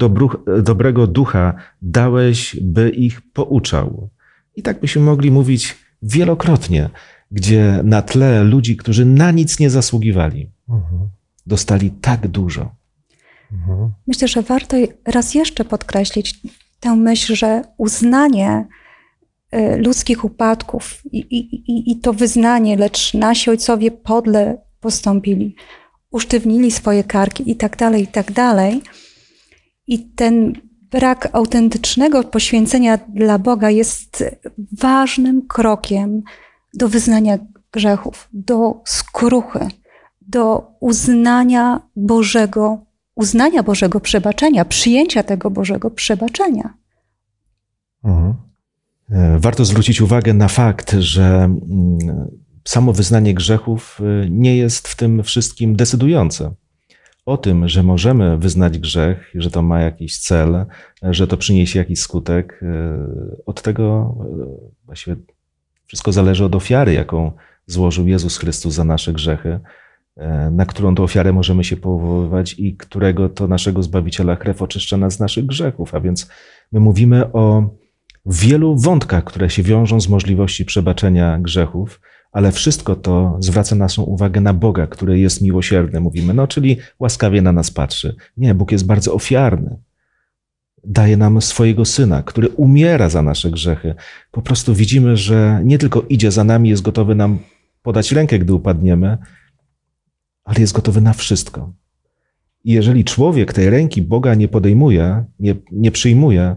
dobrego 0.62 1.06
ducha 1.06 1.54
dałeś, 1.82 2.56
by 2.62 2.90
ich 2.90 3.20
pouczał. 3.32 4.10
I 4.56 4.62
tak 4.62 4.80
byśmy 4.80 5.02
mogli 5.02 5.30
mówić 5.30 5.76
wielokrotnie. 6.02 6.90
gdzie 7.30 7.80
na 7.84 8.02
tle 8.02 8.44
ludzi, 8.44 8.76
którzy 8.76 9.04
na 9.04 9.30
nic 9.30 9.58
nie 9.58 9.70
zasługiwali, 9.70 10.50
Mhm. 10.68 11.08
dostali 11.46 11.90
tak 11.90 12.28
dużo. 12.28 12.74
Myślę, 14.06 14.28
że 14.28 14.42
warto 14.42 14.76
raz 15.04 15.34
jeszcze 15.34 15.64
podkreślić 15.64 16.40
tę 16.80 16.96
myśl, 16.96 17.34
że 17.34 17.62
uznanie 17.78 18.66
y, 19.54 19.76
ludzkich 19.76 20.24
upadków 20.24 21.02
i, 21.12 21.18
i, 21.18 21.54
i, 21.72 21.90
i 21.90 22.00
to 22.00 22.12
wyznanie, 22.12 22.76
lecz 22.76 23.14
nasi 23.14 23.50
ojcowie 23.50 23.90
podle 23.90 24.58
postąpili, 24.80 25.56
usztywnili 26.10 26.70
swoje 26.70 27.04
karki 27.04 27.50
i 27.50 27.56
tak 27.56 27.76
dalej, 27.76 28.02
i 28.02 28.06
tak 28.06 28.32
dalej. 28.32 28.82
I 29.86 30.08
ten 30.08 30.52
brak 30.90 31.28
autentycznego 31.32 32.24
poświęcenia 32.24 32.98
dla 33.08 33.38
Boga 33.38 33.70
jest 33.70 34.24
ważnym 34.72 35.46
krokiem 35.46 36.22
do 36.74 36.88
wyznania 36.88 37.38
grzechów, 37.72 38.28
do 38.32 38.82
skruchy, 38.84 39.68
do 40.20 40.70
uznania 40.80 41.88
Bożego 41.96 42.85
uznania 43.16 43.62
Bożego 43.62 44.00
przebaczenia, 44.00 44.64
przyjęcia 44.64 45.22
tego 45.22 45.50
Bożego 45.50 45.90
przebaczenia. 45.90 46.74
Mhm. 48.04 48.34
E, 49.10 49.38
Warto 49.38 49.64
zwrócić 49.64 50.00
uwagę 50.00 50.34
na 50.34 50.48
fakt, 50.48 50.92
że 50.98 51.24
mm, 51.24 51.98
samo 52.64 52.92
wyznanie 52.92 53.34
grzechów 53.34 54.00
e, 54.00 54.30
nie 54.30 54.56
jest 54.56 54.88
w 54.88 54.96
tym 54.96 55.22
wszystkim 55.22 55.76
decydujące. 55.76 56.54
O 57.26 57.36
tym, 57.36 57.68
że 57.68 57.82
możemy 57.82 58.38
wyznać 58.38 58.78
grzech, 58.78 59.30
że 59.34 59.50
to 59.50 59.62
ma 59.62 59.80
jakiś 59.80 60.18
cel, 60.18 60.66
że 61.02 61.26
to 61.26 61.36
przyniesie 61.36 61.78
jakiś 61.78 62.00
skutek, 62.00 62.60
e, 62.62 62.98
od 63.46 63.62
tego 63.62 64.14
e, 64.20 64.84
właściwie 64.86 65.16
wszystko 65.86 66.12
zależy 66.12 66.44
od 66.44 66.54
ofiary, 66.54 66.92
jaką 66.92 67.32
złożył 67.66 68.06
Jezus 68.06 68.38
Chrystus 68.38 68.74
za 68.74 68.84
nasze 68.84 69.12
grzechy, 69.12 69.60
na 70.50 70.66
którą 70.66 70.94
to 70.94 71.02
ofiarę 71.02 71.32
możemy 71.32 71.64
się 71.64 71.76
powoływać 71.76 72.54
i 72.58 72.76
którego 72.76 73.28
to 73.28 73.48
naszego 73.48 73.82
Zbawiciela 73.82 74.36
krew 74.36 74.62
oczyszcza 74.62 74.96
nas 74.96 75.14
z 75.14 75.20
naszych 75.20 75.46
grzechów. 75.46 75.94
A 75.94 76.00
więc 76.00 76.28
my 76.72 76.80
mówimy 76.80 77.32
o 77.32 77.70
wielu 78.26 78.76
wątkach, 78.76 79.24
które 79.24 79.50
się 79.50 79.62
wiążą 79.62 80.00
z 80.00 80.08
możliwości 80.08 80.64
przebaczenia 80.64 81.38
grzechów, 81.38 82.00
ale 82.32 82.52
wszystko 82.52 82.96
to 82.96 83.36
zwraca 83.40 83.76
naszą 83.76 84.02
uwagę 84.02 84.40
na 84.40 84.52
Boga, 84.52 84.86
który 84.86 85.18
jest 85.18 85.42
miłosierny. 85.42 86.00
Mówimy, 86.00 86.34
no 86.34 86.46
czyli 86.46 86.76
łaskawie 86.98 87.42
na 87.42 87.52
nas 87.52 87.70
patrzy. 87.70 88.16
Nie, 88.36 88.54
Bóg 88.54 88.72
jest 88.72 88.86
bardzo 88.86 89.14
ofiarny. 89.14 89.76
Daje 90.84 91.16
nam 91.16 91.42
swojego 91.42 91.84
syna, 91.84 92.22
który 92.22 92.48
umiera 92.48 93.08
za 93.08 93.22
nasze 93.22 93.50
grzechy. 93.50 93.94
Po 94.30 94.42
prostu 94.42 94.74
widzimy, 94.74 95.16
że 95.16 95.60
nie 95.64 95.78
tylko 95.78 96.02
idzie 96.08 96.30
za 96.30 96.44
nami, 96.44 96.68
jest 96.68 96.82
gotowy 96.82 97.14
nam 97.14 97.38
podać 97.82 98.12
rękę, 98.12 98.38
gdy 98.38 98.52
upadniemy, 98.52 99.18
ale 100.46 100.60
jest 100.60 100.72
gotowy 100.72 101.00
na 101.00 101.12
wszystko. 101.12 101.72
I 102.64 102.72
jeżeli 102.72 103.04
człowiek 103.04 103.52
tej 103.52 103.70
ręki 103.70 104.02
Boga 104.02 104.34
nie 104.34 104.48
podejmuje, 104.48 105.24
nie, 105.40 105.54
nie 105.72 105.90
przyjmuje, 105.90 106.56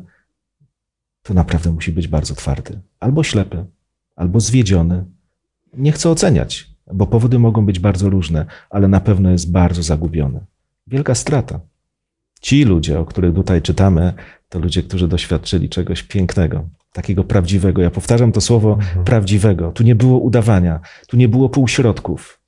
to 1.23 1.33
naprawdę 1.33 1.71
musi 1.71 1.91
być 1.91 2.07
bardzo 2.07 2.35
twardy. 2.35 2.79
Albo 2.99 3.23
ślepy, 3.23 3.65
albo 4.15 4.39
zwiedziony. 4.39 5.05
Nie 5.73 5.91
chcę 5.91 6.09
oceniać, 6.09 6.71
bo 6.93 7.07
powody 7.07 7.39
mogą 7.39 7.65
być 7.65 7.79
bardzo 7.79 8.09
różne, 8.09 8.45
ale 8.69 8.87
na 8.87 8.99
pewno 8.99 9.31
jest 9.31 9.51
bardzo 9.51 9.83
zagubiony. 9.83 10.45
Wielka 10.87 11.15
strata. 11.15 11.59
Ci 12.41 12.63
ludzie, 12.63 12.99
o 12.99 13.05
których 13.05 13.35
tutaj 13.35 13.61
czytamy, 13.61 14.13
to 14.49 14.59
ludzie, 14.59 14.83
którzy 14.83 15.07
doświadczyli 15.07 15.69
czegoś 15.69 16.03
pięknego, 16.03 16.69
takiego 16.93 17.23
prawdziwego. 17.23 17.81
Ja 17.81 17.91
powtarzam 17.91 18.31
to 18.31 18.41
słowo 18.41 18.77
prawdziwego. 19.05 19.71
Tu 19.71 19.83
nie 19.83 19.95
było 19.95 20.19
udawania, 20.19 20.79
tu 21.07 21.17
nie 21.17 21.27
było 21.27 21.49
półśrodków, 21.49 22.38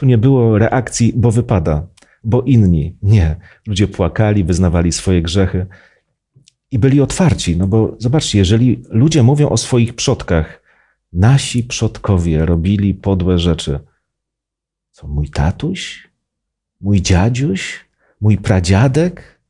tu 0.00 0.06
nie 0.06 0.18
było 0.18 0.58
reakcji, 0.58 1.12
bo 1.16 1.30
wypada, 1.30 1.86
bo 2.24 2.42
inni. 2.42 2.96
Nie. 3.02 3.36
Ludzie 3.66 3.88
płakali, 3.88 4.44
wyznawali 4.44 4.92
swoje 4.92 5.22
grzechy 5.22 5.66
i 6.70 6.78
byli 6.78 7.00
otwarci. 7.00 7.56
No 7.56 7.66
bo 7.66 7.96
zobaczcie, 7.98 8.38
jeżeli 8.38 8.82
ludzie 8.88 9.22
mówią 9.22 9.48
o 9.48 9.56
swoich 9.56 9.94
przodkach, 9.94 10.62
nasi 11.12 11.64
przodkowie 11.64 12.46
robili 12.46 12.94
podłe 12.94 13.38
rzeczy. 13.38 13.80
Co, 14.90 15.08
mój 15.08 15.28
tatuś? 15.28 16.08
Mój 16.80 17.02
dziadziuś? 17.02 17.84
Mój 18.20 18.38
pradziadek? 18.38 19.40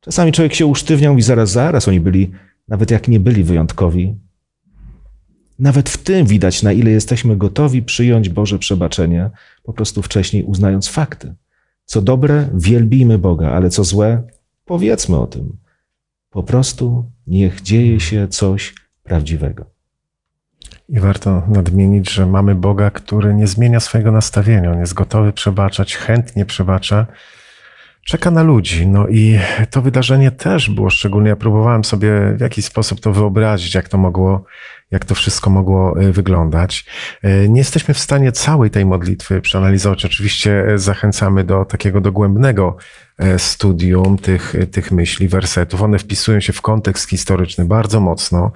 Czasami 0.00 0.32
człowiek 0.32 0.54
się 0.54 0.66
usztywniał 0.66 1.18
i 1.18 1.22
zaraz, 1.22 1.50
zaraz 1.50 1.88
oni 1.88 2.00
byli, 2.00 2.30
nawet 2.68 2.90
jak 2.90 3.08
nie 3.08 3.20
byli 3.20 3.44
wyjątkowi. 3.44 4.14
Nawet 5.60 5.90
w 5.90 5.98
tym 5.98 6.26
widać, 6.26 6.62
na 6.62 6.72
ile 6.72 6.90
jesteśmy 6.90 7.36
gotowi 7.36 7.82
przyjąć 7.82 8.28
Boże 8.28 8.58
przebaczenie, 8.58 9.30
po 9.62 9.72
prostu 9.72 10.02
wcześniej 10.02 10.44
uznając 10.44 10.88
fakty. 10.88 11.34
Co 11.84 12.02
dobre, 12.02 12.48
wielbijmy 12.54 13.18
Boga, 13.18 13.50
ale 13.50 13.70
co 13.70 13.84
złe, 13.84 14.22
powiedzmy 14.64 15.18
o 15.18 15.26
tym. 15.26 15.56
Po 16.30 16.42
prostu 16.42 17.10
niech 17.26 17.60
dzieje 17.60 18.00
się 18.00 18.28
coś 18.28 18.74
prawdziwego. 19.02 19.64
I 20.88 21.00
warto 21.00 21.42
nadmienić, 21.48 22.10
że 22.10 22.26
mamy 22.26 22.54
Boga, 22.54 22.90
który 22.90 23.34
nie 23.34 23.46
zmienia 23.46 23.80
swojego 23.80 24.12
nastawienia. 24.12 24.72
On 24.72 24.80
jest 24.80 24.94
gotowy 24.94 25.32
przebaczać, 25.32 25.96
chętnie 25.96 26.46
przebacza. 26.46 27.06
Czeka 28.04 28.30
na 28.30 28.42
ludzi. 28.42 28.86
No 28.86 29.08
i 29.08 29.38
to 29.70 29.82
wydarzenie 29.82 30.30
też 30.30 30.70
było 30.70 30.90
szczególnie. 30.90 31.28
Ja 31.28 31.36
próbowałem 31.36 31.84
sobie 31.84 32.34
w 32.36 32.40
jakiś 32.40 32.64
sposób 32.64 33.00
to 33.00 33.12
wyobrazić, 33.12 33.74
jak 33.74 33.88
to 33.88 33.98
mogło, 33.98 34.44
jak 34.90 35.04
to 35.04 35.14
wszystko 35.14 35.50
mogło 35.50 36.02
y, 36.02 36.12
wyglądać. 36.12 36.84
Y, 37.24 37.48
Nie 37.48 37.60
jesteśmy 37.60 37.94
w 37.94 37.98
stanie 37.98 38.32
całej 38.32 38.70
tej 38.70 38.86
modlitwy 38.86 39.40
przeanalizować. 39.40 40.04
Oczywiście 40.04 40.68
y, 40.68 40.78
zachęcamy 40.78 41.44
do 41.44 41.64
takiego 41.64 42.00
dogłębnego 42.00 42.76
studium 43.38 44.18
tych, 44.18 44.54
tych 44.72 44.92
myśli, 44.92 45.28
wersetów. 45.28 45.82
One 45.82 45.98
wpisują 45.98 46.40
się 46.40 46.52
w 46.52 46.60
kontekst 46.60 47.10
historyczny 47.10 47.64
bardzo 47.64 48.00
mocno 48.00 48.52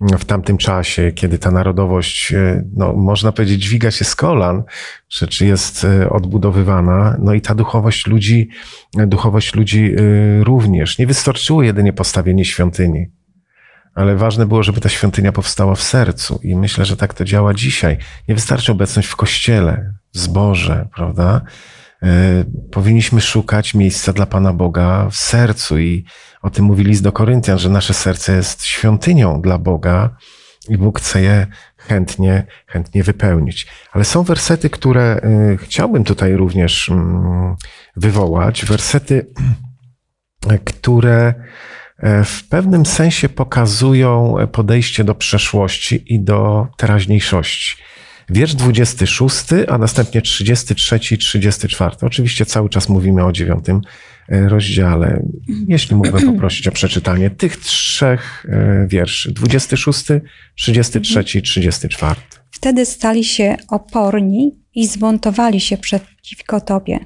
w 0.00 0.24
tamtym 0.24 0.56
czasie, 0.58 1.12
kiedy 1.12 1.38
ta 1.38 1.50
narodowość, 1.50 2.34
no, 2.76 2.92
można 2.92 3.32
powiedzieć, 3.32 3.62
dźwiga 3.62 3.90
się 3.90 4.04
z 4.04 4.14
kolan, 4.14 4.62
czy, 5.08 5.28
czy 5.28 5.46
jest 5.46 5.86
odbudowywana, 6.10 7.16
no 7.18 7.34
i 7.34 7.40
ta 7.40 7.54
duchowość 7.54 8.06
ludzi, 8.06 8.48
duchowość 8.94 9.54
ludzi 9.54 9.94
również. 10.40 10.98
Nie 10.98 11.06
wystarczyło 11.06 11.62
jedynie 11.62 11.92
postawienie 11.92 12.44
świątyni, 12.44 13.06
ale 13.96 14.16
ważne 14.16 14.46
było, 14.46 14.62
żeby 14.62 14.80
ta 14.80 14.88
świątynia 14.88 15.32
powstała 15.32 15.74
w 15.74 15.82
sercu 15.82 16.40
i 16.42 16.56
myślę, 16.56 16.84
że 16.84 16.96
tak 16.96 17.14
to 17.14 17.24
działa 17.24 17.54
dzisiaj. 17.54 17.98
Nie 18.28 18.34
wystarczy 18.34 18.72
obecność 18.72 19.08
w 19.08 19.16
kościele, 19.16 19.92
w 20.14 20.18
zborze, 20.18 20.88
prawda? 20.94 21.40
Powinniśmy 22.72 23.20
szukać 23.20 23.74
miejsca 23.74 24.12
dla 24.12 24.26
Pana 24.26 24.52
Boga 24.52 25.08
w 25.10 25.16
sercu 25.16 25.78
i 25.78 26.04
o 26.42 26.50
tym 26.50 26.64
mówi 26.64 26.84
list 26.84 27.02
do 27.02 27.12
Koryntian, 27.12 27.58
że 27.58 27.68
nasze 27.68 27.94
serce 27.94 28.36
jest 28.36 28.64
świątynią 28.64 29.40
dla 29.40 29.58
Boga 29.58 30.16
i 30.68 30.78
Bóg 30.78 30.98
chce 30.98 31.22
je 31.22 31.46
chętnie, 31.76 32.46
chętnie 32.66 33.02
wypełnić. 33.02 33.66
Ale 33.92 34.04
są 34.04 34.22
wersety, 34.22 34.70
które 34.70 35.20
y, 35.52 35.56
chciałbym 35.56 36.04
tutaj 36.04 36.36
również 36.36 36.88
mm, 36.88 37.56
wywołać. 37.96 38.64
Wersety, 38.64 39.26
które 40.64 41.18
e, 41.28 41.34
w 42.24 42.48
pewnym 42.48 42.86
sensie 42.86 43.28
pokazują 43.28 44.34
podejście 44.52 45.04
do 45.04 45.14
przeszłości 45.14 46.14
i 46.14 46.20
do 46.20 46.66
teraźniejszości. 46.76 47.76
Wiersz 48.30 48.54
26, 48.54 49.44
a 49.68 49.78
następnie 49.78 50.22
33 50.22 51.00
i 51.14 51.18
34. 51.18 51.96
Oczywiście 52.02 52.46
cały 52.46 52.68
czas 52.68 52.88
mówimy 52.88 53.24
o 53.24 53.32
dziewiątym 53.32 53.80
e, 54.28 54.48
rozdziale. 54.48 55.22
Jeśli 55.68 55.96
mógłbym 55.96 56.26
poprosić 56.32 56.68
o 56.68 56.72
przeczytanie 56.72 57.30
tych 57.30 57.56
trzech 57.56 58.46
e, 58.48 58.86
wierszy. 58.88 59.32
26, 59.32 60.04
33 60.54 61.38
i 61.38 61.42
34. 61.42 62.20
Wtedy 62.50 62.86
stali 62.86 63.24
się 63.24 63.56
oporni 63.68 64.50
i 64.74 64.86
zbuntowali 64.86 65.60
się 65.60 65.76
przeciwko 65.76 66.60
Tobie 66.60 66.98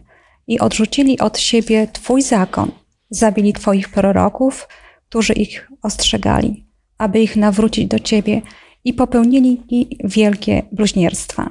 i 0.47 0.61
odrzucili 0.61 1.19
od 1.19 1.39
siebie 1.39 1.87
Twój 1.93 2.23
zakon. 2.23 2.71
Zabili 3.11 3.53
Twoich 3.53 3.89
proroków, 3.89 4.69
którzy 5.09 5.33
ich 5.33 5.71
ostrzegali, 5.83 6.67
aby 6.99 7.21
ich 7.21 7.37
nawrócić 7.37 7.87
do 7.87 7.99
Ciebie 7.99 8.43
i 8.85 8.93
popełnili 8.93 9.63
wielkie 10.05 10.63
bluźnierstwa. 10.73 11.51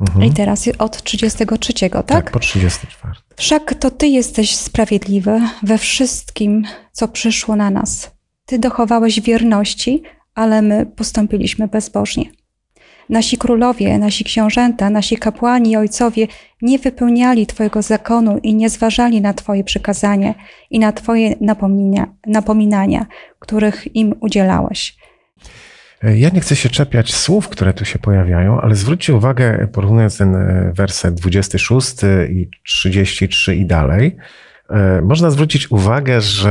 Mhm. 0.00 0.24
I 0.24 0.30
teraz 0.30 0.68
od 0.78 1.02
33, 1.02 1.72
tak? 1.90 2.06
Tak, 2.06 2.30
po 2.30 2.38
34. 2.38 3.14
Wszak 3.36 3.74
to 3.74 3.90
Ty 3.90 4.06
jesteś 4.06 4.56
sprawiedliwy 4.56 5.40
we 5.62 5.78
wszystkim, 5.78 6.64
co 6.92 7.08
przyszło 7.08 7.56
na 7.56 7.70
nas. 7.70 8.10
Ty 8.46 8.58
dochowałeś 8.58 9.20
wierności, 9.20 10.02
ale 10.34 10.62
my 10.62 10.86
postąpiliśmy 10.86 11.68
bezbożnie. 11.68 12.24
Nasi 13.08 13.38
królowie, 13.38 13.98
nasi 13.98 14.24
książęta, 14.24 14.90
nasi 14.90 15.16
kapłani 15.16 15.70
i 15.70 15.76
ojcowie 15.76 16.26
nie 16.62 16.78
wypełniali 16.78 17.46
Twojego 17.46 17.82
zakonu 17.82 18.38
i 18.42 18.54
nie 18.54 18.70
zważali 18.70 19.20
na 19.20 19.34
Twoje 19.34 19.64
przykazania 19.64 20.34
i 20.70 20.78
na 20.78 20.92
Twoje 20.92 21.34
napomnienia, 21.40 22.06
napominania, 22.26 23.06
których 23.38 23.96
im 23.96 24.14
udzielałeś. 24.20 24.96
Ja 26.02 26.28
nie 26.28 26.40
chcę 26.40 26.56
się 26.56 26.68
czepiać 26.68 27.14
słów, 27.14 27.48
które 27.48 27.72
tu 27.72 27.84
się 27.84 27.98
pojawiają, 27.98 28.60
ale 28.60 28.74
zwróćcie 28.74 29.14
uwagę, 29.14 29.68
porównując 29.72 30.18
ten 30.18 30.34
e, 30.34 30.72
werset 30.76 31.14
26 31.14 31.96
i 32.30 32.48
33 32.62 33.56
i 33.56 33.66
dalej, 33.66 34.16
e, 34.70 35.02
można 35.02 35.30
zwrócić 35.30 35.70
uwagę, 35.70 36.20
że 36.20 36.50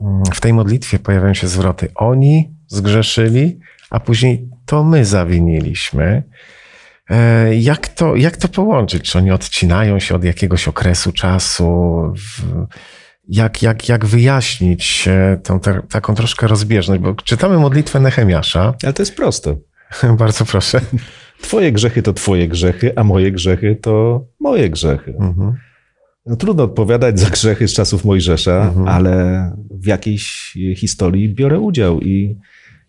mm, 0.00 0.22
w 0.34 0.40
tej 0.40 0.52
modlitwie 0.52 0.98
pojawiają 0.98 1.34
się 1.34 1.48
zwroty 1.48 1.88
oni 1.94 2.54
zgrzeszyli, 2.66 3.58
a 3.90 4.00
później 4.00 4.48
to 4.66 4.84
my 4.84 5.04
zawiniliśmy. 5.04 6.22
E, 7.10 7.54
jak 7.54 7.88
to, 7.88 8.16
jak 8.16 8.36
to 8.36 8.48
połączyć? 8.48 9.10
Czy 9.10 9.18
oni 9.18 9.30
odcinają 9.30 9.98
się 9.98 10.14
od 10.14 10.24
jakiegoś 10.24 10.68
okresu 10.68 11.12
czasu? 11.12 12.02
Jak, 13.28 13.62
jak, 13.62 13.88
jak 13.88 14.06
wyjaśnić 14.06 15.08
tą 15.42 15.60
taką 15.90 16.14
troszkę 16.14 16.46
rozbieżność? 16.46 17.02
Bo 17.02 17.14
czytamy 17.14 17.58
modlitwę 17.58 18.00
Nehemiasza. 18.00 18.74
Ale 18.82 18.92
to 18.92 19.02
jest 19.02 19.16
proste. 19.16 19.56
Bardzo 20.18 20.44
proszę. 20.44 20.80
Twoje 21.40 21.72
grzechy 21.72 22.02
to 22.02 22.12
twoje 22.12 22.48
grzechy, 22.48 22.92
a 22.96 23.04
moje 23.04 23.32
grzechy 23.32 23.76
to 23.76 24.24
moje 24.40 24.70
grzechy. 24.70 25.14
Mhm. 25.20 25.54
No, 26.26 26.36
trudno 26.36 26.64
odpowiadać 26.64 27.20
za 27.20 27.30
grzechy 27.30 27.68
z 27.68 27.72
czasów 27.72 28.04
Mojżesza, 28.04 28.64
mhm. 28.68 28.88
ale 28.88 29.52
w 29.70 29.86
jakiejś 29.86 30.52
historii 30.76 31.34
biorę 31.34 31.60
udział 31.60 32.00
i, 32.00 32.36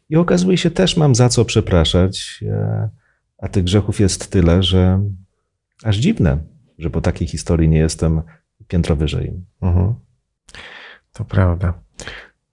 i 0.09 0.15
okazuje 0.15 0.57
się 0.57 0.71
też 0.71 0.97
mam 0.97 1.15
za 1.15 1.29
co 1.29 1.45
przepraszać. 1.45 2.43
E, 2.47 2.89
a 3.37 3.47
tych 3.47 3.63
grzechów 3.63 3.99
jest 3.99 4.31
tyle, 4.31 4.63
że 4.63 5.01
aż 5.83 5.97
dziwne, 5.97 6.37
że 6.79 6.89
po 6.89 7.01
takiej 7.01 7.27
historii 7.27 7.69
nie 7.69 7.77
jestem 7.77 8.21
piętro 8.67 8.95
wyżej. 8.95 9.33
Mhm. 9.61 9.93
To 11.13 11.25
prawda. 11.25 11.73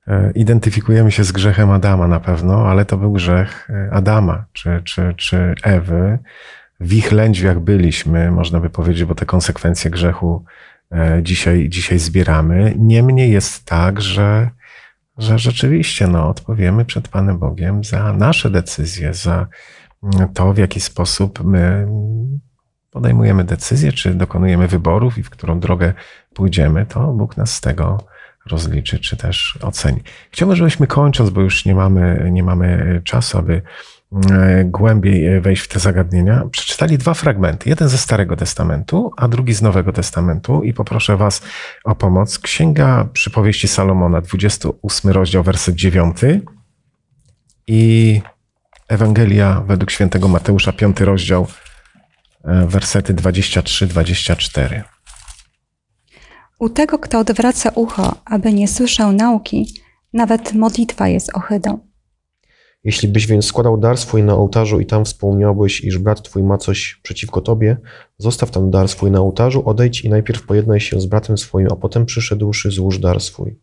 E, 0.07 0.33
identyfikujemy 0.35 1.13
się 1.13 1.25
z 1.25 1.33
grzechem 1.33 1.71
Adama 1.71 2.09
na 2.09 2.21
pewno, 2.21 2.69
ale 2.69 2.85
to 2.85 2.97
był 2.97 3.13
grzech 3.13 3.71
e, 3.71 3.91
Adama 3.93 4.45
czy, 4.53 4.83
czy, 4.85 5.15
czy 5.17 5.55
Ewy. 5.63 6.19
W 6.81 6.93
ich 6.93 7.13
lędźwiach 7.13 7.61
byliśmy, 7.61 8.31
można 8.31 8.61
by 8.61 8.71
powiedzieć, 8.71 9.05
bo 9.05 9.15
te 9.15 9.27
konsekwencje 9.27 9.91
grzechu 9.91 10.45
dzisiaj, 11.23 11.69
dzisiaj 11.69 11.99
zbieramy. 11.99 12.75
Niemniej 12.79 13.33
jest 13.33 13.65
tak, 13.65 14.01
że, 14.01 14.51
że 15.19 15.39
rzeczywiście 15.39 16.09
no, 16.09 16.29
odpowiemy 16.29 16.85
przed 16.85 17.09
Panem 17.09 17.39
Bogiem 17.39 17.85
za 17.85 18.13
nasze 18.13 18.51
decyzje, 18.51 19.15
za 19.15 19.47
to, 20.35 20.53
w 20.53 20.59
jaki 20.59 20.81
sposób 20.81 21.45
my 21.45 21.89
podejmujemy 22.91 23.45
decyzje, 23.45 23.93
czy 23.93 24.15
dokonujemy 24.15 24.69
wyborów 24.69 25.19
i 25.19 25.23
w 25.23 25.31
którą 25.31 25.61
drogę 25.61 25.95
pójdziemy, 26.35 26.87
to 26.87 27.13
Bóg 27.13 27.37
nas 27.37 27.55
z 27.55 27.61
tego 27.61 27.99
rozliczy, 28.47 28.99
czy 28.99 29.17
też 29.17 29.59
oceni. 29.63 30.01
Chciałbym, 30.31 30.57
żebyśmy 30.57 30.87
kończąc, 30.87 31.31
bo 31.31 31.41
już 31.41 31.65
nie 31.65 31.75
mamy, 31.75 32.29
nie 32.33 32.43
mamy 32.43 33.01
czasu, 33.05 33.39
aby 33.39 33.63
głębiej 34.65 35.41
wejść 35.41 35.63
w 35.63 35.69
te 35.69 35.81
zagadnienia, 35.81 36.45
przeczytali 36.51 36.99
dwa 36.99 37.15
fragmenty. 37.15 37.69
Jeden 37.69 37.89
ze 37.89 37.99
Starego 37.99 38.37
Testamentu, 38.37 39.11
a 39.17 39.29
drugi 39.29 39.55
z 39.55 39.63
Nowego 39.63 39.93
Testamentu 39.93 40.63
i 40.63 40.75
poproszę 40.75 41.17
Was 41.17 41.43
o 41.85 41.95
pomoc. 41.95 42.39
Księga 42.39 43.09
Przypowieści 43.13 43.69
Salomona, 43.69 44.21
28 44.21 45.11
rozdział, 45.11 45.43
werset 45.43 45.75
9 45.75 46.17
i 47.67 48.21
Ewangelia 48.89 49.63
według 49.67 49.91
świętego 49.91 50.29
Mateusza, 50.29 50.73
5 50.73 51.01
rozdział, 51.01 51.47
e, 52.45 52.67
wersety 52.67 53.15
23-24. 53.15 54.83
U 56.59 56.69
tego, 56.69 56.99
kto 56.99 57.19
odwraca 57.19 57.71
ucho, 57.75 58.17
aby 58.25 58.53
nie 58.53 58.69
słyszał 58.69 59.13
nauki, 59.13 59.81
nawet 60.13 60.55
modlitwa 60.55 61.09
jest 61.09 61.37
ohydą. 61.37 61.92
Jeśli 62.85 63.09
byś 63.09 63.27
więc 63.27 63.45
składał 63.45 63.79
dar 63.79 63.99
swój 63.99 64.23
na 64.23 64.35
ołtarzu 64.35 64.81
i 64.81 64.87
tam 64.87 65.05
wspomniałbyś, 65.05 65.85
iż 65.85 65.99
brat 65.99 66.23
twój 66.23 66.43
ma 66.43 66.59
coś 66.59 67.01
przeciwko 67.03 67.41
tobie, 67.41 67.77
zostaw 68.19 68.51
tam 68.51 68.71
dar 68.71 68.89
swój 68.89 69.11
na 69.11 69.21
ołtarzu, 69.21 69.69
odejdź 69.69 70.05
i 70.05 70.09
najpierw 70.09 70.47
pojednaj 70.47 70.81
się 70.81 71.01
z 71.01 71.07
bratem 71.07 71.39
swoim, 71.39 71.69
a 71.73 71.77
potem 71.77 72.07
przyszedłszy 72.07 72.71
złóż 72.71 72.99
dar 72.99 73.21
swój. 73.21 73.59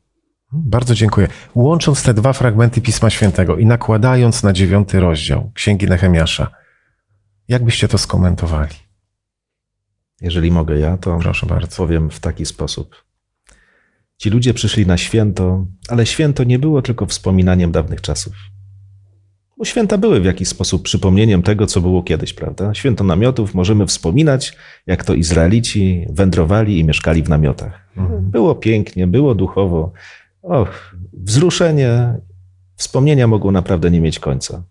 Bardzo 0.51 0.95
dziękuję. 0.95 1.27
Łącząc 1.55 2.03
te 2.03 2.13
dwa 2.13 2.33
fragmenty 2.33 2.81
Pisma 2.81 3.09
Świętego 3.09 3.57
i 3.57 3.65
nakładając 3.65 4.43
na 4.43 4.53
dziewiąty 4.53 4.99
rozdział 4.99 5.51
Księgi 5.53 5.87
Nehemiasza, 5.87 6.51
jak 7.47 7.63
byście 7.63 7.87
to 7.87 7.97
skomentowali? 7.97 8.75
Jeżeli 10.21 10.51
mogę 10.51 10.79
ja, 10.79 10.97
to 10.97 11.17
Proszę 11.21 11.45
bardzo. 11.45 11.77
powiem 11.77 12.09
w 12.09 12.19
taki 12.19 12.45
sposób. 12.45 12.95
Ci 14.17 14.29
ludzie 14.29 14.53
przyszli 14.53 14.87
na 14.87 14.97
święto, 14.97 15.65
ale 15.89 16.05
święto 16.05 16.43
nie 16.43 16.59
było 16.59 16.81
tylko 16.81 17.05
wspominaniem 17.05 17.71
dawnych 17.71 18.01
czasów. 18.01 18.33
Bo 19.59 19.65
święta 19.65 19.97
były 19.97 20.21
w 20.21 20.25
jakiś 20.25 20.47
sposób 20.47 20.83
przypomnieniem 20.83 21.43
tego, 21.43 21.67
co 21.67 21.81
było 21.81 22.03
kiedyś, 22.03 22.33
prawda? 22.33 22.73
Święto 22.73 23.03
namiotów 23.03 23.55
możemy 23.55 23.85
wspominać, 23.85 24.55
jak 24.87 25.03
to 25.03 25.13
Izraelici 25.13 26.05
wędrowali 26.09 26.79
i 26.79 26.83
mieszkali 26.83 27.23
w 27.23 27.29
namiotach. 27.29 27.87
Mhm. 27.97 28.31
Było 28.31 28.55
pięknie, 28.55 29.07
było 29.07 29.35
duchowo. 29.35 29.91
Och, 30.41 30.95
wzruszenie, 31.13 32.17
wspomnienia 32.75 33.27
mogą 33.27 33.51
naprawdę 33.51 33.91
nie 33.91 34.01
mieć 34.01 34.19
końca. 34.19 34.63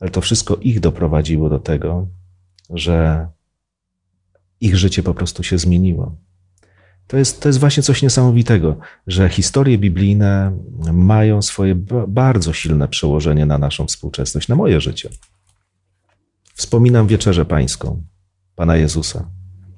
Ale 0.00 0.10
to 0.10 0.20
wszystko 0.20 0.56
ich 0.56 0.80
doprowadziło 0.80 1.48
do 1.48 1.58
tego, 1.58 2.06
że 2.70 3.28
ich 4.60 4.76
życie 4.76 5.02
po 5.02 5.14
prostu 5.14 5.42
się 5.42 5.58
zmieniło. 5.58 6.16
To 7.06 7.16
jest, 7.16 7.42
to 7.42 7.48
jest 7.48 7.60
właśnie 7.60 7.82
coś 7.82 8.02
niesamowitego, 8.02 8.76
że 9.06 9.28
historie 9.28 9.78
biblijne 9.78 10.58
mają 10.92 11.42
swoje 11.42 11.74
bardzo 12.08 12.52
silne 12.52 12.88
przełożenie 12.88 13.46
na 13.46 13.58
naszą 13.58 13.86
współczesność, 13.86 14.48
na 14.48 14.54
moje 14.54 14.80
życie. 14.80 15.08
Wspominam 16.54 17.06
wieczerzę 17.06 17.44
pańską, 17.44 18.02
Pana 18.56 18.76
Jezusa. 18.76 19.30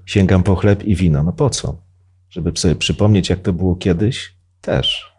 Sięgam 0.07 0.43
po 0.43 0.57
chleb 0.57 0.85
i 0.85 0.97
wino. 0.97 1.23
No 1.23 1.33
po 1.33 1.51
co? 1.51 1.83
Żeby 2.31 2.53
sobie 2.57 2.75
przypomnieć, 2.75 3.31
jak 3.31 3.41
to 3.41 3.53
było 3.53 3.77
kiedyś? 3.77 4.35
Też. 4.61 5.13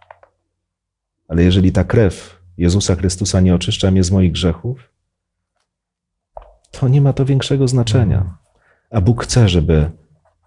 Ale 1.28 1.44
jeżeli 1.44 1.72
ta 1.72 1.84
krew 1.84 2.42
Jezusa 2.58 2.96
Chrystusa 2.96 3.40
nie 3.40 3.56
oczyszcza 3.56 3.92
mnie 3.92 4.04
z 4.04 4.12
moich 4.12 4.32
grzechów, 4.32 4.94
to 6.72 6.88
nie 6.88 7.02
ma 7.02 7.14
to 7.14 7.26
większego 7.26 7.68
znaczenia. 7.68 8.38
A 8.92 9.02
Bóg 9.02 9.24
chce, 9.24 9.50
żeby 9.50 9.92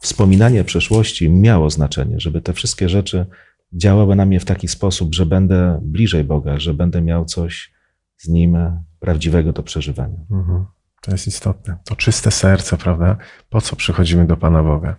wspominanie 0.03 0.65
przeszłości 0.65 1.31
miało 1.31 1.71
znaczenie, 1.71 2.21
żeby 2.21 2.41
te 2.41 2.53
wszystkie 2.53 2.89
rzeczy 2.89 3.27
działały 3.73 4.17
na 4.17 4.27
mnie 4.27 4.41
w 4.41 4.45
taki 4.45 4.69
sposób, 4.69 5.15
że 5.15 5.27
będę 5.27 5.81
bliżej 5.83 6.25
Boga, 6.25 6.61
że 6.61 6.75
będę 6.75 7.03
miał 7.03 7.25
coś 7.25 7.73
z 8.17 8.29
Nim 8.29 8.59
prawdziwego 9.01 9.53
do 9.53 9.63
przeżywania. 9.63 10.19
Mhm. 10.31 10.65
To 11.01 11.13
jest 11.13 11.27
istotne. 11.27 11.77
To 11.85 11.97
czyste 11.97 12.31
serce, 12.31 12.77
prawda? 12.77 13.17
Po 13.51 13.61
co 13.61 13.77
przychodzimy 13.77 14.27
do 14.27 14.37
Pana 14.37 14.63
Boga? 14.63 14.97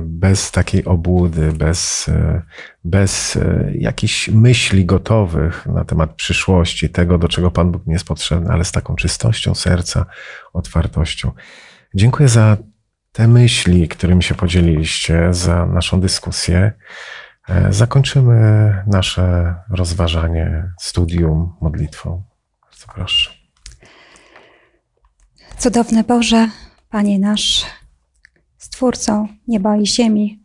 Bez 0.00 0.50
takiej 0.50 0.84
obłudy, 0.84 1.52
bez, 1.52 2.10
bez 2.84 3.36
e, 3.36 3.72
jakichś 3.74 4.28
myśli 4.28 4.84
gotowych 4.84 5.66
na 5.66 5.84
temat 5.84 6.14
przyszłości, 6.14 6.88
tego, 6.88 7.18
do 7.18 7.28
czego 7.28 7.50
Pan 7.50 7.72
Bóg 7.72 7.86
nie 7.86 7.92
jest 7.92 8.04
potrzebny, 8.04 8.50
ale 8.50 8.64
z 8.64 8.72
taką 8.72 8.94
czystością 8.94 9.54
serca, 9.54 10.06
otwartością. 10.52 11.32
Dziękuję 11.94 12.28
za 12.28 12.56
te 13.20 13.28
myśli, 13.28 13.88
którymi 13.88 14.22
się 14.22 14.34
podzieliliście, 14.34 15.34
za 15.34 15.66
naszą 15.66 16.00
dyskusję. 16.00 16.72
E, 17.48 17.72
zakończymy 17.72 18.74
nasze 18.86 19.54
rozważanie 19.70 20.72
studium 20.78 21.56
modlitwą. 21.60 22.22
Bardzo 22.62 22.86
proszę. 22.94 23.30
Cudowny 25.58 26.04
Boże, 26.04 26.48
Panie 26.90 27.18
nasz, 27.18 27.66
Stwórcą 28.58 29.28
nieba 29.48 29.76
i 29.76 29.86
ziemi, 29.86 30.42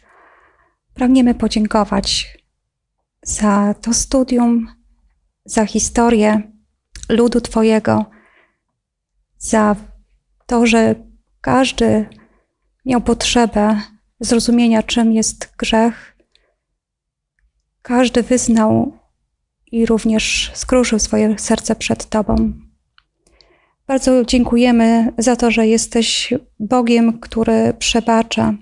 pragniemy 0.94 1.36
podziękować 1.36 2.38
za 3.24 3.76
to 3.82 3.94
studium, 3.94 4.68
za 5.46 5.66
historię 5.66 6.42
ludu 7.10 7.42
Twojego, 7.42 8.06
za 9.38 9.76
to, 10.46 10.66
że 10.66 10.96
każdy 11.42 12.10
miał 12.86 13.02
potrzebę 13.02 13.82
zrozumienia, 14.20 14.84
czym 14.84 15.14
jest 15.14 15.54
grzech. 15.58 16.18
Każdy 17.82 18.24
wyznał 18.24 18.98
i 19.72 19.86
również 19.86 20.52
skruszył 20.54 21.00
swoje 21.00 21.40
serce 21.40 21.76
przed 21.76 22.06
Tobą. 22.06 22.54
Bardzo 23.88 24.26
dziękujemy 24.26 25.14
za 25.18 25.36
to, 25.36 25.52
że 25.52 25.68
jesteś 25.68 26.34
Bogiem, 26.60 27.20
który 27.20 27.74
przebacza 27.80 28.54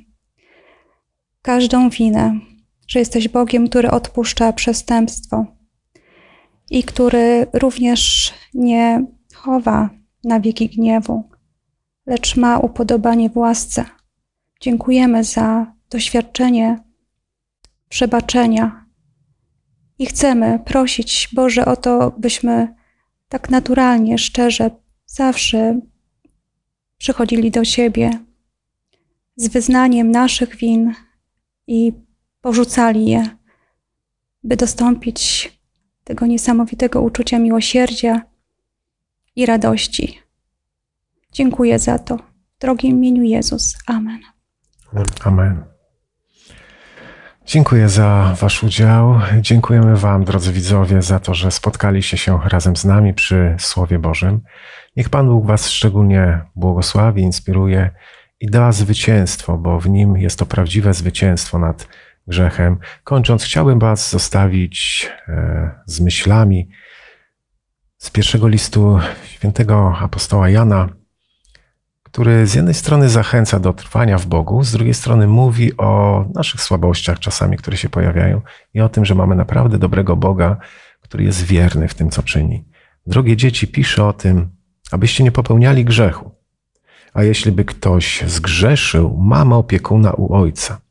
każdą 1.42 1.90
winę, 1.90 2.40
że 2.88 3.00
jesteś 3.00 3.28
Bogiem, 3.28 3.70
który 3.70 3.92
odpuszcza 3.92 4.54
przestępstwo 4.54 5.46
i 6.70 6.84
który 6.84 7.48
również 7.54 8.34
nie 8.54 9.06
chowa 9.34 9.90
na 10.24 10.40
wieki 10.40 10.70
gniewu 10.70 11.34
lecz 12.06 12.36
ma 12.36 12.60
upodobanie 12.60 13.30
w 13.30 13.38
łasce. 13.38 13.86
Dziękujemy 14.64 15.24
za 15.24 15.74
doświadczenie 15.90 16.84
przebaczenia 17.90 18.86
i 20.00 20.06
chcemy 20.06 20.60
prosić 20.66 21.30
Boże 21.34 21.66
o 21.66 21.76
to, 21.76 22.16
byśmy 22.18 22.76
tak 23.30 23.50
naturalnie, 23.50 24.18
szczerze, 24.18 24.72
zawsze 25.06 25.80
przychodzili 26.98 27.52
do 27.52 27.66
siebie 27.66 28.12
z 29.36 29.48
wyznaniem 29.48 30.12
naszych 30.12 30.56
win 30.56 30.94
i 31.68 31.94
porzucali 32.42 33.06
je, 33.06 33.38
by 34.44 34.58
dostąpić 34.58 35.52
tego 36.04 36.26
niesamowitego 36.26 37.02
uczucia 37.02 37.40
miłosierdzia 37.40 38.22
i 39.36 39.46
radości. 39.46 40.20
Dziękuję 41.32 41.80
za 41.80 42.00
to. 42.00 42.18
W 42.18 42.60
drogim 42.60 42.98
imieniu 42.98 43.24
Jezus. 43.24 43.76
Amen. 43.88 44.33
Amen. 45.24 45.64
Dziękuję 47.46 47.90
za 47.90 48.36
Wasz 48.40 48.64
udział. 48.64 49.20
Dziękujemy 49.42 49.98
Wam, 49.98 50.24
drodzy 50.24 50.54
widzowie, 50.54 51.02
za 51.02 51.20
to, 51.20 51.34
że 51.34 51.52
spotkaliście 51.52 52.18
się 52.18 52.40
razem 52.46 52.76
z 52.76 52.86
nami 52.86 53.14
przy 53.14 53.56
Słowie 53.60 54.00
Bożym. 54.00 54.42
Niech 54.96 55.10
Pan 55.10 55.28
Bóg 55.28 55.46
Was 55.46 55.70
szczególnie 55.70 56.42
błogosławi, 56.56 57.22
inspiruje 57.22 57.90
i 58.40 58.48
da 58.48 58.72
zwycięstwo, 58.72 59.58
bo 59.58 59.80
w 59.80 59.90
nim 59.90 60.18
jest 60.18 60.40
to 60.40 60.46
prawdziwe 60.46 60.94
zwycięstwo 60.94 61.60
nad 61.60 61.88
grzechem. 62.28 62.78
Kończąc, 63.04 63.44
chciałbym 63.44 63.80
Was 63.80 64.10
zostawić 64.10 65.10
e, 65.28 65.72
z 65.86 66.00
myślami 66.00 66.70
z 67.98 68.10
pierwszego 68.10 68.48
listu 68.48 69.00
świętego 69.24 69.98
apostoła 70.00 70.50
Jana, 70.50 70.90
który 72.14 72.48
z 72.48 72.56
jednej 72.56 72.74
strony 72.74 73.10
zachęca 73.10 73.60
do 73.60 73.74
trwania 73.74 74.18
w 74.18 74.26
Bogu, 74.26 74.64
z 74.64 74.72
drugiej 74.72 74.94
strony 74.94 75.28
mówi 75.28 75.78
o 75.78 76.26
naszych 76.36 76.62
słabościach 76.62 77.20
czasami, 77.20 77.58
które 77.58 77.78
się 77.78 77.90
pojawiają 77.90 78.42
i 78.74 78.82
o 78.82 78.90
tym, 78.90 79.06
że 79.06 79.16
mamy 79.16 79.36
naprawdę 79.36 79.78
dobrego 79.78 80.16
Boga, 80.16 80.58
który 81.02 81.24
jest 81.24 81.44
wierny 81.44 81.88
w 81.88 81.94
tym, 81.94 82.10
co 82.10 82.24
czyni. 82.24 82.66
Drogie 83.08 83.38
dzieci, 83.38 83.68
pisze 83.68 84.06
o 84.06 84.14
tym, 84.14 84.50
abyście 84.92 85.24
nie 85.24 85.32
popełniali 85.32 85.86
grzechu. 85.86 86.32
A 87.14 87.24
jeśli 87.24 87.52
by 87.52 87.66
ktoś 87.66 88.24
zgrzeszył, 88.28 89.18
mamy 89.18 89.56
opiekuna 89.56 90.12
u 90.12 90.34
Ojca. 90.34 90.82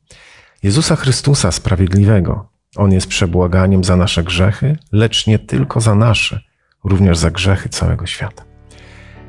Jezusa 0.63 0.97
Chrystusa 0.97 1.53
Sprawiedliwego. 1.53 2.49
On 2.77 2.93
jest 2.93 3.07
przebłaganiem 3.07 3.85
za 3.85 3.97
nasze 3.97 4.25
grzechy, 4.25 4.77
lecz 4.93 5.27
nie 5.27 5.39
tylko 5.39 5.81
za 5.81 5.95
nasze, 5.95 6.41
również 6.85 7.19
za 7.19 7.31
grzechy 7.31 7.69
całego 7.69 8.07
świata. 8.07 8.52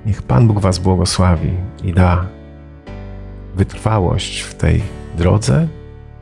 Niech 0.05 0.21
Pan 0.21 0.47
Bóg 0.47 0.59
Was 0.59 0.79
błogosławi 0.79 1.51
i 1.83 1.93
da 1.93 2.25
wytrwałość 3.55 4.41
w 4.41 4.53
tej 4.53 4.81
drodze 5.17 5.67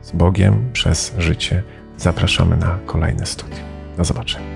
z 0.02 0.12
Bogiem 0.12 0.70
przez 0.72 1.14
życie. 1.18 1.62
Zapraszamy 1.96 2.56
na 2.56 2.78
kolejne 2.86 3.26
studium. 3.26 3.60
Do 3.96 4.04
zobaczenia. 4.04 4.46